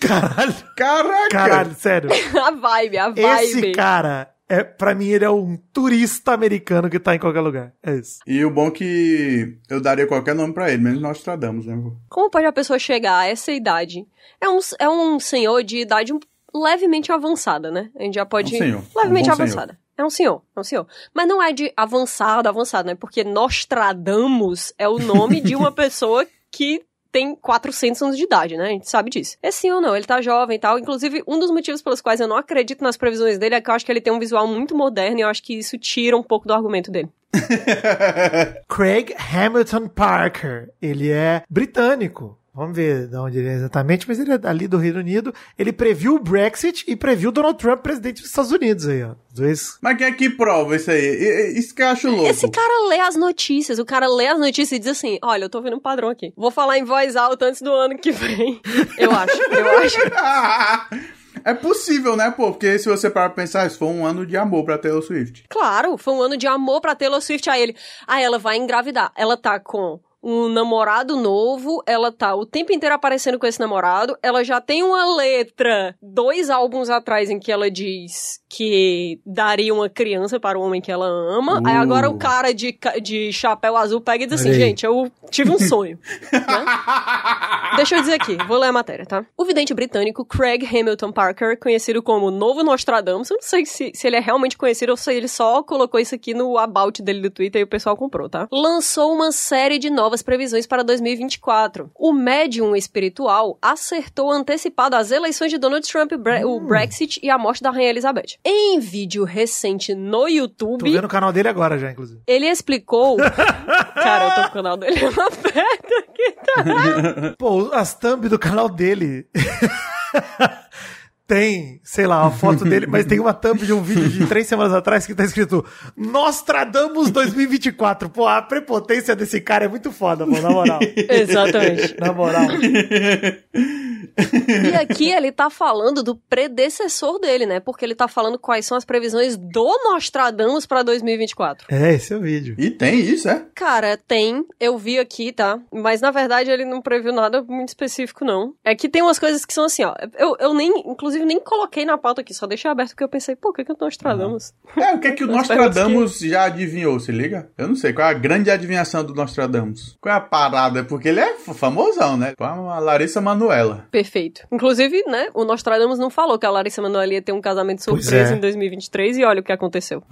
Caralho, 0.00 0.54
Caraca! 0.76 1.28
caralho, 1.30 1.74
sério. 1.74 2.10
a 2.40 2.50
vibe, 2.50 2.98
a 2.98 3.08
vibe. 3.10 3.42
Esse 3.42 3.72
cara, 3.72 4.28
é, 4.50 4.64
pra 4.64 4.96
mim, 4.96 5.06
ele 5.06 5.24
é 5.24 5.30
um 5.30 5.56
turista 5.72 6.32
americano 6.32 6.90
que 6.90 6.98
tá 6.98 7.14
em 7.14 7.20
qualquer 7.20 7.40
lugar. 7.40 7.72
É 7.80 7.94
isso. 7.94 8.18
E 8.26 8.44
o 8.44 8.50
bom 8.50 8.66
é 8.66 8.70
que 8.72 9.58
eu 9.68 9.80
daria 9.80 10.08
qualquer 10.08 10.34
nome 10.34 10.52
pra 10.52 10.68
ele, 10.68 10.82
menos 10.82 11.00
nós 11.00 11.22
tradamos, 11.22 11.66
né? 11.66 11.80
Como 12.08 12.28
pode 12.28 12.46
a 12.46 12.52
pessoa 12.52 12.76
chegar 12.76 13.18
a 13.18 13.26
essa 13.26 13.52
idade? 13.52 14.04
É 14.40 14.48
um, 14.48 14.58
é 14.80 14.88
um 14.88 15.20
senhor 15.20 15.62
de 15.62 15.78
idade 15.78 16.12
levemente 16.52 17.12
avançada, 17.12 17.70
né? 17.70 17.90
A 17.96 18.02
gente 18.02 18.14
já 18.14 18.26
pode. 18.26 18.52
Um 18.56 18.58
senhor, 18.58 18.82
Levemente 18.96 19.30
um 19.30 19.36
bom 19.36 19.42
avançada. 19.42 19.78
É 19.96 20.04
um 20.04 20.10
senhor, 20.10 20.42
é 20.56 20.60
um 20.60 20.64
senhor. 20.64 20.86
Mas 21.14 21.28
não 21.28 21.40
é 21.40 21.52
de 21.52 21.72
avançado, 21.76 22.48
avançado, 22.48 22.88
né? 22.88 22.96
Porque 22.96 23.22
Nostradamus 23.22 24.72
é 24.76 24.88
o 24.88 24.98
nome 24.98 25.40
de 25.40 25.54
uma 25.54 25.70
pessoa 25.70 26.26
que 26.50 26.82
tem 27.12 27.34
400 27.34 28.02
anos 28.02 28.16
de 28.16 28.24
idade, 28.24 28.56
né? 28.56 28.64
A 28.64 28.68
gente 28.68 28.88
sabe 28.88 29.10
disso. 29.10 29.36
Esse 29.42 29.58
senhor 29.58 29.80
não, 29.80 29.96
ele 29.96 30.06
tá 30.06 30.20
jovem 30.20 30.56
e 30.56 30.58
tal. 30.58 30.78
Inclusive, 30.78 31.22
um 31.26 31.38
dos 31.38 31.50
motivos 31.50 31.82
pelos 31.82 32.00
quais 32.00 32.20
eu 32.20 32.28
não 32.28 32.36
acredito 32.36 32.82
nas 32.82 32.96
previsões 32.96 33.38
dele 33.38 33.54
é 33.54 33.60
que 33.60 33.70
eu 33.70 33.74
acho 33.74 33.84
que 33.84 33.92
ele 33.92 34.00
tem 34.00 34.12
um 34.12 34.18
visual 34.18 34.46
muito 34.46 34.76
moderno 34.76 35.18
e 35.18 35.22
eu 35.22 35.28
acho 35.28 35.42
que 35.42 35.58
isso 35.58 35.76
tira 35.78 36.16
um 36.16 36.22
pouco 36.22 36.46
do 36.46 36.54
argumento 36.54 36.90
dele. 36.90 37.08
Craig 38.68 39.14
Hamilton 39.16 39.88
Parker. 39.88 40.70
Ele 40.80 41.10
é 41.10 41.42
britânico. 41.48 42.39
Vamos 42.52 42.74
ver 42.74 43.06
de 43.06 43.16
onde 43.16 43.38
ele 43.38 43.48
é 43.48 43.54
exatamente, 43.54 44.08
mas 44.08 44.18
ele 44.18 44.32
é 44.32 44.40
ali 44.42 44.66
do 44.66 44.76
Reino 44.76 44.98
Unido. 44.98 45.32
Ele 45.56 45.72
previu 45.72 46.16
o 46.16 46.18
Brexit 46.18 46.84
e 46.88 46.96
previu 46.96 47.30
Donald 47.30 47.56
Trump 47.56 47.80
presidente 47.80 48.20
dos 48.20 48.30
Estados 48.30 48.50
Unidos 48.50 48.88
aí, 48.88 49.04
ó. 49.04 49.14
Dois. 49.32 49.78
Mas 49.80 49.96
quem 49.96 50.06
é 50.08 50.12
que 50.12 50.28
prova 50.28 50.74
isso 50.74 50.90
aí? 50.90 51.54
Isso 51.56 51.72
que 51.72 51.80
eu 51.80 51.86
acho 51.86 52.10
louco. 52.10 52.26
Esse 52.26 52.50
cara 52.50 52.88
lê 52.88 52.98
as 52.98 53.14
notícias, 53.14 53.78
o 53.78 53.84
cara 53.84 54.08
lê 54.08 54.26
as 54.26 54.38
notícias 54.38 54.72
e 54.72 54.78
diz 54.80 54.88
assim: 54.88 55.18
Olha, 55.22 55.44
eu 55.44 55.50
tô 55.50 55.62
vendo 55.62 55.76
um 55.76 55.80
padrão 55.80 56.08
aqui. 56.08 56.32
Vou 56.36 56.50
falar 56.50 56.76
em 56.76 56.84
voz 56.84 57.14
alta 57.14 57.46
antes 57.46 57.62
do 57.62 57.72
ano 57.72 57.96
que 57.96 58.10
vem. 58.10 58.60
Eu 58.98 59.10
acho, 59.12 59.42
eu 59.52 59.78
acho. 59.78 61.10
É 61.42 61.54
possível, 61.54 62.16
né, 62.16 62.30
pô? 62.30 62.50
Porque 62.50 62.78
se 62.78 62.86
você 62.86 63.08
parar 63.08 63.30
pra 63.30 63.42
pensar, 63.42 63.66
isso 63.66 63.78
foi 63.78 63.88
um 63.88 64.04
ano 64.04 64.26
de 64.26 64.36
amor 64.36 64.62
pra 64.62 64.76
Taylor 64.76 65.00
Swift. 65.00 65.44
Claro, 65.48 65.96
foi 65.96 66.12
um 66.12 66.20
ano 66.20 66.36
de 66.36 66.46
amor 66.46 66.82
pra 66.82 66.94
Taylor 66.94 67.20
Swift. 67.22 67.48
Aí 67.48 67.62
ele, 67.62 67.76
ah, 68.06 68.20
ela 68.20 68.38
vai 68.38 68.58
engravidar. 68.58 69.10
Ela 69.16 69.38
tá 69.38 69.58
com 69.58 69.98
um 70.22 70.48
namorado 70.48 71.16
novo, 71.16 71.82
ela 71.86 72.12
tá 72.12 72.34
o 72.34 72.44
tempo 72.44 72.72
inteiro 72.72 72.94
aparecendo 72.94 73.38
com 73.38 73.46
esse 73.46 73.58
namorado, 73.60 74.16
ela 74.22 74.44
já 74.44 74.60
tem 74.60 74.82
uma 74.82 75.16
letra 75.16 75.94
dois 76.02 76.50
álbuns 76.50 76.90
atrás 76.90 77.30
em 77.30 77.38
que 77.38 77.50
ela 77.50 77.70
diz 77.70 78.40
que 78.48 79.20
daria 79.24 79.72
uma 79.72 79.88
criança 79.88 80.38
para 80.38 80.58
o 80.58 80.62
homem 80.62 80.80
que 80.80 80.90
ela 80.92 81.06
ama, 81.06 81.60
aí 81.64 81.76
Uh. 81.76 81.80
agora 81.80 82.10
o 82.10 82.18
cara 82.18 82.52
de, 82.52 82.76
de 83.02 83.32
chapéu 83.32 83.76
azul 83.76 84.00
pega 84.00 84.24
e 84.24 84.26
diz 84.26 84.40
assim, 84.40 84.50
aí. 84.50 84.54
gente, 84.54 84.84
eu 84.84 85.10
tive 85.30 85.50
um 85.50 85.58
sonho. 85.58 85.98
né? 86.32 86.40
Deixa 87.76 87.96
eu 87.96 88.00
dizer 88.00 88.14
aqui, 88.14 88.36
vou 88.46 88.58
ler 88.58 88.68
a 88.68 88.72
matéria, 88.72 89.06
tá? 89.06 89.24
O 89.36 89.44
vidente 89.44 89.72
britânico 89.72 90.24
Craig 90.24 90.64
Hamilton 90.66 91.12
Parker, 91.12 91.58
conhecido 91.58 92.02
como 92.02 92.30
Novo 92.30 92.62
Nostradamus, 92.62 93.30
eu 93.30 93.36
não 93.36 93.42
sei 93.42 93.64
se, 93.64 93.92
se 93.94 94.06
ele 94.06 94.16
é 94.16 94.20
realmente 94.20 94.58
conhecido 94.58 94.90
ou 94.90 94.96
se 94.96 95.12
ele 95.12 95.28
só 95.28 95.62
colocou 95.62 96.00
isso 96.00 96.14
aqui 96.14 96.34
no 96.34 96.58
about 96.58 97.00
dele 97.02 97.20
do 97.20 97.30
Twitter 97.30 97.60
e 97.60 97.64
o 97.64 97.68
pessoal 97.68 97.96
comprou, 97.96 98.28
tá? 98.28 98.48
Lançou 98.50 99.12
uma 99.14 99.30
série 99.32 99.78
de 99.78 99.88
novas 99.88 100.09
previsões 100.22 100.66
para 100.66 100.82
2024. 100.82 101.90
O 101.94 102.12
médium 102.12 102.74
espiritual 102.76 103.56
acertou 103.62 104.30
antecipado 104.30 104.96
as 104.96 105.10
eleições 105.10 105.50
de 105.50 105.58
Donald 105.58 105.86
Trump, 105.90 106.12
Bre- 106.14 106.44
o 106.44 106.60
Brexit 106.60 107.20
e 107.22 107.30
a 107.30 107.38
morte 107.38 107.62
da 107.62 107.70
Rainha 107.70 107.90
Elizabeth. 107.90 108.36
Em 108.44 108.78
vídeo 108.80 109.24
recente 109.24 109.94
no 109.94 110.20
Tô 110.22 110.28
YouTube, 110.28 110.90
vendo 110.90 111.04
o 111.04 111.08
canal 111.08 111.32
dele 111.32 111.48
agora 111.48 111.78
já, 111.78 111.90
inclusive. 111.90 112.20
ele 112.26 112.46
explicou... 112.46 113.16
Cara, 113.94 114.24
eu 114.24 114.30
tô 114.34 114.42
com 114.42 114.48
o 114.48 114.52
canal 114.52 114.76
dele 114.76 115.00
na 115.10 115.30
perto 115.30 115.94
aqui, 115.98 116.32
tá? 116.44 117.34
Pô, 117.38 117.70
as 117.72 117.94
thumb 117.94 118.28
do 118.28 118.38
canal 118.38 118.68
dele. 118.68 119.26
tem, 121.30 121.80
sei 121.84 122.08
lá, 122.08 122.22
uma 122.22 122.32
foto 122.32 122.64
dele, 122.64 122.88
mas 122.88 123.06
tem 123.06 123.20
uma 123.20 123.32
thumb 123.32 123.64
de 123.64 123.72
um 123.72 123.80
vídeo 123.80 124.08
de 124.08 124.26
três 124.26 124.48
semanas 124.48 124.74
atrás 124.74 125.06
que 125.06 125.14
tá 125.14 125.22
escrito 125.22 125.64
Nostradamus 125.96 127.08
2024. 127.12 128.10
Pô, 128.10 128.26
a 128.26 128.42
prepotência 128.42 129.14
desse 129.14 129.40
cara 129.40 129.66
é 129.66 129.68
muito 129.68 129.92
foda, 129.92 130.26
pô, 130.26 130.40
na 130.40 130.50
moral. 130.50 130.80
Exatamente. 131.08 131.94
Na 132.00 132.12
moral. 132.12 132.48
E 134.16 134.74
aqui 134.74 135.10
ele 135.10 135.32
tá 135.32 135.50
falando 135.50 136.02
do 136.02 136.16
predecessor 136.16 137.18
dele, 137.18 137.46
né? 137.46 137.60
Porque 137.60 137.84
ele 137.84 137.94
tá 137.94 138.08
falando 138.08 138.38
quais 138.38 138.66
são 138.66 138.76
as 138.76 138.84
previsões 138.84 139.36
do 139.36 139.66
Nostradamus 139.84 140.66
pra 140.66 140.82
2024. 140.82 141.66
É, 141.70 141.94
esse 141.94 142.12
é 142.12 142.16
o 142.16 142.20
vídeo. 142.20 142.54
E 142.58 142.70
tem 142.70 143.00
isso, 143.00 143.28
é? 143.28 143.44
Cara, 143.54 143.96
tem, 143.96 144.44
eu 144.58 144.76
vi 144.78 144.98
aqui, 144.98 145.32
tá? 145.32 145.58
Mas 145.72 146.00
na 146.00 146.10
verdade 146.10 146.50
ele 146.50 146.64
não 146.64 146.80
previu 146.80 147.12
nada 147.12 147.42
muito 147.42 147.68
específico, 147.68 148.24
não. 148.24 148.54
É 148.64 148.74
que 148.74 148.88
tem 148.88 149.02
umas 149.02 149.18
coisas 149.18 149.44
que 149.44 149.54
são 149.54 149.64
assim, 149.64 149.84
ó. 149.84 149.94
Eu, 150.18 150.36
eu 150.38 150.54
nem, 150.54 150.70
inclusive, 150.86 151.24
nem 151.24 151.40
coloquei 151.40 151.84
na 151.84 151.98
pauta 151.98 152.20
aqui, 152.20 152.34
só 152.34 152.46
deixei 152.46 152.70
aberto 152.70 152.90
porque 152.90 153.04
eu 153.04 153.08
pensei, 153.08 153.36
pô, 153.36 153.50
o 153.50 153.52
que, 153.52 153.64
que 153.64 153.70
é 153.70 153.74
o 153.74 153.78
Nostradamus? 153.80 154.52
É, 154.76 154.94
o 154.94 155.00
que 155.00 155.08
é 155.08 155.12
que 155.12 155.24
o 155.24 155.26
Nostradamus 155.28 156.18
já 156.18 156.44
adivinhou, 156.44 156.98
se 156.98 157.12
liga? 157.12 157.50
Eu 157.56 157.68
não 157.68 157.76
sei, 157.76 157.92
qual 157.92 158.08
é 158.08 158.10
a 158.10 158.14
grande 158.14 158.50
adivinhação 158.50 159.04
do 159.04 159.14
Nostradamus? 159.14 159.96
Qual 160.00 160.14
é 160.14 160.18
a 160.18 160.20
parada? 160.20 160.84
Porque 160.84 161.08
ele 161.08 161.20
é 161.20 161.34
famosão, 161.38 162.16
né? 162.16 162.34
Com 162.36 162.44
a 162.44 162.78
Larissa 162.78 163.20
Manuela. 163.20 163.86
Perfeito. 164.00 164.46
Inclusive, 164.50 165.04
né, 165.06 165.28
o 165.34 165.44
Nostradamus 165.44 165.98
não 165.98 166.08
falou 166.08 166.38
que 166.38 166.46
a 166.46 166.50
Larissa 166.50 166.80
Manoela 166.80 167.12
ia 167.12 167.20
ter 167.20 167.32
um 167.32 167.40
casamento 167.40 167.84
surpresa 167.84 168.32
é. 168.32 168.36
em 168.36 168.40
2023 168.40 169.18
e 169.18 169.24
olha 169.24 169.40
o 169.40 169.44
que 169.44 169.52
aconteceu. 169.52 170.02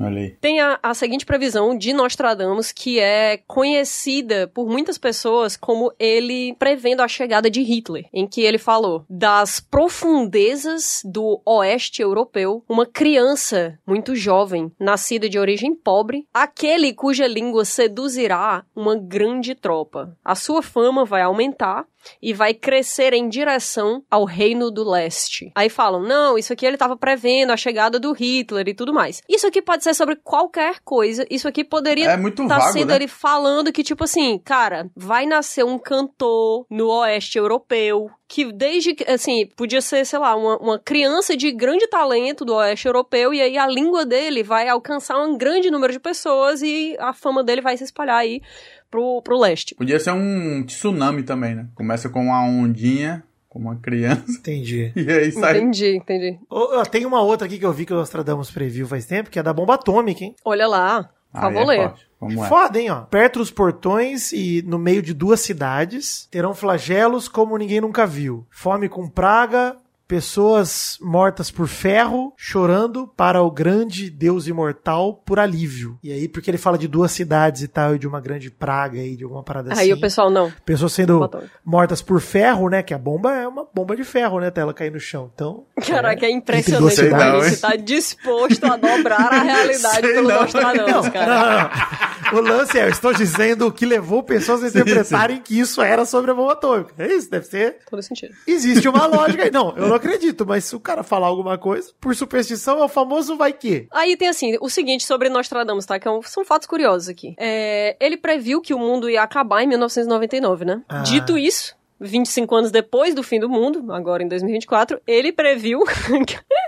Tem 0.42 0.60
a, 0.60 0.78
a 0.82 0.92
seguinte 0.92 1.24
previsão 1.24 1.76
de 1.76 1.94
Nostradamus, 1.94 2.70
que 2.70 3.00
é 3.00 3.38
conhecida 3.46 4.46
por 4.46 4.68
muitas 4.68 4.98
pessoas 4.98 5.56
como 5.56 5.90
ele 5.98 6.54
prevendo 6.58 7.00
a 7.00 7.08
chegada 7.08 7.50
de 7.50 7.62
Hitler, 7.62 8.04
em 8.12 8.26
que 8.26 8.42
ele 8.42 8.58
falou 8.58 9.06
das 9.08 9.58
profundezas 9.58 11.00
do 11.02 11.40
oeste 11.46 12.02
europeu, 12.02 12.62
uma 12.68 12.84
criança 12.84 13.78
muito 13.86 14.14
jovem, 14.14 14.70
nascida 14.78 15.30
de 15.30 15.38
origem 15.38 15.74
pobre, 15.74 16.26
aquele 16.32 16.92
cuja 16.92 17.26
língua 17.26 17.64
seduzirá 17.64 18.66
uma 18.76 18.94
grande 18.96 19.54
tropa. 19.54 20.14
A 20.22 20.34
sua 20.34 20.60
fama 20.60 21.06
vai 21.06 21.22
aumentar 21.22 21.86
e 22.20 22.32
vai 22.32 22.54
crescer 22.54 23.12
em 23.12 23.28
direção 23.28 24.02
ao 24.10 24.24
reino 24.24 24.70
do 24.70 24.88
leste. 24.88 25.52
Aí 25.54 25.68
falam, 25.68 26.02
não, 26.02 26.38
isso 26.38 26.52
aqui 26.52 26.66
ele 26.66 26.76
tava 26.76 26.96
prevendo 26.96 27.52
a 27.52 27.56
chegada 27.56 27.98
do 27.98 28.12
Hitler 28.12 28.68
e 28.68 28.74
tudo 28.74 28.92
mais. 28.92 29.22
Isso 29.28 29.46
aqui 29.46 29.60
pode 29.62 29.84
ser 29.84 29.94
sobre 29.94 30.16
qualquer 30.16 30.80
coisa. 30.84 31.26
Isso 31.30 31.48
aqui 31.48 31.64
poderia 31.64 32.10
É 32.10 32.16
muito 32.16 32.46
tá 32.46 32.60
sendo 32.72 32.88
né? 32.88 32.96
ele 32.96 33.08
falando 33.08 33.72
que, 33.72 33.82
tipo 33.82 34.04
assim, 34.04 34.38
cara, 34.38 34.90
vai 34.96 35.26
nascer 35.26 35.64
um 35.64 35.78
cantor 35.78 36.66
no 36.70 36.88
oeste 36.88 37.38
europeu. 37.38 38.10
Que 38.30 38.52
desde 38.52 38.94
que, 38.94 39.10
assim, 39.10 39.46
podia 39.56 39.80
ser, 39.80 40.04
sei 40.04 40.18
lá, 40.18 40.36
uma, 40.36 40.58
uma 40.58 40.78
criança 40.78 41.34
de 41.34 41.50
grande 41.50 41.86
talento 41.86 42.44
do 42.44 42.54
oeste 42.54 42.86
europeu, 42.86 43.32
e 43.32 43.40
aí 43.40 43.56
a 43.56 43.66
língua 43.66 44.04
dele 44.04 44.42
vai 44.42 44.68
alcançar 44.68 45.18
um 45.18 45.36
grande 45.36 45.70
número 45.70 45.94
de 45.94 45.98
pessoas 45.98 46.60
e 46.60 46.94
a 46.98 47.14
fama 47.14 47.42
dele 47.42 47.62
vai 47.62 47.76
se 47.76 47.84
espalhar 47.84 48.18
aí 48.18 48.42
pro, 48.90 49.20
pro 49.22 49.38
leste. 49.38 49.74
Podia 49.74 49.98
ser 50.00 50.12
um 50.12 50.62
tsunami 50.64 51.22
também, 51.22 51.54
né? 51.54 51.66
Começa 51.74 52.08
com 52.08 52.24
uma 52.26 52.42
ondinha, 52.44 53.22
com 53.48 53.58
uma 53.58 53.76
criança, 53.76 54.24
Entendi. 54.30 54.92
e 54.94 55.10
aí 55.10 55.32
sai. 55.32 55.58
Entendi, 55.58 55.96
entendi. 55.96 56.38
Ó, 56.50 56.82
tem 56.84 57.06
uma 57.06 57.20
outra 57.22 57.46
aqui 57.46 57.58
que 57.58 57.66
eu 57.66 57.72
vi 57.72 57.86
que 57.86 57.92
o 57.92 57.96
Nostradamus 57.96 58.50
previu 58.50 58.86
faz 58.86 59.06
tempo, 59.06 59.30
que 59.30 59.38
é 59.38 59.42
da 59.42 59.52
bomba 59.52 59.74
atômica, 59.74 60.24
hein? 60.24 60.34
Olha 60.44 60.66
lá. 60.66 61.10
Por 61.32 61.40
favor, 61.42 61.60
é 61.60 61.64
leia. 61.66 61.88
forte. 61.90 62.08
Como 62.18 62.44
é? 62.44 62.48
Foda, 62.48 62.80
hein, 62.80 62.90
ó. 62.90 63.00
Perto 63.02 63.38
dos 63.38 63.50
portões 63.50 64.32
e 64.32 64.62
no 64.66 64.78
meio 64.78 65.02
de 65.02 65.12
duas 65.14 65.40
cidades, 65.40 66.26
terão 66.30 66.54
flagelos 66.54 67.28
como 67.28 67.56
ninguém 67.56 67.80
nunca 67.82 68.06
viu. 68.06 68.46
Fome 68.50 68.88
com 68.88 69.08
praga, 69.08 69.76
pessoas 70.08 70.96
mortas 71.00 71.50
por 71.50 71.68
ferro, 71.68 72.32
chorando 72.36 73.06
para 73.16 73.42
o 73.42 73.50
grande 73.50 74.08
Deus 74.08 74.46
imortal 74.48 75.12
por 75.24 75.38
alívio. 75.38 75.98
E 76.02 76.10
aí, 76.10 76.26
porque 76.26 76.50
ele 76.50 76.56
fala 76.58 76.78
de 76.78 76.88
duas 76.88 77.12
cidades 77.12 77.62
e 77.62 77.68
tal, 77.68 77.94
e 77.94 77.98
de 77.98 78.08
uma 78.08 78.20
grande 78.20 78.50
praga 78.50 78.98
aí, 78.98 79.14
de 79.14 79.22
alguma 79.24 79.42
parada 79.42 79.72
Aí 79.74 79.90
assim. 79.90 79.92
o 79.92 80.00
pessoal, 80.00 80.30
não. 80.30 80.50
Pessoas 80.64 80.92
sendo 80.94 81.18
Botou. 81.18 81.42
mortas 81.64 82.00
por 82.00 82.20
ferro, 82.20 82.68
né? 82.70 82.82
Que 82.82 82.94
a 82.94 82.98
bomba 82.98 83.32
é 83.36 83.46
uma 83.46 83.66
bomba 83.72 83.94
de 83.94 84.02
ferro, 84.02 84.40
né? 84.40 84.46
Até 84.48 84.62
ela 84.62 84.72
cair 84.72 84.90
no 84.90 84.98
chão. 84.98 85.30
Então. 85.34 85.64
Caraca, 85.86 86.24
é 86.24 86.30
Entre 86.30 86.58
impressionante 86.58 87.08
como 87.10 87.42
você 87.42 87.56
tá 87.58 87.76
disposto 87.76 88.64
a 88.64 88.76
dobrar 88.76 89.32
a 89.32 89.42
realidade 89.44 90.00
Sei 90.00 90.14
pelo 90.14 90.28
não. 90.28 90.40
Nostradamus, 90.40 91.04
Não, 91.04 91.10
cara. 91.12 91.34
não, 91.38 91.52
não. 91.62 92.07
O 92.32 92.40
lance 92.40 92.78
é, 92.78 92.84
eu 92.84 92.88
estou 92.88 93.12
dizendo 93.12 93.66
o 93.66 93.72
que 93.72 93.86
levou 93.86 94.22
pessoas 94.22 94.62
a 94.62 94.68
interpretarem 94.68 95.40
que 95.40 95.58
isso 95.58 95.80
era 95.80 96.04
sobre 96.04 96.30
a 96.30 96.34
bomba 96.34 96.52
atômica. 96.52 96.94
É 96.98 97.06
isso, 97.06 97.30
deve 97.30 97.46
ser. 97.46 97.78
Todo 97.88 98.02
sentido. 98.02 98.34
Existe 98.46 98.88
uma 98.88 99.06
lógica 99.08 99.44
aí. 99.44 99.50
Não, 99.50 99.74
eu 99.76 99.88
não 99.88 99.94
acredito, 99.94 100.46
mas 100.46 100.64
se 100.64 100.76
o 100.76 100.80
cara 100.80 101.02
falar 101.02 101.26
alguma 101.26 101.56
coisa, 101.56 101.92
por 102.00 102.14
superstição, 102.14 102.78
é 102.78 102.84
o 102.84 102.88
famoso 102.88 103.36
vai 103.36 103.52
que. 103.52 103.86
Aí 103.90 104.16
tem 104.16 104.28
assim, 104.28 104.56
o 104.60 104.68
seguinte 104.68 105.04
sobre 105.04 105.28
Nostradamus, 105.28 105.86
tá? 105.86 105.98
Que 105.98 106.08
é 106.08 106.20
são 106.24 106.44
fatos 106.44 106.66
curiosos 106.66 107.08
aqui. 107.08 107.34
É, 107.38 107.96
ele 108.00 108.16
previu 108.16 108.60
que 108.60 108.74
o 108.74 108.78
mundo 108.78 109.08
ia 109.08 109.22
acabar 109.22 109.62
em 109.62 109.66
1999, 109.66 110.64
né? 110.64 110.82
Ah. 110.88 111.02
Dito 111.02 111.38
isso, 111.38 111.74
25 112.00 112.54
anos 112.54 112.70
depois 112.70 113.14
do 113.14 113.22
fim 113.22 113.40
do 113.40 113.48
mundo, 113.48 113.92
agora 113.92 114.22
em 114.22 114.28
2024, 114.28 115.00
ele 115.06 115.32
previu. 115.32 115.84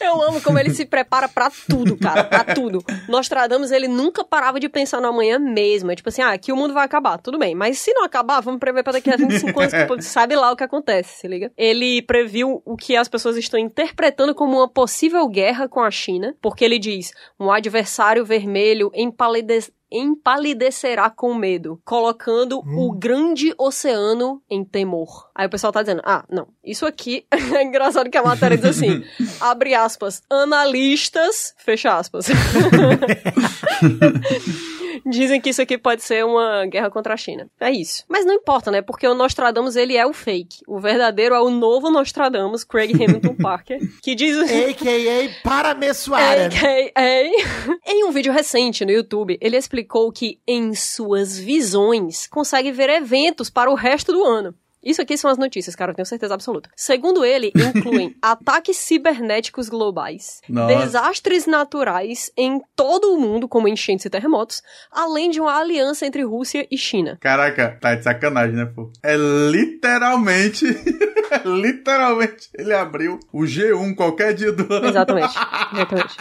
Eu 0.00 0.22
amo 0.22 0.40
como 0.40 0.58
ele 0.58 0.70
se 0.70 0.84
prepara 0.84 1.28
pra 1.28 1.50
tudo, 1.68 1.96
cara, 1.96 2.24
pra 2.24 2.44
tudo. 2.54 2.84
Nostradamus, 3.08 3.70
ele 3.70 3.88
nunca 3.88 4.24
parava 4.24 4.60
de 4.60 4.68
pensar 4.68 5.00
no 5.00 5.08
amanhã 5.08 5.38
mesmo. 5.38 5.90
É 5.90 5.96
tipo 5.96 6.08
assim, 6.08 6.22
ah, 6.22 6.32
aqui 6.32 6.52
o 6.52 6.56
mundo 6.56 6.74
vai 6.74 6.84
acabar, 6.84 7.18
tudo 7.18 7.38
bem. 7.38 7.54
Mas 7.54 7.78
se 7.78 7.92
não 7.92 8.04
acabar, 8.04 8.40
vamos 8.40 8.60
prever 8.60 8.82
pra 8.82 8.92
daqui 8.92 9.10
a 9.10 9.16
25 9.16 9.58
anos, 9.58 9.72
que 9.72 9.84
pô, 9.86 10.00
sabe 10.00 10.36
lá 10.36 10.52
o 10.52 10.56
que 10.56 10.64
acontece, 10.64 11.20
se 11.20 11.28
liga? 11.28 11.52
Ele 11.56 12.02
previu 12.02 12.62
o 12.64 12.76
que 12.76 12.96
as 12.96 13.08
pessoas 13.08 13.36
estão 13.36 13.58
interpretando 13.58 14.34
como 14.34 14.58
uma 14.58 14.68
possível 14.68 15.26
guerra 15.28 15.68
com 15.68 15.80
a 15.80 15.90
China, 15.90 16.34
porque 16.40 16.64
ele 16.64 16.78
diz, 16.78 17.12
um 17.38 17.50
adversário 17.50 18.24
vermelho 18.24 18.90
empalidece 18.94 19.72
empalidecerá 19.90 21.10
com 21.10 21.34
medo, 21.34 21.80
colocando 21.84 22.58
o 22.58 22.92
grande 22.92 23.54
oceano 23.56 24.42
em 24.50 24.64
temor. 24.64 25.30
Aí 25.34 25.46
o 25.46 25.50
pessoal 25.50 25.72
tá 25.72 25.82
dizendo, 25.82 26.02
ah, 26.04 26.24
não, 26.30 26.48
isso 26.64 26.86
aqui 26.86 27.26
é 27.30 27.62
engraçado 27.62 28.10
que 28.10 28.18
a 28.18 28.22
matéria 28.22 28.56
diz 28.56 28.66
assim, 28.66 29.04
abre 29.40 29.74
aspas, 29.74 30.22
analistas, 30.30 31.54
fecha 31.58 31.96
aspas. 31.96 32.26
Dizem 35.04 35.40
que 35.40 35.50
isso 35.50 35.62
aqui 35.62 35.76
pode 35.76 36.02
ser 36.02 36.24
uma 36.24 36.66
guerra 36.66 36.90
contra 36.90 37.14
a 37.14 37.16
China. 37.16 37.48
É 37.60 37.70
isso. 37.70 38.04
Mas 38.08 38.24
não 38.24 38.34
importa, 38.34 38.70
né? 38.70 38.82
Porque 38.82 39.06
o 39.06 39.14
Nostradamus, 39.14 39.76
ele 39.76 39.96
é 39.96 40.06
o 40.06 40.12
fake. 40.12 40.58
O 40.66 40.78
verdadeiro 40.78 41.34
é 41.34 41.40
o 41.40 41.50
novo 41.50 41.90
Nostradamus, 41.90 42.64
Craig 42.64 42.92
Hamilton 43.02 43.34
Parker, 43.36 43.78
que 44.02 44.14
diz... 44.14 44.36
A.K.A. 44.38 45.42
Paramessuara. 45.42 46.46
AKA. 46.46 47.80
Em 47.86 48.04
um 48.04 48.10
vídeo 48.10 48.32
recente 48.32 48.84
no 48.84 48.90
YouTube, 48.90 49.38
ele 49.40 49.56
explicou 49.56 50.10
que 50.12 50.40
em 50.46 50.74
suas 50.74 51.38
visões 51.38 52.26
consegue 52.26 52.72
ver 52.72 52.90
eventos 52.90 53.50
para 53.50 53.70
o 53.70 53.74
resto 53.74 54.12
do 54.12 54.24
ano. 54.24 54.54
Isso 54.86 55.02
aqui 55.02 55.18
são 55.18 55.28
as 55.28 55.36
notícias, 55.36 55.74
cara, 55.74 55.90
eu 55.90 55.96
tenho 55.96 56.06
certeza 56.06 56.32
absoluta. 56.32 56.70
Segundo 56.76 57.24
ele, 57.24 57.52
incluem 57.56 58.14
ataques 58.22 58.76
cibernéticos 58.76 59.68
globais, 59.68 60.40
Nossa. 60.48 60.76
desastres 60.76 61.44
naturais 61.44 62.30
em 62.36 62.62
todo 62.76 63.12
o 63.12 63.20
mundo, 63.20 63.48
como 63.48 63.66
enchentes 63.66 64.06
e 64.06 64.10
terremotos, 64.10 64.62
além 64.92 65.28
de 65.28 65.40
uma 65.40 65.58
aliança 65.58 66.06
entre 66.06 66.22
Rússia 66.22 66.68
e 66.70 66.78
China. 66.78 67.18
Caraca, 67.20 67.76
tá 67.80 67.96
de 67.96 68.04
sacanagem, 68.04 68.54
né, 68.54 68.64
pô? 68.66 68.92
É 69.02 69.16
literalmente. 69.16 70.64
literalmente. 71.44 72.48
Ele 72.54 72.72
abriu 72.72 73.18
o 73.32 73.42
G1 73.42 73.96
qualquer 73.96 74.34
dia 74.34 74.52
do 74.52 74.72
ano. 74.72 74.86
Exatamente. 74.86 75.34
Exatamente. 75.74 76.16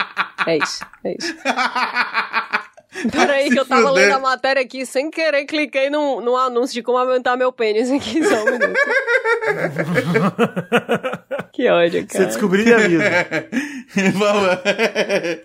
É 0.47 0.57
isso. 0.57 0.85
É 1.03 1.15
isso. 1.19 1.35
Peraí, 3.11 3.49
que 3.51 3.59
eu 3.59 3.65
tava 3.65 3.89
fuder. 3.89 4.05
lendo 4.05 4.15
a 4.15 4.19
matéria 4.19 4.61
aqui 4.61 4.85
sem 4.85 5.09
querer, 5.09 5.45
cliquei 5.45 5.89
num, 5.89 6.21
num 6.21 6.35
anúncio 6.37 6.73
de 6.73 6.81
como 6.81 6.97
aumentar 6.97 7.35
meu 7.35 7.51
pênis 7.51 7.91
aqui 7.91 8.23
só 8.23 8.43
um 8.43 8.45
minuto. 8.45 8.79
que 11.55 11.69
ódio, 11.69 12.01
Você 12.01 12.17
cara. 12.17 12.25
descobriu 12.25 12.75
a 12.75 12.79
vida. 12.79 13.03
Vamos. 14.13 14.59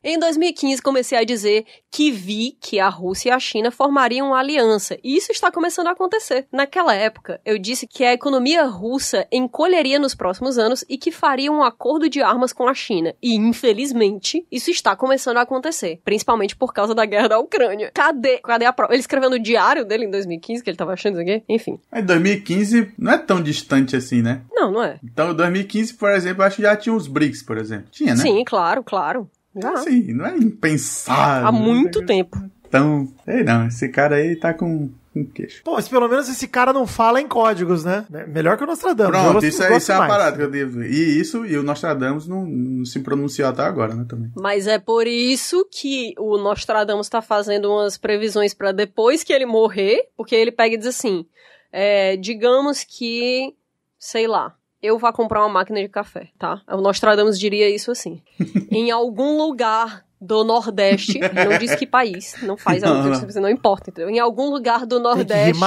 Em 0.03 0.19
2015, 0.19 0.83
comecei 0.83 1.17
a 1.17 1.23
dizer 1.23 1.65
que 1.89 2.11
vi 2.11 2.57
que 2.61 2.81
a 2.81 2.89
Rússia 2.89 3.29
e 3.29 3.33
a 3.33 3.39
China 3.39 3.71
formariam 3.71 4.29
uma 4.29 4.41
aliança, 4.41 4.99
e 5.05 5.17
isso 5.17 5.31
está 5.31 5.53
começando 5.53 5.87
a 5.87 5.93
acontecer. 5.93 6.47
Naquela 6.53 6.95
época, 6.95 7.41
eu 7.45 7.59
disse 7.59 7.87
que 7.87 8.03
a 8.05 8.13
economia 8.13 8.65
russa 8.65 9.25
encolheria 9.31 10.01
nos 10.01 10.15
próximos 10.15 10.59
anos 10.59 10.85
e 10.89 10.99
que 10.99 11.13
faria 11.13 11.53
um 11.53 11.63
acordo 11.63 12.09
de 12.09 12.21
armas 12.21 12.53
com 12.53 12.67
a 12.69 12.75
China. 12.75 13.15
E, 13.23 13.37
infelizmente, 13.37 14.45
isso 14.51 14.71
está 14.71 14.97
começando 14.97 15.37
a 15.37 15.43
acontecer, 15.43 16.01
principalmente 16.05 16.57
por 16.57 16.75
causa 16.75 16.93
da 16.93 17.05
guerra 17.05 17.29
da 17.29 17.39
Ucrânia. 17.39 17.93
Cadê? 17.95 18.39
Cadê 18.39 18.65
a 18.65 18.73
prova? 18.73 18.93
Ele 18.93 19.01
escreveu 19.01 19.31
no 19.31 19.39
diário 19.39 19.85
dele 19.85 20.07
em 20.07 20.11
2015 20.11 20.65
que 20.65 20.71
ele 20.71 20.77
tava 20.77 20.93
achando 20.93 21.21
isso 21.21 21.31
aqui? 21.31 21.45
Enfim. 21.49 21.79
Mas 21.91 22.05
2015 22.05 22.95
não 22.99 23.13
é 23.13 23.19
tão 23.19 23.41
distante 23.41 23.95
assim, 23.95 24.23
né? 24.23 24.43
Não, 24.53 24.73
não 24.73 24.83
é. 24.83 24.99
Então, 25.05 25.33
2015, 25.35 25.95
por 26.01 26.11
exemplo, 26.11 26.43
acho 26.43 26.57
que 26.57 26.63
já 26.63 26.75
tinha 26.75 26.95
os 26.95 27.07
BRICS, 27.07 27.43
por 27.45 27.57
exemplo. 27.59 27.87
Tinha, 27.93 28.15
né? 28.15 28.23
Sim, 28.23 28.43
claro, 28.45 28.83
claro. 28.83 29.31
Já. 29.55 29.77
Sim, 29.79 30.13
não 30.15 30.27
é 30.27 30.37
impensável. 30.37 31.47
Há 31.47 31.53
muito 31.53 32.05
tempo. 32.05 32.39
Então, 32.67 33.09
sei 33.25 33.43
não, 33.45 33.67
esse 33.67 33.89
cara 33.89 34.15
aí 34.17 34.37
tá 34.37 34.55
com, 34.55 34.89
com 35.13 35.27
queixo. 35.27 35.61
Pô, 35.65 35.73
mas 35.73 35.89
pelo 35.89 36.09
menos 36.09 36.29
esse 36.29 36.47
cara 36.47 36.73
não 36.73 36.87
fala 36.87 37.21
em 37.21 37.27
códigos, 37.27 37.85
né? 37.85 38.07
Melhor 38.29 38.57
que 38.57 38.63
o 38.63 38.67
Nostradamus. 38.67 39.11
Pronto, 39.11 39.33
gosto- 39.35 39.47
isso, 39.47 39.63
é, 39.65 39.77
isso 39.77 39.91
é 39.91 39.95
a 39.97 39.99
mais. 39.99 40.13
parada 40.13 40.37
que 40.37 40.43
eu 40.45 40.51
devo. 40.51 40.83
E 40.85 41.21
isso, 41.21 41.45
e 41.45 41.59
o 41.59 41.65
Nostradamus 41.65 42.29
não, 42.29 42.47
não 42.47 42.85
se 42.85 43.01
pronunciou 43.01 43.49
até 43.49 43.63
agora, 43.63 43.93
né, 43.93 44.07
também. 44.09 44.31
Mas 44.37 44.69
é 44.69 44.79
por 44.79 45.09
isso 45.09 45.67
que 45.69 46.15
o 46.17 46.39
Nostradamus 46.39 47.09
tá 47.09 47.21
fazendo 47.21 47.69
umas 47.73 47.99
previsões 47.99 48.55
pra 48.55 48.71
depois 48.71 49.25
que 49.25 49.33
ele 49.33 49.47
morrer, 49.47 50.09
porque 50.17 50.37
ele 50.37 50.53
pega 50.53 50.77
e 50.77 50.79
diz 50.79 50.87
assim: 50.87 51.27
é, 51.73 52.17
digamos 52.17 52.85
que, 52.85 53.53
sei 53.99 54.29
lá, 54.29 54.55
eu 54.83 54.99
vá 54.99 55.13
comprar 55.13 55.41
uma 55.41 55.49
máquina 55.49 55.81
de 55.81 55.89
café, 55.89 56.29
tá? 56.39 56.61
O 56.69 56.81
Nostradamus 56.81 57.39
diria 57.39 57.69
isso 57.69 57.91
assim: 57.91 58.23
em 58.71 58.91
algum 58.91 59.37
lugar 59.37 60.05
do 60.21 60.45
Nordeste, 60.45 61.19
não 61.33 61.59
diz 61.59 61.75
que 61.75 61.87
país, 61.87 62.35
não 62.43 62.57
faz 62.57 62.83
Não, 62.83 63.03
não, 63.03 63.11
não. 63.11 63.43
não 63.43 63.49
importa, 63.49 63.91
entendeu? 63.91 64.11
Em 64.11 64.19
algum 64.19 64.51
lugar 64.51 64.85
do 64.85 65.01
Nordeste, 65.01 65.63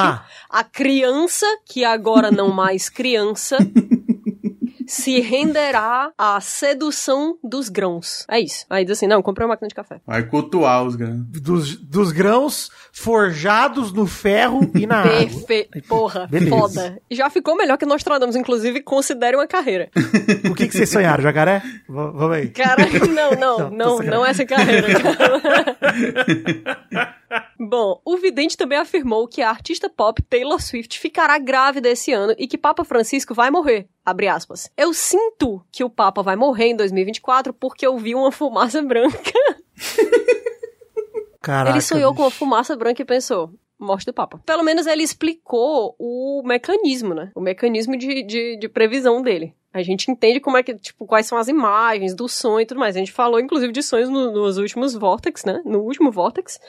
a 0.50 0.64
criança, 0.64 1.46
que 1.66 1.84
agora 1.84 2.30
não 2.30 2.50
mais 2.50 2.88
criança, 2.88 3.58
se 4.88 5.20
renderá 5.20 6.12
à 6.18 6.40
sedução 6.42 7.38
dos 7.44 7.70
grãos. 7.70 8.26
É 8.30 8.40
isso. 8.40 8.66
Aí 8.70 8.84
diz 8.86 8.98
assim, 8.98 9.08
não, 9.08 9.22
comprei 9.22 9.46
uma 9.46 9.54
máquina 9.54 9.68
de 9.68 9.76
café. 9.76 10.00
Vai 10.06 10.24
cultuar 10.24 10.84
os 10.84 10.96
grandes. 10.96 11.42
Dos, 11.42 11.76
dos 11.78 12.12
grãos 12.12 12.70
forjados 12.92 13.92
no 13.92 14.06
ferro 14.08 14.70
e 14.76 14.86
na 14.86 15.02
água. 15.02 15.14
Perfeito. 15.18 15.82
Porra, 15.88 16.28
Beleza. 16.28 16.50
foda. 16.56 17.02
Já 17.12 17.30
ficou 17.30 17.56
melhor 17.56 17.78
que 17.78 17.86
Nostradamus, 17.86 18.36
inclusive, 18.36 18.82
considere 18.82 19.36
uma 19.38 19.48
carreira. 19.48 19.90
O 20.50 20.56
que, 20.56 20.68
que 20.68 20.74
vocês 20.76 20.90
sonharam, 20.90 21.24
jacaré? 21.24 21.60
V- 21.60 21.72
vamos 21.88 22.32
aí. 22.36 22.50
Cara, 22.50 22.86
não, 23.08 23.32
não, 23.32 23.58
Não, 23.58 23.70
não, 23.70 24.00
não 24.00 24.26
essa 24.26 24.46
carreira. 24.46 24.88
Bom, 27.60 28.00
o 28.06 28.18
vidente 28.18 28.58
também 28.58 28.78
afirmou 28.78 29.28
que 29.28 29.42
a 29.42 29.50
artista 29.50 29.90
pop 29.90 30.22
Taylor 30.24 30.62
Swift 30.62 31.00
ficará 31.00 31.38
grávida 31.40 31.90
esse 31.90 32.12
ano 32.12 32.34
e 32.38 32.48
que 32.48 32.58
Papa 32.58 32.84
Francisco 32.84 33.34
vai 33.34 33.50
morrer. 33.50 33.88
Abre 34.06 34.28
aspas. 34.28 34.70
Eu 34.76 34.94
sinto 34.94 35.64
que 35.72 35.84
o 35.84 35.90
Papa 35.90 36.22
vai 36.22 36.36
morrer 36.36 36.68
em 36.68 36.76
2024 36.76 37.54
porque 37.54 37.86
eu 37.88 37.98
vi 37.98 38.14
uma 38.16 38.32
fumaça 38.32 38.82
branca. 38.82 39.32
Caraca, 41.42 41.72
ele 41.76 41.82
sonhou 41.82 42.12
bicho. 42.12 42.18
com 42.18 42.24
uma 42.24 42.32
fumaça 42.32 42.76
branca 42.76 43.02
e 43.02 43.06
pensou. 43.06 43.52
Morte 43.80 44.06
do 44.06 44.14
Papa. 44.14 44.40
Pelo 44.46 44.64
menos 44.64 44.88
ele 44.88 45.04
explicou 45.04 45.94
o 46.00 46.42
mecanismo, 46.46 47.14
né? 47.14 47.32
O 47.36 47.42
mecanismo 47.42 47.98
de, 47.98 48.24
de, 48.24 48.58
de 48.58 48.70
previsão 48.70 49.22
dele. 49.22 49.54
A 49.74 49.82
gente 49.82 50.10
entende 50.10 50.40
como 50.40 50.56
é 50.56 50.64
que, 50.64 50.74
tipo, 50.76 51.06
quais 51.06 51.26
são 51.26 51.38
as 51.38 51.48
imagens 51.50 52.14
do 52.16 52.30
sonho 52.30 52.62
e 52.62 52.66
tudo 52.66 52.80
mais. 52.80 52.96
A 52.96 53.00
gente 53.00 53.12
falou, 53.12 53.40
inclusive, 53.40 53.74
de 53.74 53.82
sonhos 53.84 54.08
no- 54.08 54.32
nos 54.32 54.58
últimos 54.58 54.94
Vortex, 54.94 55.44
né? 55.44 55.62
No 55.66 55.80
último 55.80 56.12
Vortex. 56.12 56.60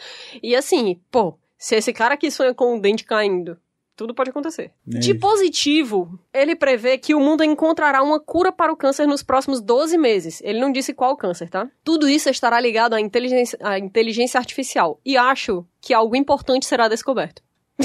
E 0.42 0.56
assim, 0.56 0.98
pô, 1.10 1.34
se 1.56 1.76
esse 1.76 1.92
cara 1.92 2.14
aqui 2.14 2.30
sonha 2.30 2.54
com 2.54 2.76
o 2.76 2.80
dente 2.80 3.04
caindo, 3.04 3.56
tudo 3.96 4.14
pode 4.14 4.30
acontecer. 4.30 4.72
É 4.92 4.98
De 4.98 5.14
positivo, 5.14 6.18
ele 6.32 6.56
prevê 6.56 6.98
que 6.98 7.14
o 7.14 7.20
mundo 7.20 7.44
encontrará 7.44 8.02
uma 8.02 8.18
cura 8.18 8.50
para 8.50 8.72
o 8.72 8.76
câncer 8.76 9.06
nos 9.06 9.22
próximos 9.22 9.60
12 9.60 9.96
meses. 9.96 10.40
Ele 10.44 10.60
não 10.60 10.72
disse 10.72 10.92
qual 10.92 11.16
câncer, 11.16 11.48
tá? 11.48 11.68
Tudo 11.82 12.08
isso 12.08 12.28
estará 12.28 12.60
ligado 12.60 12.94
à 12.94 13.00
inteligência, 13.00 13.58
à 13.62 13.78
inteligência 13.78 14.38
artificial. 14.38 15.00
E 15.04 15.16
acho 15.16 15.64
que 15.80 15.94
algo 15.94 16.16
importante 16.16 16.66
será 16.66 16.88
descoberto. 16.88 17.42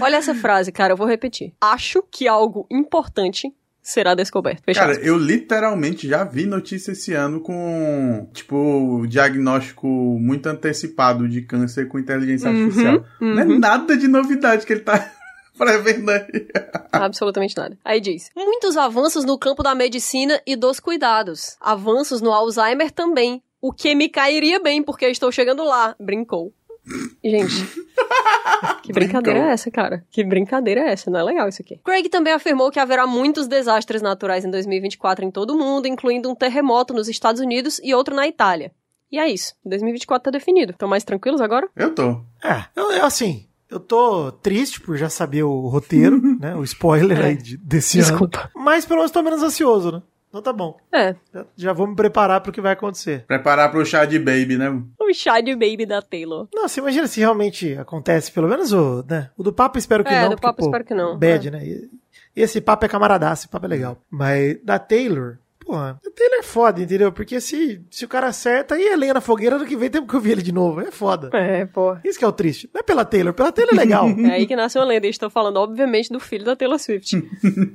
Olha 0.00 0.16
essa 0.16 0.34
frase, 0.34 0.70
cara, 0.70 0.92
eu 0.92 0.96
vou 0.96 1.06
repetir. 1.06 1.52
Acho 1.60 2.02
que 2.02 2.28
algo 2.28 2.66
importante 2.70 3.52
será 3.90 4.14
descoberto. 4.14 4.62
Fecha 4.64 4.80
Cara, 4.80 4.94
eu 5.00 5.16
literalmente 5.16 6.08
já 6.08 6.24
vi 6.24 6.46
notícia 6.46 6.92
esse 6.92 7.14
ano 7.14 7.40
com, 7.40 8.28
tipo, 8.32 9.04
diagnóstico 9.08 9.86
muito 9.86 10.46
antecipado 10.46 11.28
de 11.28 11.42
câncer 11.42 11.88
com 11.88 11.98
inteligência 11.98 12.50
Uhum, 12.50 12.64
artificial. 12.64 13.04
Não 13.20 13.40
é 13.40 13.44
nada 13.44 13.96
de 13.96 14.06
novidade 14.08 14.66
que 14.66 14.72
ele 14.72 14.80
tá 14.80 15.10
prevendo 15.56 16.10
aí. 16.10 16.48
Absolutamente 16.92 17.56
nada. 17.56 17.76
Aí 17.84 18.00
diz: 18.00 18.30
muitos 18.36 18.76
avanços 18.76 19.24
no 19.24 19.38
campo 19.38 19.62
da 19.62 19.74
medicina 19.74 20.40
e 20.46 20.54
dos 20.56 20.78
cuidados. 20.80 21.56
Avanços 21.60 22.20
no 22.20 22.32
Alzheimer 22.32 22.90
também. 22.90 23.42
O 23.60 23.72
que 23.72 23.92
me 23.94 24.08
cairia 24.08 24.60
bem, 24.60 24.82
porque 24.82 25.06
estou 25.08 25.32
chegando 25.32 25.64
lá. 25.64 25.96
Brincou. 25.98 26.52
Gente. 27.24 27.88
Que 28.82 28.92
brincadeira 28.92 29.38
Brincou. 29.38 29.50
é 29.50 29.52
essa, 29.52 29.70
cara? 29.70 30.04
Que 30.10 30.24
brincadeira 30.24 30.80
é 30.80 30.92
essa? 30.92 31.10
Não 31.10 31.20
é 31.20 31.22
legal 31.22 31.46
isso 31.48 31.60
aqui. 31.62 31.78
Craig 31.84 32.08
também 32.08 32.32
afirmou 32.32 32.70
que 32.70 32.80
haverá 32.80 33.06
muitos 33.06 33.46
desastres 33.46 34.00
naturais 34.02 34.44
em 34.44 34.50
2024 34.50 35.24
em 35.24 35.30
todo 35.30 35.50
o 35.54 35.58
mundo, 35.58 35.86
incluindo 35.86 36.28
um 36.28 36.34
terremoto 36.34 36.94
nos 36.94 37.06
Estados 37.08 37.40
Unidos 37.40 37.78
e 37.84 37.94
outro 37.94 38.16
na 38.16 38.26
Itália. 38.26 38.72
E 39.12 39.18
é 39.18 39.28
isso. 39.28 39.54
2024 39.64 40.24
tá 40.24 40.30
definido. 40.30 40.72
Estão 40.72 40.88
mais 40.88 41.04
tranquilos 41.04 41.40
agora? 41.40 41.68
Eu 41.76 41.94
tô. 41.94 42.20
É, 42.42 42.64
eu, 42.74 42.90
eu, 42.92 43.04
assim, 43.04 43.46
eu 43.70 43.78
tô 43.78 44.32
triste 44.32 44.80
por 44.80 44.96
já 44.96 45.10
saber 45.10 45.42
o 45.44 45.68
roteiro, 45.68 46.20
né? 46.40 46.56
O 46.56 46.64
spoiler 46.64 47.22
aí 47.24 47.36
de- 47.36 47.58
desse 47.58 47.98
ano. 48.00 48.08
Desculpa. 48.08 48.50
Mas 48.56 48.84
pelo 48.86 48.98
menos 49.00 49.12
tô 49.12 49.22
menos 49.22 49.42
ansioso, 49.42 49.92
né? 49.92 50.02
Então 50.28 50.42
tá 50.42 50.52
bom. 50.52 50.76
É. 50.92 51.14
Já, 51.32 51.46
já 51.56 51.72
vou 51.72 51.86
me 51.86 51.96
preparar 51.96 52.40
pro 52.42 52.52
que 52.52 52.60
vai 52.60 52.72
acontecer. 52.72 53.24
Preparar 53.26 53.70
pro 53.70 53.84
chá 53.86 54.04
de 54.04 54.18
baby, 54.18 54.58
né? 54.58 54.68
O 55.00 55.12
chá 55.14 55.40
de 55.40 55.52
baby 55.54 55.86
da 55.86 56.02
Taylor. 56.02 56.46
Não, 56.54 56.68
você 56.68 56.80
imagina 56.80 57.06
se 57.06 57.18
realmente 57.20 57.74
acontece, 57.78 58.30
pelo 58.30 58.46
menos 58.48 58.72
o, 58.72 59.02
né? 59.08 59.30
O 59.36 59.42
do 59.42 59.52
Papa 59.52 59.78
espero 59.78 60.04
que 60.04 60.10
É, 60.12 60.22
não. 60.22 60.30
do 60.30 60.36
porque, 60.36 60.42
Papa 60.46 60.58
pô, 60.58 60.66
espero 60.66 60.84
que 60.84 60.94
não. 60.94 61.18
Bad, 61.18 61.50
né? 61.50 61.64
E- 61.66 61.88
Esse 62.36 62.60
papo 62.60 62.84
é 62.84 62.88
camaradaço, 62.88 63.42
esse 63.42 63.48
papo 63.48 63.66
é 63.66 63.68
legal. 63.68 63.98
Mas 64.10 64.62
da 64.62 64.78
Taylor, 64.78 65.38
porra, 65.68 66.00
a 66.04 66.10
Taylor 66.10 66.38
é 66.38 66.42
foda, 66.42 66.80
entendeu? 66.80 67.12
Porque 67.12 67.38
se, 67.42 67.84
se 67.90 68.02
o 68.06 68.08
cara 68.08 68.28
acerta, 68.28 68.74
aí 68.74 68.88
é 68.88 68.96
lenha 68.96 69.12
na 69.12 69.20
fogueira, 69.20 69.58
do 69.58 69.66
que 69.66 69.76
vem 69.76 69.90
tempo 69.90 70.08
que 70.08 70.14
eu 70.14 70.20
vi 70.20 70.32
ele 70.32 70.40
de 70.40 70.50
novo. 70.50 70.80
É 70.80 70.90
foda. 70.90 71.28
É, 71.34 71.66
pô. 71.66 71.94
Isso 72.02 72.18
que 72.18 72.24
é 72.24 72.28
o 72.28 72.32
triste. 72.32 72.70
Não 72.72 72.80
é 72.80 72.82
pela 72.82 73.04
Taylor, 73.04 73.34
pela 73.34 73.52
Taylor 73.52 73.74
é 73.74 73.76
legal. 73.76 74.08
É 74.28 74.32
aí 74.32 74.46
que 74.46 74.56
nasce 74.56 74.78
uma 74.78 74.84
lenda. 74.84 75.06
E 75.06 75.10
estou 75.10 75.28
falando, 75.28 75.58
obviamente, 75.58 76.10
do 76.10 76.18
filho 76.18 76.44
da 76.44 76.56
Taylor 76.56 76.78
Swift. 76.78 77.16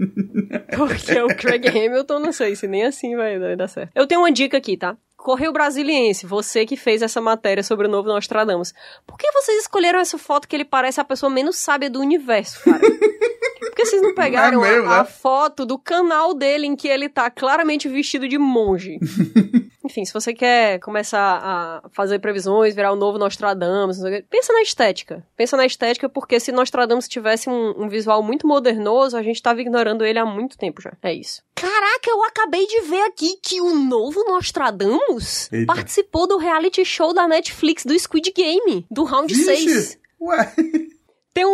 Porque 0.76 1.22
o 1.22 1.28
Craig 1.28 1.68
Hamilton, 1.68 2.20
não 2.20 2.32
sei 2.32 2.56
se 2.56 2.68
nem 2.68 2.84
assim 2.84 3.16
vai, 3.16 3.38
vai 3.38 3.56
dar 3.56 3.68
certo. 3.68 3.92
Eu 3.96 4.08
tenho 4.08 4.22
uma 4.22 4.32
dica 4.32 4.58
aqui, 4.58 4.76
tá? 4.76 4.98
Correio 5.18 5.54
Brasiliense, 5.54 6.26
você 6.26 6.66
que 6.66 6.76
fez 6.76 7.02
essa 7.02 7.22
matéria 7.22 7.64
sobre 7.64 7.88
o 7.88 7.90
novo 7.90 8.10
Nostradamus. 8.10 8.74
Por 9.08 9.18
que 9.18 9.32
vocês 9.32 9.62
escolheram 9.62 10.00
essa 10.00 10.18
foto 10.18 10.48
que 10.48 10.56
ele 10.56 10.66
parece 10.66 11.00
a 11.00 11.04
pessoa 11.04 11.30
menos 11.30 11.56
sábia 11.58 11.90
do 11.90 12.00
universo, 12.00 12.62
cara? 12.64 12.82
Por 13.74 13.78
que 13.78 13.86
vocês 13.88 14.02
não 14.04 14.14
pegaram 14.14 14.60
Não 14.60 14.66
é 14.66 14.72
meu, 14.74 14.88
a, 14.88 15.00
a 15.00 15.04
né? 15.04 15.10
foto 15.10 15.66
do 15.66 15.80
canal 15.80 16.36
dele 16.36 16.68
em 16.68 16.76
que 16.76 16.88
ele 16.88 17.10
tá 17.10 17.32
claramente 17.32 17.90
vestido 17.90 18.28
de 18.30 18.38
monge? 18.38 19.00
Enfim, 19.84 20.06
se 20.06 20.14
você 20.14 20.32
quer 20.32 20.80
começar 20.80 21.20
a 21.44 21.90
fazer 21.92 22.20
previsões, 22.20 22.76
virar 22.76 22.92
o 22.92 22.96
novo 22.96 23.18
Nostradamus, 23.18 23.98
não 23.98 24.06
sei 24.08 24.14
o 24.14 24.22
quê, 24.22 24.26
pensa 24.30 24.54
na 24.54 24.62
estética. 24.62 25.26
Pensa 25.36 25.58
na 25.58 25.66
estética, 25.66 26.08
porque 26.08 26.40
se 26.40 26.52
Nostradamus 26.52 27.08
tivesse 27.08 27.50
um, 27.50 27.74
um 27.84 27.90
visual 27.90 28.22
muito 28.22 28.48
modernoso, 28.48 29.18
a 29.18 29.24
gente 29.24 29.42
tava 29.42 29.60
ignorando 29.60 30.06
ele 30.06 30.20
há 30.20 30.26
muito 30.26 30.56
tempo 30.58 30.80
já. 30.82 30.94
É 31.02 31.12
isso. 31.12 31.42
Caraca, 31.56 32.10
eu 32.10 32.24
acabei 32.24 32.66
de 32.68 32.82
ver 32.82 33.02
aqui 33.08 33.38
que 33.42 33.60
o 33.60 33.74
novo 33.74 34.24
Nostradamus 34.26 35.52
Eita. 35.52 35.66
participou 35.74 36.28
do 36.28 36.38
reality 36.38 36.86
show 36.86 37.12
da 37.14 37.28
Netflix 37.28 37.84
do 37.86 37.98
Squid 37.98 38.32
Game, 38.36 38.86
do 38.90 39.04
Round 39.04 39.34
6. 39.34 39.66
Vixe! 39.66 39.98
Ué, 40.22 40.46
Tem 40.56 40.66
um 40.93 40.93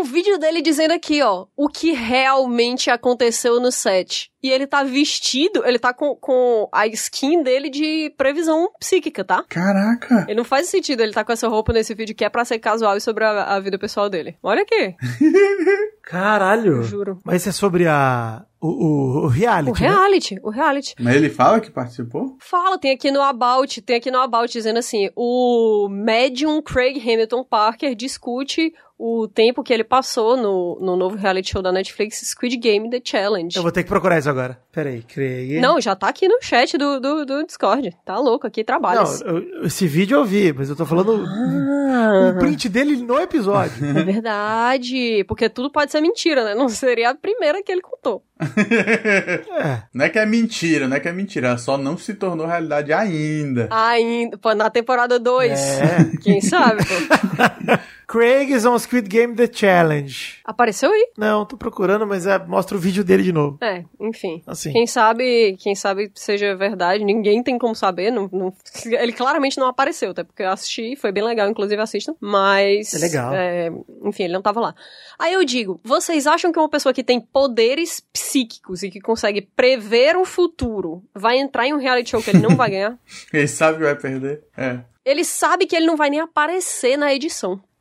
vídeo 0.10 0.38
dele 0.38 0.62
dizendo 0.62 0.91
aqui, 0.93 1.22
ó, 1.22 1.45
o 1.55 1.68
que 1.70 1.91
realmente 1.91 2.89
aconteceu 2.89 3.60
no 3.60 3.72
set. 3.72 4.32
E 4.41 4.49
ele 4.49 4.66
tá 4.66 4.84
vestido, 4.84 5.66
ele 5.66 5.78
tá 5.78 5.93
com, 5.93 6.16
com 6.16 6.68
a 6.72 6.88
skin 6.88 7.43
dele 7.43 7.70
de 7.70 8.14
previsão 8.18 8.70
psíquica, 8.80 9.24
tá? 9.24 9.43
caraca! 9.49 10.26
Ele 10.28 10.38
não 10.38 10.45
faz 10.45 10.68
sentido 10.70 11.01
ele 11.01 11.12
tá 11.12 11.26
com 11.26 11.34
essa 11.34 11.47
roupa 11.49 11.74
nesse 11.74 11.93
vídeo 11.93 12.16
que 12.16 12.24
é 12.24 12.30
pra 12.30 12.45
ser 12.45 12.57
casual 12.60 12.95
e 12.95 13.01
sobre 13.01 13.26
a, 13.26 13.43
a 13.55 13.60
vida 13.60 13.78
pessoal 13.78 14.10
dele. 14.10 14.38
Olha 14.41 14.62
aqui, 14.62 14.95
Caralho. 16.03 16.84
juro. 16.84 17.20
Mas 17.24 17.41
isso 17.41 17.49
é 17.49 17.51
sobre 17.51 17.86
a, 17.88 18.45
O, 18.62 18.68
o, 18.68 19.26
o 19.26 19.28
reality. 19.28 19.72
O 19.72 19.84
né? 19.84 19.89
reality, 19.89 20.39
o 20.41 20.49
reality. 20.49 20.95
Mas 20.99 21.16
ele 21.16 21.30
fala 21.30 21.60
que 21.60 21.70
participou? 21.70 22.38
Fala, 22.39 22.78
tem 22.80 22.91
aqui 22.91 23.12
no 23.12 23.22
About, 23.22 23.82
tem 23.82 23.97
aqui 23.97 24.10
no 24.10 24.20
About 24.20 24.51
dizendo 24.51 24.80
assim, 24.80 25.10
o 25.16 25.88
médium 25.89 26.62
Craig 26.62 26.97
Hamilton 26.99 27.43
Parker 27.43 27.93
discute 27.95 28.74
o 29.01 29.29
tempo 29.29 29.63
que 29.63 29.73
ele 29.73 29.85
passou 29.85 30.35
no, 30.35 30.77
no 30.81 30.97
novo 30.97 31.15
reality 31.15 31.51
show 31.51 31.61
da 31.61 31.71
Netflix, 31.71 32.19
Squid 32.21 32.57
Game 32.57 32.89
The 32.89 32.99
Challenge. 33.01 33.55
Eu 33.55 33.63
vou 33.63 33.71
ter 33.71 33.83
que 33.83 33.87
procurar 33.89 34.19
isso 34.19 34.29
agora. 34.29 34.59
Peraí, 34.73 35.01
Craig. 35.03 35.61
Não, 35.61 35.79
já 35.79 35.95
tá 35.95 36.09
aqui 36.09 36.27
no 36.27 36.37
chat 36.41 36.77
do, 36.77 36.99
do, 36.99 37.25
do 37.25 37.45
Discord. 37.45 37.95
Tá 38.03 38.17
louco, 38.19 38.45
aqui 38.45 38.61
trabalhas. 38.61 39.21
Não, 39.21 39.37
eu- 39.37 39.65
esse 39.65 39.87
vídeo 39.87 40.17
eu 40.17 40.25
vi, 40.25 40.51
mas 40.51 40.69
eu 40.69 40.75
tô 40.75 40.85
falando 40.85 41.23
Ah, 41.25 42.33
um 42.35 42.39
print 42.39 42.67
dele 42.67 42.97
no 42.97 43.17
episódio. 43.19 43.85
é 43.85 44.03
verdade. 44.03 45.23
Porque 45.29 45.47
tudo 45.47 45.71
pode 45.71 45.91
ser 45.91 46.01
mentira, 46.01 46.43
né? 46.43 46.53
Não 46.53 46.67
seria 46.67 47.11
a 47.11 47.15
primeira 47.15 47.63
que 47.63 47.71
ele 47.71 47.81
contou. 47.81 48.21
É. 48.37 49.83
Não 49.93 50.05
é 50.05 50.09
que 50.09 50.19
é 50.19 50.25
mentira, 50.25 50.87
não 50.89 50.97
é 50.97 50.99
que 50.99 51.07
é 51.07 51.13
mentira, 51.13 51.47
ela 51.49 51.57
só 51.57 51.77
não 51.77 51.97
se 51.97 52.13
tornou 52.13 52.45
realidade 52.45 52.91
ainda. 52.91 53.67
Ainda, 53.71 54.37
pô, 54.37 54.53
na 54.53 54.69
temporada 54.69 55.17
2. 55.17 55.51
É. 55.59 56.17
Quem 56.21 56.41
sabe, 56.41 56.83
pô. 56.85 57.79
Craig 58.12 58.51
is 58.51 58.66
on 58.66 58.80
Squid 58.80 59.07
Game 59.07 59.36
The 59.36 59.47
Challenge. 59.53 60.39
Apareceu 60.43 60.91
aí. 60.91 61.12
Não, 61.16 61.45
tô 61.45 61.55
procurando, 61.55 62.07
mas 62.07 62.26
é, 62.26 62.39
mostra 62.39 62.76
o 62.76 62.80
vídeo 62.80 63.03
dele 63.03 63.22
de 63.22 63.32
novo. 63.32 63.60
É, 63.62 63.86
enfim. 63.99 64.41
Assim. 64.47 64.74
Quem 64.74 64.88
sabe, 64.88 65.55
quem 65.60 65.76
sabe 65.76 66.12
seja 66.16 66.55
verdade, 66.55 67.03
ninguém 67.05 67.43
tem 67.43 67.60
como 67.60 67.76
saber. 67.76 68.10
Não, 68.10 68.28
não- 68.34 68.51
ele 68.84 69.14
claramente 69.14 69.60
não 69.60 69.68
apareceu, 69.68 70.10
até 70.10 70.24
porque 70.24 70.41
eu 70.41 70.49
assisti, 70.49 70.95
foi 70.95 71.12
bem 71.12 71.24
legal, 71.24 71.47
inclusive 71.47 71.80
assistam. 71.80 72.16
Mas. 72.20 72.95
É 72.95 72.97
legal. 72.97 73.32
é, 73.32 73.70
enfim, 74.03 74.24
ele 74.24 74.34
não 74.34 74.41
tava 74.41 74.60
lá. 74.60 74.76
Aí 75.20 75.34
eu 75.34 75.45
digo: 75.45 75.80
vocês 75.84 76.26
acham 76.26 76.51
que 76.51 76.57
uma 76.57 76.68
pessoa 76.68 76.91
que 76.91 77.03
tem 77.03 77.22
poderes 77.22 78.01
psíquicos 78.12 78.82
e 78.82 78.89
que 78.89 78.99
consegue 78.99 79.41
prever 79.55 80.18
o 80.18 80.26
futuro 80.26 81.03
vai 81.14 81.38
entrar 81.38 81.68
em 81.68 81.76
um 81.76 81.78
reality 81.78 82.10
show 82.10 82.24
que 82.24 82.32
ele 82.32 82.39
não 82.41 82.55
vai 82.55 82.72
ganhar? 82.72 82.97
Ele 83.32 83.47
sabe 83.47 83.78
que 83.78 83.84
vai 83.84 83.95
perder. 83.95 84.41
É. 84.57 84.80
Ele 85.05 85.24
sabe 85.24 85.66
que 85.66 85.76
ele 85.76 85.86
não 85.86 85.95
vai 85.95 86.10
nem 86.10 86.20
aparecer 86.20 86.97
na 86.97 87.14
edição. 87.14 87.60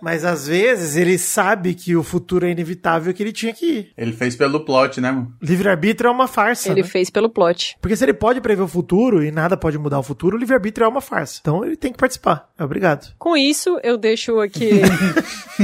Mas 0.00 0.24
às 0.24 0.46
vezes 0.46 0.96
ele 0.96 1.18
sabe 1.18 1.74
que 1.74 1.96
o 1.96 2.02
futuro 2.02 2.46
é 2.46 2.50
inevitável 2.50 3.10
e 3.10 3.14
que 3.14 3.22
ele 3.22 3.32
tinha 3.32 3.52
que 3.52 3.66
ir. 3.66 3.92
Ele 3.96 4.12
fez 4.12 4.36
pelo 4.36 4.60
plot, 4.60 5.00
né, 5.00 5.10
mano? 5.10 5.34
Livre-arbítrio 5.42 6.08
é 6.08 6.10
uma 6.10 6.28
farsa. 6.28 6.70
ele 6.70 6.82
né? 6.82 6.88
fez 6.88 7.10
pelo 7.10 7.28
plot. 7.28 7.76
Porque 7.80 7.96
se 7.96 8.04
ele 8.04 8.14
pode 8.14 8.40
prever 8.40 8.62
o 8.62 8.68
futuro 8.68 9.24
e 9.24 9.30
nada 9.30 9.56
pode 9.56 9.78
mudar 9.78 9.98
o 9.98 10.02
futuro, 10.02 10.36
o 10.36 10.38
livre-arbítrio 10.38 10.84
é 10.84 10.88
uma 10.88 11.00
farsa. 11.00 11.38
Então 11.40 11.64
ele 11.64 11.76
tem 11.76 11.92
que 11.92 11.98
participar. 11.98 12.48
Obrigado. 12.58 13.14
Com 13.18 13.36
isso, 13.36 13.78
eu 13.82 13.96
deixo 13.96 14.40
aqui 14.40 14.70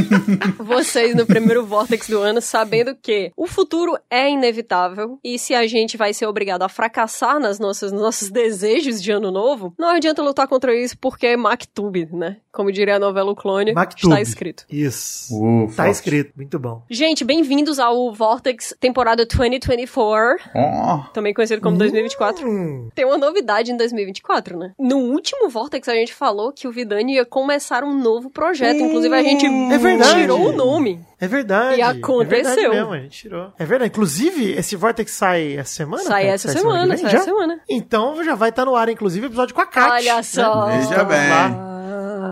vocês 0.58 1.14
no 1.14 1.26
primeiro 1.26 1.64
Vortex 1.64 2.08
do 2.08 2.18
ano 2.18 2.40
sabendo 2.40 2.94
que 2.94 3.32
o 3.36 3.46
futuro 3.46 3.96
é 4.10 4.30
inevitável 4.30 5.18
e 5.24 5.38
se 5.38 5.54
a 5.54 5.66
gente 5.66 5.96
vai 5.96 6.12
ser 6.12 6.26
obrigado 6.26 6.62
a 6.62 6.68
fracassar 6.68 7.38
nas 7.38 7.58
nossas, 7.58 7.92
nos 7.92 8.00
nossos 8.00 8.30
desejos 8.30 9.02
de 9.02 9.10
ano 9.10 9.30
novo, 9.30 9.74
não 9.78 9.88
adianta 9.88 10.22
lutar 10.22 10.46
contra 10.48 10.74
isso 10.74 10.96
porque 10.98 11.26
é 11.26 11.36
Mactube, 11.36 12.08
né? 12.12 12.38
Como 12.52 12.70
diria 12.70 12.96
a 12.96 12.98
novela 12.98 13.30
O 13.30 13.36
Clone, 13.36 13.72
Mactube. 13.72 14.21
Escrito. 14.22 14.64
Isso. 14.70 15.34
Uh, 15.36 15.66
tá 15.68 15.84
forte. 15.84 15.90
escrito. 15.92 16.32
Muito 16.36 16.58
bom. 16.58 16.82
Gente, 16.90 17.24
bem-vindos 17.24 17.78
ao 17.78 18.12
Vortex 18.12 18.74
temporada 18.80 19.24
2024, 19.26 20.36
Ó, 20.54 20.98
também 21.12 21.32
conhecido 21.34 21.60
como 21.62 21.76
2024. 21.76 22.48
Hum, 22.48 22.88
Tem 22.94 23.04
uma 23.04 23.18
novidade 23.18 23.72
em 23.72 23.76
2024, 23.76 24.56
né? 24.58 24.72
No 24.78 24.98
último 24.98 25.48
Vortex 25.48 25.88
a 25.88 25.94
gente 25.94 26.12
falou 26.14 26.52
que 26.52 26.66
o 26.68 26.72
Vidani 26.72 27.14
ia 27.14 27.24
começar 27.24 27.84
um 27.84 27.94
novo 27.96 28.30
projeto. 28.30 28.78
Inclusive 28.80 29.14
a 29.14 29.22
gente 29.22 29.46
É 29.46 29.78
verdade. 29.78 30.20
tirou 30.20 30.40
o 30.48 30.52
nome. 30.52 31.00
é 31.20 31.28
verdade. 31.28 31.78
E 31.78 31.82
aconteceu. 31.82 32.22
É 32.22 32.44
verdade 32.44 32.68
mesmo, 32.70 32.92
a 32.92 32.98
gente 32.98 33.18
tirou. 33.18 33.52
É 33.58 33.64
verdade. 33.64 33.90
Inclusive, 33.90 34.52
esse 34.52 34.76
Vortex 34.76 35.10
sai 35.12 35.56
essa 35.56 35.72
semana? 35.74 36.02
Sai 36.04 36.26
essa 36.26 36.48
que 36.52 36.58
semana, 36.58 36.86
vem 36.94 36.96
sai 36.98 37.10
já? 37.10 37.16
essa 37.18 37.24
semana. 37.26 37.60
Então 37.68 38.22
já 38.24 38.34
vai 38.34 38.48
estar 38.50 38.64
no 38.64 38.74
ar, 38.76 38.88
inclusive, 38.88 39.26
o 39.26 39.28
episódio 39.28 39.54
com 39.54 39.60
a 39.60 39.66
Kat. 39.66 39.90
Olha 39.92 40.22
só. 40.22 40.66
Né? 40.66 40.78
Veja 40.78 40.94
Então, 40.94 41.06
bem. 41.06 41.28
lá. 41.30 41.81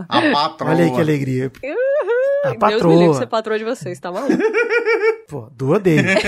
A 0.08 0.20
patroa. 0.32 0.70
Olha 0.74 0.84
aí 0.84 0.90
que 0.90 1.00
alegria. 1.00 1.52
A 2.44 2.68
Deus 2.68 2.82
me 2.82 2.90
livre 2.90 3.06
patroa. 3.06 3.14
ser 3.14 3.26
patroa 3.26 3.58
de 3.58 3.64
vocês, 3.64 3.98
tá 4.00 4.10
maluco? 4.10 4.36
Pô, 5.28 5.48
do 5.56 5.70
odeio. 5.72 6.00
É. 6.08 6.20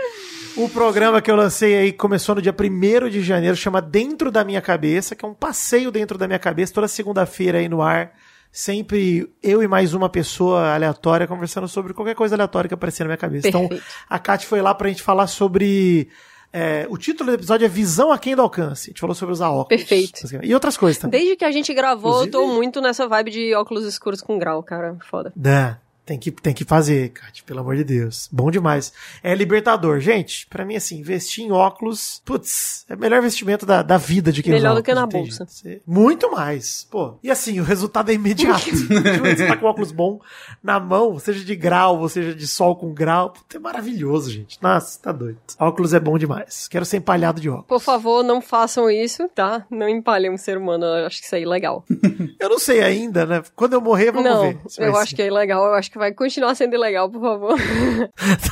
O 0.56 0.68
programa 0.68 1.22
que 1.22 1.30
eu 1.30 1.36
lancei 1.36 1.74
aí 1.74 1.92
começou 1.92 2.34
no 2.34 2.42
dia 2.42 2.54
1 2.54 3.08
de 3.08 3.22
janeiro, 3.22 3.56
chama 3.56 3.80
Dentro 3.80 4.30
da 4.30 4.44
Minha 4.44 4.60
Cabeça, 4.60 5.14
que 5.14 5.24
é 5.24 5.28
um 5.28 5.32
passeio 5.32 5.90
dentro 5.90 6.18
da 6.18 6.26
minha 6.26 6.38
cabeça, 6.38 6.74
toda 6.74 6.88
segunda-feira 6.88 7.58
aí 7.58 7.68
no 7.68 7.80
ar. 7.80 8.12
Sempre 8.52 9.32
eu 9.42 9.62
e 9.62 9.68
mais 9.68 9.94
uma 9.94 10.08
pessoa 10.08 10.74
aleatória 10.74 11.26
conversando 11.26 11.68
sobre 11.68 11.94
qualquer 11.94 12.16
coisa 12.16 12.34
aleatória 12.34 12.68
que 12.68 12.74
aparecia 12.74 13.04
na 13.04 13.10
minha 13.10 13.16
cabeça. 13.16 13.48
Então, 13.48 13.68
Perfeito. 13.68 13.84
a 14.08 14.18
Kat 14.18 14.44
foi 14.44 14.60
lá 14.60 14.74
pra 14.74 14.88
gente 14.88 15.02
falar 15.02 15.28
sobre. 15.28 16.08
É, 16.52 16.86
o 16.90 16.96
título 16.98 17.30
do 17.30 17.34
episódio 17.34 17.64
é 17.64 17.68
Visão 17.68 18.10
a 18.12 18.18
quem 18.18 18.34
do 18.34 18.42
alcance. 18.42 18.88
A 18.88 18.90
gente 18.90 19.00
falou 19.00 19.14
sobre 19.14 19.32
usar 19.32 19.50
óculos. 19.50 19.68
Perfeito. 19.68 20.20
E 20.42 20.52
outras 20.54 20.76
coisas 20.76 21.00
também. 21.00 21.18
Desde 21.20 21.36
que 21.36 21.44
a 21.44 21.50
gente 21.50 21.72
gravou, 21.74 22.24
eu 22.24 22.30
tô 22.30 22.38
Inclusive- 22.38 22.56
muito 22.56 22.80
nessa 22.80 23.06
vibe 23.06 23.30
de 23.30 23.54
óculos 23.54 23.84
escuros 23.84 24.20
com 24.20 24.38
grau, 24.38 24.62
cara. 24.62 24.96
Foda. 25.10 25.32
Dá. 25.36 25.78
Tem 26.10 26.18
que, 26.18 26.32
tem 26.32 26.52
que 26.52 26.64
fazer, 26.64 27.10
Kat, 27.10 27.44
pelo 27.44 27.60
amor 27.60 27.76
de 27.76 27.84
Deus. 27.84 28.28
Bom 28.32 28.50
demais. 28.50 28.92
É 29.22 29.32
libertador. 29.32 30.00
Gente, 30.00 30.44
pra 30.48 30.64
mim, 30.64 30.74
assim, 30.74 30.98
investir 30.98 31.44
em 31.44 31.52
óculos, 31.52 32.20
putz, 32.24 32.84
é 32.88 32.96
o 32.96 32.98
melhor 32.98 33.18
investimento 33.20 33.64
da, 33.64 33.80
da 33.80 33.96
vida 33.96 34.32
de 34.32 34.42
quem 34.42 34.52
Melhor 34.52 34.74
do 34.74 34.82
que 34.82 34.92
na 34.92 35.06
bolsa. 35.06 35.46
Você- 35.46 35.80
Muito 35.86 36.28
mais. 36.32 36.84
Pô. 36.90 37.14
E 37.22 37.30
assim, 37.30 37.60
o 37.60 37.62
resultado 37.62 38.10
é 38.10 38.14
imediato. 38.14 38.58
Você 38.74 39.46
tá 39.46 39.56
com 39.56 39.66
óculos 39.66 39.92
bom 39.92 40.18
na 40.60 40.80
mão, 40.80 41.16
seja 41.20 41.44
de 41.44 41.54
grau, 41.54 42.00
ou 42.00 42.08
seja 42.08 42.34
de 42.34 42.48
sol 42.48 42.74
com 42.74 42.92
grau. 42.92 43.30
Puta, 43.30 43.58
é 43.58 43.60
maravilhoso, 43.60 44.32
gente. 44.32 44.58
Nossa, 44.60 44.98
tá 45.00 45.12
doido. 45.12 45.38
Óculos 45.60 45.94
é 45.94 46.00
bom 46.00 46.18
demais. 46.18 46.66
Quero 46.66 46.84
ser 46.84 46.96
empalhado 46.96 47.40
de 47.40 47.48
óculos. 47.48 47.68
Por 47.68 47.80
favor, 47.80 48.24
não 48.24 48.40
façam 48.40 48.90
isso, 48.90 49.28
tá? 49.28 49.64
Não 49.70 49.88
empalhem 49.88 50.32
um 50.32 50.36
ser 50.36 50.58
humano, 50.58 50.86
eu 50.86 51.06
acho 51.06 51.20
que 51.20 51.26
isso 51.26 51.36
é 51.36 51.40
ilegal. 51.40 51.84
Eu 52.40 52.48
não 52.48 52.58
sei 52.58 52.82
ainda, 52.82 53.26
né? 53.26 53.42
Quando 53.54 53.74
eu 53.74 53.82
morrer, 53.82 54.10
vamos 54.10 54.30
não, 54.30 54.40
ver. 54.40 54.58
eu 54.64 54.70
ser. 54.70 54.84
acho 54.96 55.14
que 55.14 55.20
é 55.20 55.26
ilegal, 55.26 55.66
eu 55.66 55.74
acho 55.74 55.90
que 55.90 55.98
vai 56.00 56.12
continuar 56.12 56.54
sendo 56.54 56.74
ilegal, 56.74 57.10
por 57.10 57.20
favor. 57.20 57.58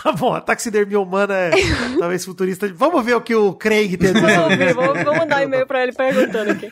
Tá 0.03 0.13
bom, 0.13 0.35
a 0.35 0.41
taxidermia 0.41 1.01
humana 1.01 1.35
é 1.35 1.51
talvez 1.99 2.25
futurista. 2.25 2.71
Vamos 2.75 3.05
ver 3.05 3.15
o 3.15 3.21
que 3.21 3.35
o 3.35 3.55
Craig 3.55 3.97
tem 3.97 4.11
a 4.11 4.13
dizer. 4.13 4.37
Vamos 4.37 4.57
ver, 4.57 4.75
vamos, 4.75 5.05
mandar 5.05 5.43
e-mail 5.43 5.67
pra 5.67 5.83
ele 5.83 5.93
perguntando 5.93 6.53
aqui. 6.53 6.71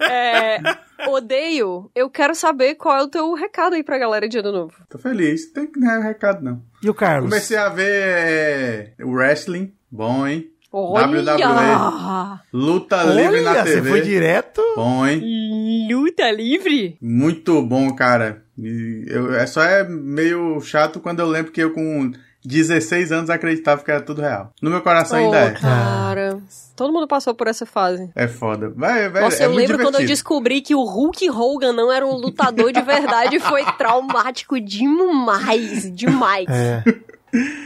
É, 0.00 0.60
odeio, 1.08 1.90
eu 1.94 2.08
quero 2.08 2.34
saber 2.34 2.76
qual 2.76 2.96
é 2.96 3.02
o 3.02 3.08
teu 3.08 3.34
recado 3.34 3.74
aí 3.74 3.82
pra 3.82 3.98
galera 3.98 4.28
de 4.28 4.38
ano 4.38 4.52
novo. 4.52 4.74
Tô 4.88 4.98
feliz. 4.98 5.52
Tem 5.52 5.66
que 5.66 5.80
dar 5.80 5.98
recado, 5.98 6.42
não. 6.42 6.62
E 6.82 6.88
o 6.88 6.94
Carlos? 6.94 7.28
Comecei 7.28 7.56
a 7.56 7.68
ver 7.68 8.94
é, 8.98 9.04
o 9.04 9.10
wrestling. 9.10 9.72
Bom, 9.90 10.26
hein? 10.26 10.50
Olha! 10.72 11.06
WWE. 11.06 12.40
Luta 12.52 13.02
livre 13.04 13.40
na 13.42 13.52
Olha, 13.52 13.64
você 13.64 13.74
TV. 13.74 13.90
foi 13.90 14.00
direto. 14.00 14.62
Bom, 14.76 15.06
hein? 15.06 15.88
Luta 15.90 16.30
livre? 16.30 16.98
Muito 17.00 17.62
bom, 17.62 17.94
cara. 17.94 18.43
E 18.58 19.04
eu, 19.08 19.34
é 19.34 19.46
só 19.46 19.62
é 19.62 19.82
meio 19.84 20.60
chato 20.60 21.00
quando 21.00 21.20
eu 21.20 21.26
lembro 21.26 21.50
que 21.52 21.60
eu 21.62 21.72
com 21.72 22.12
16 22.44 23.10
anos 23.10 23.30
acreditava 23.30 23.82
que 23.82 23.90
era 23.90 24.00
tudo 24.00 24.20
real. 24.20 24.52
No 24.62 24.70
meu 24.70 24.80
coração 24.82 25.18
Oh, 25.18 25.24
ainda 25.24 25.38
é. 25.38 25.50
cara. 25.52 26.38
Todo 26.76 26.92
mundo 26.92 27.06
passou 27.08 27.34
por 27.34 27.46
essa 27.46 27.64
fase. 27.64 28.10
É 28.14 28.26
foda. 28.28 28.68
Vai, 28.76 29.08
vai, 29.08 29.22
Nossa, 29.22 29.42
é 29.42 29.46
eu 29.46 29.50
muito 29.52 29.60
lembro 29.60 29.76
quando 29.78 29.94
eu 29.94 30.00
divertido. 30.00 30.12
descobri 30.12 30.60
que 30.60 30.74
o 30.74 30.82
Hulk 30.84 31.30
Hogan 31.30 31.72
não 31.72 31.90
era 31.92 32.04
um 32.06 32.14
lutador 32.16 32.72
de 32.72 32.82
verdade. 32.82 33.38
foi 33.40 33.64
traumático 33.78 34.60
demais. 34.60 35.90
Demais. 35.94 36.46
É. 36.48 36.82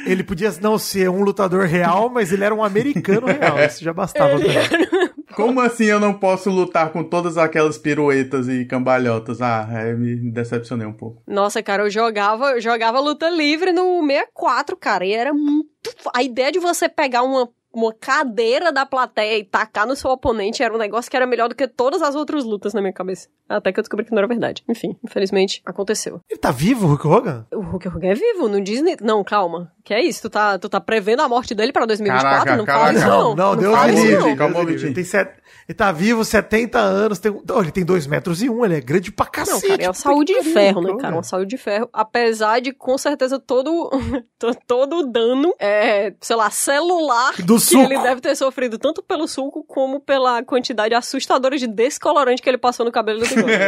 Ele 0.07 0.23
podia 0.23 0.51
não 0.63 0.79
ser 0.79 1.11
um 1.11 1.23
lutador 1.23 1.67
real, 1.67 2.09
mas 2.09 2.33
ele 2.33 2.45
era 2.45 2.55
um 2.55 2.63
americano 2.65 3.27
real. 3.27 3.59
Isso 3.65 3.83
já 3.85 3.93
bastava 3.93 4.39
pra 4.39 4.47
ele. 4.49 5.08
Como 5.39 5.61
assim 5.61 5.85
eu 5.85 6.01
não 6.01 6.13
posso 6.13 6.51
lutar 6.51 6.91
com 6.91 7.05
todas 7.05 7.39
aquelas 7.39 7.79
piruetas 7.79 8.49
e 8.49 8.65
cambalhotas? 8.65 9.41
Ah, 9.41 9.69
é, 9.71 9.95
me 9.95 10.17
decepcionei 10.33 10.85
um 10.85 10.93
pouco. 10.93 11.23
Nossa, 11.29 11.63
cara, 11.63 11.85
eu 11.85 11.91
jogava, 11.91 12.51
eu 12.51 12.61
jogava 12.61 12.99
luta 12.99 13.31
livre 13.31 13.73
no 13.73 14.05
64, 14.05 14.77
cara, 14.77 15.07
e 15.07 15.13
era 15.13 15.33
muito. 15.33 15.69
A 16.13 16.25
ideia 16.25 16.51
de 16.51 16.59
você 16.59 16.89
pegar 16.89 17.23
uma, 17.23 17.49
uma 17.73 17.95
cadeira 17.95 18.73
da 18.73 18.85
plateia 18.85 19.39
e 19.39 19.45
tacar 19.45 19.87
no 19.87 19.95
seu 19.95 20.11
oponente 20.11 20.61
era 20.61 20.75
um 20.75 20.79
negócio 20.79 21.09
que 21.09 21.17
era 21.17 21.25
melhor 21.25 21.49
do 21.49 21.55
que 21.55 21.69
todas 21.69 22.03
as 22.03 22.17
outras 22.17 22.43
lutas 22.43 22.75
na 22.75 22.81
minha 22.81 22.93
cabeça. 22.93 23.29
Até 23.49 23.73
que 23.73 23.79
eu 23.79 23.83
descobri 23.83 24.05
que 24.05 24.11
não 24.11 24.19
era 24.19 24.27
verdade. 24.27 24.65
Enfim, 24.69 24.97
infelizmente, 25.05 25.63
aconteceu. 25.65 26.21
Ele 26.29 26.41
tá 26.41 26.51
vivo, 26.51 26.85
o 26.85 26.89
Hulk 26.91 27.07
Hogan? 27.07 27.47
O 27.55 27.58
Hulk 27.69 27.89
Hogan 27.89 28.09
é 28.09 28.15
vivo, 28.15 28.49
no 28.49 28.61
Disney. 28.61 28.97
Não, 29.01 29.23
calma. 29.25 29.71
Que 29.85 29.95
é 29.95 30.03
isso? 30.05 30.23
Tu 30.23 30.31
tá, 30.31 30.59
tu 30.59 30.69
tá 30.69 30.81
prevendo 30.81 31.21
a 31.23 31.29
morte 31.29 31.55
dele 31.55 31.73
pra 31.73 31.87
2024? 31.87 32.39
Caraca, 32.39 32.57
não 32.59 32.65
caraca. 32.67 32.85
fala 32.85 32.99
isso, 32.99 33.09
não. 33.09 33.35
não, 33.35 33.55
livre. 33.55 33.67
não. 34.17 34.27
Deus 34.27 34.39
Calma, 34.39 34.59
me 34.59 34.61
livre. 34.61 34.73
Vitinho. 34.75 34.89
Ele, 34.89 34.95
tem 34.95 35.05
set- 35.05 35.33
ele 35.67 35.75
tá 35.77 35.91
vivo 35.93 36.25
70 36.25 36.79
anos. 36.79 37.19
Tem... 37.19 37.33
Oh, 37.33 37.61
ele 37.63 37.71
tem 37.71 37.85
2 37.87 38.07
metros 38.07 38.43
e 38.43 38.51
um, 38.51 38.65
ele 38.67 38.77
é 38.77 38.81
grande 38.83 39.11
pra 39.11 39.25
Não, 39.25 39.33
cacete. 39.33 39.67
cara, 39.69 39.83
é 39.85 39.89
uma 39.89 39.95
saúde 39.95 40.35
de 40.35 40.43
ferro, 40.43 40.83
né, 40.83 40.89
Hulk 40.91 41.01
cara? 41.03 41.09
Hogan. 41.15 41.17
Uma 41.17 41.23
saúde 41.23 41.49
de 41.49 41.57
ferro. 41.57 41.89
Apesar 41.91 42.61
de, 42.61 42.73
com 42.73 42.99
certeza, 42.99 43.39
todo, 43.39 43.89
to- 44.39 44.57
todo 44.67 44.97
o 44.99 45.07
dano, 45.07 45.55
é, 45.59 46.13
sei 46.21 46.37
lá, 46.37 46.51
celular 46.51 47.33
Do 47.39 47.55
que 47.55 47.61
suco. 47.61 47.85
ele 47.85 47.99
deve 48.03 48.21
ter 48.21 48.37
sofrido, 48.37 48.77
tanto 48.79 49.03
pelo 49.03 49.27
suco 49.27 49.65
como 49.65 50.01
pela 50.01 50.43
quantidade 50.43 50.95
assustadora 50.95 51.57
de 51.57 51.67
descolorante 51.67 52.43
que 52.43 52.49
ele 52.51 52.59
passou 52.59 52.85
no 52.85 52.93
cabelo 52.93 53.21
do 53.21 53.27
bigode. 53.27 53.49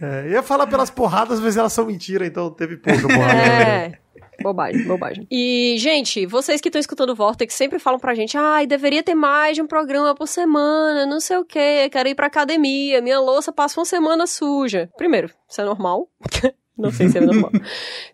É, 0.00 0.26
eu 0.26 0.30
ia 0.32 0.42
falar 0.42 0.66
pelas 0.66 0.90
porradas, 0.90 1.40
mas 1.40 1.56
elas 1.56 1.72
são 1.72 1.84
mentira, 1.86 2.24
então 2.26 2.50
teve 2.50 2.76
pouca 2.76 3.00
porrada. 3.02 3.47
É. 3.48 3.98
Bobagem, 4.40 4.84
bobagem. 4.84 5.26
E, 5.30 5.74
gente, 5.78 6.24
vocês 6.24 6.60
que 6.60 6.68
estão 6.68 6.78
escutando 6.78 7.10
o 7.10 7.14
Vortex 7.14 7.54
sempre 7.54 7.80
falam 7.80 7.98
pra 7.98 8.14
gente, 8.14 8.38
ai, 8.38 8.66
deveria 8.66 9.02
ter 9.02 9.14
mais 9.14 9.56
de 9.56 9.62
um 9.62 9.66
programa 9.66 10.14
por 10.14 10.28
semana, 10.28 11.04
não 11.06 11.18
sei 11.18 11.38
o 11.38 11.44
quê, 11.44 11.88
quero 11.90 12.08
ir 12.08 12.14
pra 12.14 12.28
academia, 12.28 13.02
minha 13.02 13.18
louça 13.18 13.52
passa 13.52 13.80
uma 13.80 13.84
semana 13.84 14.28
suja. 14.28 14.88
Primeiro, 14.96 15.28
isso 15.48 15.60
é 15.60 15.64
normal. 15.64 16.08
Não 16.78 16.92
sei 16.92 17.08
se 17.08 17.18
é 17.18 17.20
normal. 17.20 17.50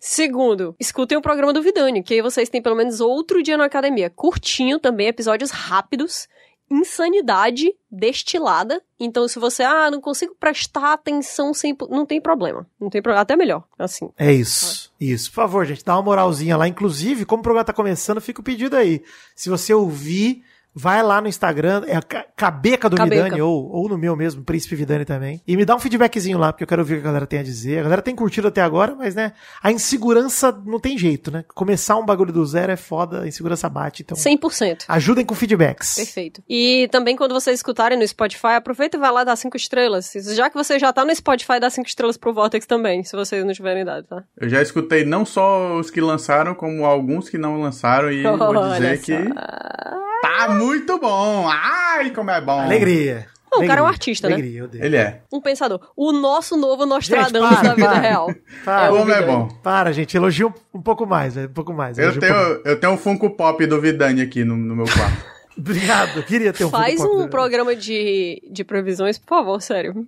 Segundo, 0.01 0.75
escutem 0.81 1.19
o 1.19 1.21
programa 1.21 1.53
do 1.53 1.61
Vidani, 1.61 2.03
que 2.03 2.15
aí 2.15 2.23
vocês 2.23 2.49
têm 2.49 2.63
pelo 2.63 2.75
menos 2.75 2.99
outro 2.99 3.43
dia 3.43 3.59
na 3.59 3.67
academia. 3.67 4.09
Curtinho 4.09 4.79
também, 4.79 5.09
episódios 5.09 5.51
rápidos, 5.51 6.27
insanidade 6.71 7.73
destilada. 7.91 8.83
Então, 8.99 9.29
se 9.29 9.39
você, 9.39 9.63
ah, 9.63 9.91
não 9.91 10.01
consigo 10.01 10.35
prestar 10.39 10.93
atenção 10.95 11.53
sem. 11.53 11.77
Não 11.89 12.07
tem 12.07 12.21
problema. 12.21 12.67
Não 12.81 12.91
tem 12.91 13.03
problema. 13.03 13.23
Até 13.23 13.37
melhor, 13.37 13.65
assim. 13.79 14.11
É 14.19 14.33
isso. 14.33 14.93
Isso. 15.01 15.31
Por 15.31 15.37
favor, 15.37 15.65
gente, 15.65 15.85
dá 15.85 15.95
uma 15.95 16.03
moralzinha 16.03 16.57
lá. 16.57 16.67
Inclusive, 16.67 17.25
como 17.25 17.41
o 17.41 17.43
programa 17.43 17.65
tá 17.65 17.73
começando, 17.73 18.21
fica 18.21 18.41
o 18.41 18.45
pedido 18.45 18.77
aí. 18.77 19.03
Se 19.35 19.49
você 19.49 19.73
ouvir. 19.75 20.43
Vai 20.75 21.03
lá 21.03 21.21
no 21.21 21.29
Instagram, 21.29 21.85
é 21.87 21.97
a 21.97 22.03
Ca- 22.03 22.27
Cabeca 22.37 22.89
do 22.91 22.97
Cabeca. 22.97 23.25
Vidani, 23.25 23.41
ou, 23.43 23.71
ou 23.71 23.89
no 23.89 23.97
meu 23.97 24.17
mesmo, 24.17 24.43
Príncipe 24.43 24.75
Vidani 24.75 25.05
também. 25.05 25.41
E 25.47 25.57
me 25.57 25.65
dá 25.65 25.77
um 25.77 25.79
feedbackzinho 25.79 26.37
lá, 26.39 26.53
porque 26.53 26.65
eu 26.65 26.69
quero 26.69 26.83
ouvir 26.83 26.95
o 26.95 26.97
que 26.97 27.03
a 27.03 27.07
galera 27.07 27.27
tem 27.27 27.39
a 27.39 27.43
dizer. 27.43 27.79
A 27.79 27.83
galera 27.85 28.03
tem 28.03 28.15
curtido 28.17 28.49
até 28.49 28.61
agora, 28.61 28.95
mas, 28.97 29.15
né, 29.15 29.33
a 29.63 29.71
insegurança 29.71 30.51
não 30.67 30.81
tem 30.81 30.99
jeito, 30.99 31.31
né? 31.31 31.45
Começar 31.55 31.97
um 31.97 32.05
bagulho 32.05 32.33
do 32.33 32.45
zero 32.45 32.73
é 32.73 32.77
foda, 32.77 33.23
a 33.23 33.29
insegurança 33.29 33.69
bate, 33.69 34.03
então... 34.03 34.17
100%. 34.17 34.85
Ajudem 34.89 35.25
com 35.25 35.35
feedbacks. 35.35 35.95
Perfeito. 35.95 36.43
E 36.49 36.89
também 36.91 37.15
quando 37.17 37.33
vocês 37.33 37.59
escutarem 37.59 37.99
no 37.99 38.07
Spotify, 38.07 38.55
aproveita 38.57 38.97
e 38.97 39.01
vai 39.01 39.13
lá 39.13 39.23
dar 39.25 39.37
cinco 39.37 39.57
estrelas. 39.57 40.13
Já 40.35 40.51
que 40.51 40.57
você 40.57 40.79
já 40.79 40.93
tá 40.93 41.05
no 41.05 41.15
Spotify, 41.15 41.61
dá 41.61 41.71
cinco 41.71 41.89
estrelas 41.89 42.17
pro 42.17 42.35
Vortex 42.35 42.67
também, 42.67 43.05
se 43.05 43.15
vocês 43.15 43.45
não 43.45 43.53
tiverem 43.53 43.85
dado, 43.85 44.07
tá? 44.07 44.25
Eu 44.41 44.49
já 44.49 44.61
escutei 44.61 45.05
não 45.05 45.25
só 45.25 45.77
os 45.79 45.91
que 45.91 46.01
lançaram, 46.01 46.55
como 46.55 46.85
alguns 46.85 47.29
que 47.29 47.39
não 47.39 47.61
lançaram, 47.61 48.11
e 48.11 48.23
vou 48.25 48.69
dizer 48.75 49.01
que 49.01 49.13
só. 49.17 50.04
Tá 50.29 50.49
muito 50.55 50.99
bom. 50.99 51.49
Ai, 51.49 52.11
como 52.11 52.31
é 52.31 52.41
bom. 52.41 52.61
Alegria. 52.61 53.27
Não, 53.53 53.63
o 53.63 53.67
cara 53.69 53.81
é 53.81 53.83
um 53.83 53.87
Alegria. 53.87 53.89
artista, 53.89 54.29
né? 54.29 54.35
Alegria, 54.35 54.61
eu 54.63 54.69
dei. 54.69 54.83
Ele 54.83 54.97
é. 54.97 55.21
Um 55.33 55.41
pensador. 55.41 55.81
O 55.97 56.11
nosso 56.13 56.57
novo 56.57 56.85
Nostradamus 56.85 57.51
Gente, 57.51 57.61
para, 57.61 57.69
da 57.69 57.75
vida 57.75 57.89
para. 57.89 57.99
real. 58.01 58.35
Para. 58.65 58.87
É 58.87 58.89
Como 58.89 59.13
é 59.13 59.23
bom. 59.23 59.49
Para, 59.63 59.93
gente, 59.93 60.17
elogia 60.17 60.47
um, 60.75 60.83
pouco 60.83 61.07
mais, 61.07 61.37
velho, 61.37 61.49
um 61.49 61.53
pouco 61.53 61.73
mais. 61.73 61.97
Eu 61.97 62.05
elogio 62.11 62.21
um 62.23 62.27
pouco- 62.27 62.55
tenho, 62.63 62.73
eu 62.75 62.81
tenho 62.81 62.93
um 62.95 62.97
Funko 62.97 63.31
Pop 63.31 63.65
do 63.67 63.81
Vidani 63.81 64.23
aqui 64.23 64.43
no, 64.45 64.57
no 64.57 64.75
meu 64.75 64.87
quarto. 64.87 65.34
Obrigado, 65.57 66.17
eu 66.19 66.23
queria 66.25 66.53
ter 66.53 66.65
um 66.65 66.71
Faz 66.71 67.01
um 67.01 67.29
programa 67.29 67.77
de, 67.77 68.43
de 68.51 68.65
previsões, 68.65 69.19
por 69.19 69.29
favor, 69.29 69.63
sério. 69.63 70.07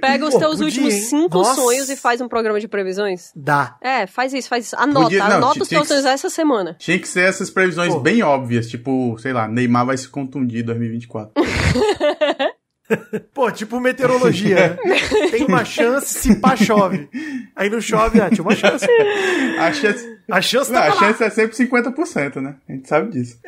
Pega 0.00 0.24
os 0.26 0.32
Pô, 0.34 0.38
teus 0.40 0.52
podia, 0.52 0.64
últimos 0.66 0.94
hein? 0.94 1.00
cinco 1.02 1.38
Nossa. 1.38 1.54
sonhos 1.60 1.90
e 1.90 1.96
faz 1.96 2.20
um 2.20 2.28
programa 2.28 2.58
de 2.58 2.66
previsões. 2.66 3.30
Dá. 3.36 3.76
É, 3.82 4.06
faz 4.06 4.32
isso, 4.32 4.48
faz 4.48 4.66
isso. 4.66 4.76
Anota, 4.76 5.00
Podia- 5.04 5.28
não, 5.28 5.36
anota 5.36 5.62
os 5.62 5.68
teus 5.68 5.82
que- 5.82 5.88
sonhos 5.88 6.04
essa 6.06 6.30
semana. 6.30 6.74
Tinha 6.78 6.98
que 6.98 7.06
ser 7.08 7.28
essas 7.28 7.50
previsões 7.50 7.92
Pô. 7.92 8.00
bem 8.00 8.22
óbvias, 8.22 8.66
tipo, 8.68 9.16
sei 9.18 9.32
lá, 9.32 9.46
Neymar 9.46 9.84
vai 9.84 9.96
se 9.96 10.08
contundir 10.08 10.62
em 10.62 10.64
2024. 10.64 11.32
Pô, 13.32 13.48
tipo 13.52 13.78
meteorologia, 13.78 14.76
né? 14.84 14.96
Tem 15.30 15.44
uma 15.44 15.64
chance 15.64 16.18
se 16.18 16.34
pá 16.40 16.56
chove. 16.56 17.08
Aí 17.54 17.70
não 17.70 17.80
chove, 17.80 18.20
ah, 18.20 18.28
tinha 18.28 18.42
uma 18.42 18.56
chance. 18.56 18.84
A 19.60 19.72
chance, 19.72 20.04
A 20.30 20.40
chance 20.40 20.70
não, 20.72 20.80
tá 20.80 20.88
a 20.88 20.92
chance 20.92 21.22
é 21.22 21.30
sempre 21.30 21.56
50%, 21.56 22.36
né? 22.36 22.56
A 22.68 22.72
gente 22.72 22.88
sabe 22.88 23.10
disso. 23.10 23.38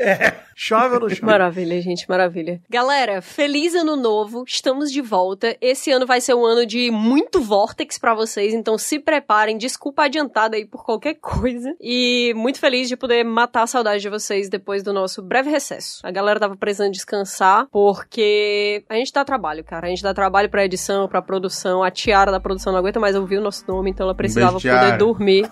Chove 0.54 0.94
ou 0.94 1.00
não 1.00 1.08
chove? 1.08 1.24
Maravilha, 1.24 1.80
gente, 1.80 2.08
maravilha. 2.08 2.60
Galera, 2.68 3.22
feliz 3.22 3.74
ano 3.74 3.96
novo, 3.96 4.44
estamos 4.46 4.92
de 4.92 5.00
volta. 5.00 5.56
Esse 5.60 5.90
ano 5.90 6.06
vai 6.06 6.20
ser 6.20 6.34
um 6.34 6.44
ano 6.44 6.66
de 6.66 6.90
muito 6.90 7.40
Vortex 7.40 7.98
pra 7.98 8.14
vocês, 8.14 8.52
então 8.54 8.76
se 8.76 8.98
preparem. 8.98 9.56
Desculpa 9.56 10.04
adiantada 10.04 10.56
aí 10.56 10.64
por 10.64 10.84
qualquer 10.84 11.14
coisa. 11.14 11.74
E 11.80 12.32
muito 12.36 12.58
feliz 12.58 12.88
de 12.88 12.96
poder 12.96 13.24
matar 13.24 13.62
a 13.62 13.66
saudade 13.66 14.02
de 14.02 14.08
vocês 14.08 14.48
depois 14.48 14.82
do 14.82 14.92
nosso 14.92 15.22
breve 15.22 15.50
recesso. 15.50 16.00
A 16.02 16.10
galera 16.10 16.38
tava 16.38 16.56
precisando 16.56 16.92
descansar, 16.92 17.66
porque 17.70 18.84
a 18.88 18.94
gente 18.94 19.12
dá 19.12 19.24
trabalho, 19.24 19.64
cara. 19.64 19.86
A 19.86 19.90
gente 19.90 20.02
dá 20.02 20.12
trabalho 20.12 20.48
pra 20.48 20.64
edição, 20.64 21.08
pra 21.08 21.22
produção. 21.22 21.82
A 21.82 21.90
Tiara 21.90 22.30
da 22.30 22.40
produção 22.40 22.72
não 22.72 22.80
aguenta 22.80 23.00
mais 23.00 23.16
ouvir 23.16 23.38
o 23.38 23.42
nosso 23.42 23.64
nome, 23.66 23.90
então 23.90 24.04
ela 24.04 24.14
precisava 24.14 24.58
poder 24.60 24.96
dormir. 24.98 25.50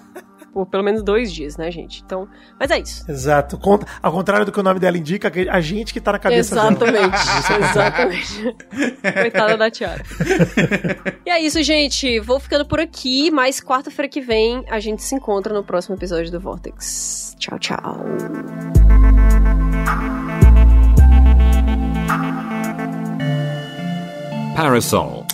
Por 0.52 0.66
pelo 0.66 0.82
menos 0.82 1.02
dois 1.02 1.32
dias, 1.32 1.56
né, 1.56 1.70
gente? 1.70 2.02
Então, 2.04 2.28
mas 2.58 2.70
é 2.70 2.78
isso. 2.80 3.08
Exato. 3.10 3.56
Con- 3.56 3.78
Ao 4.02 4.10
contrário 4.12 4.44
do 4.44 4.50
que 4.52 4.58
o 4.58 4.62
nome 4.62 4.80
dela 4.80 4.98
indica, 4.98 5.30
a 5.50 5.60
gente 5.60 5.92
que 5.92 6.00
tá 6.00 6.12
na 6.12 6.18
cabeça 6.18 6.54
dela. 6.54 6.70
Exatamente. 6.72 7.16
Exatamente. 7.70 8.56
Coitada 9.20 9.56
da 9.56 9.70
Tiara. 9.70 10.02
E 11.24 11.30
é 11.30 11.40
isso, 11.40 11.62
gente. 11.62 12.18
Vou 12.20 12.40
ficando 12.40 12.64
por 12.66 12.80
aqui, 12.80 13.30
mas 13.30 13.60
quarta-feira 13.60 14.08
que 14.08 14.20
vem 14.20 14.64
a 14.68 14.80
gente 14.80 15.02
se 15.02 15.14
encontra 15.14 15.54
no 15.54 15.62
próximo 15.62 15.94
episódio 15.94 16.32
do 16.32 16.40
Vortex. 16.40 17.36
Tchau, 17.38 17.58
tchau. 17.58 18.04
Parasol 24.56 25.24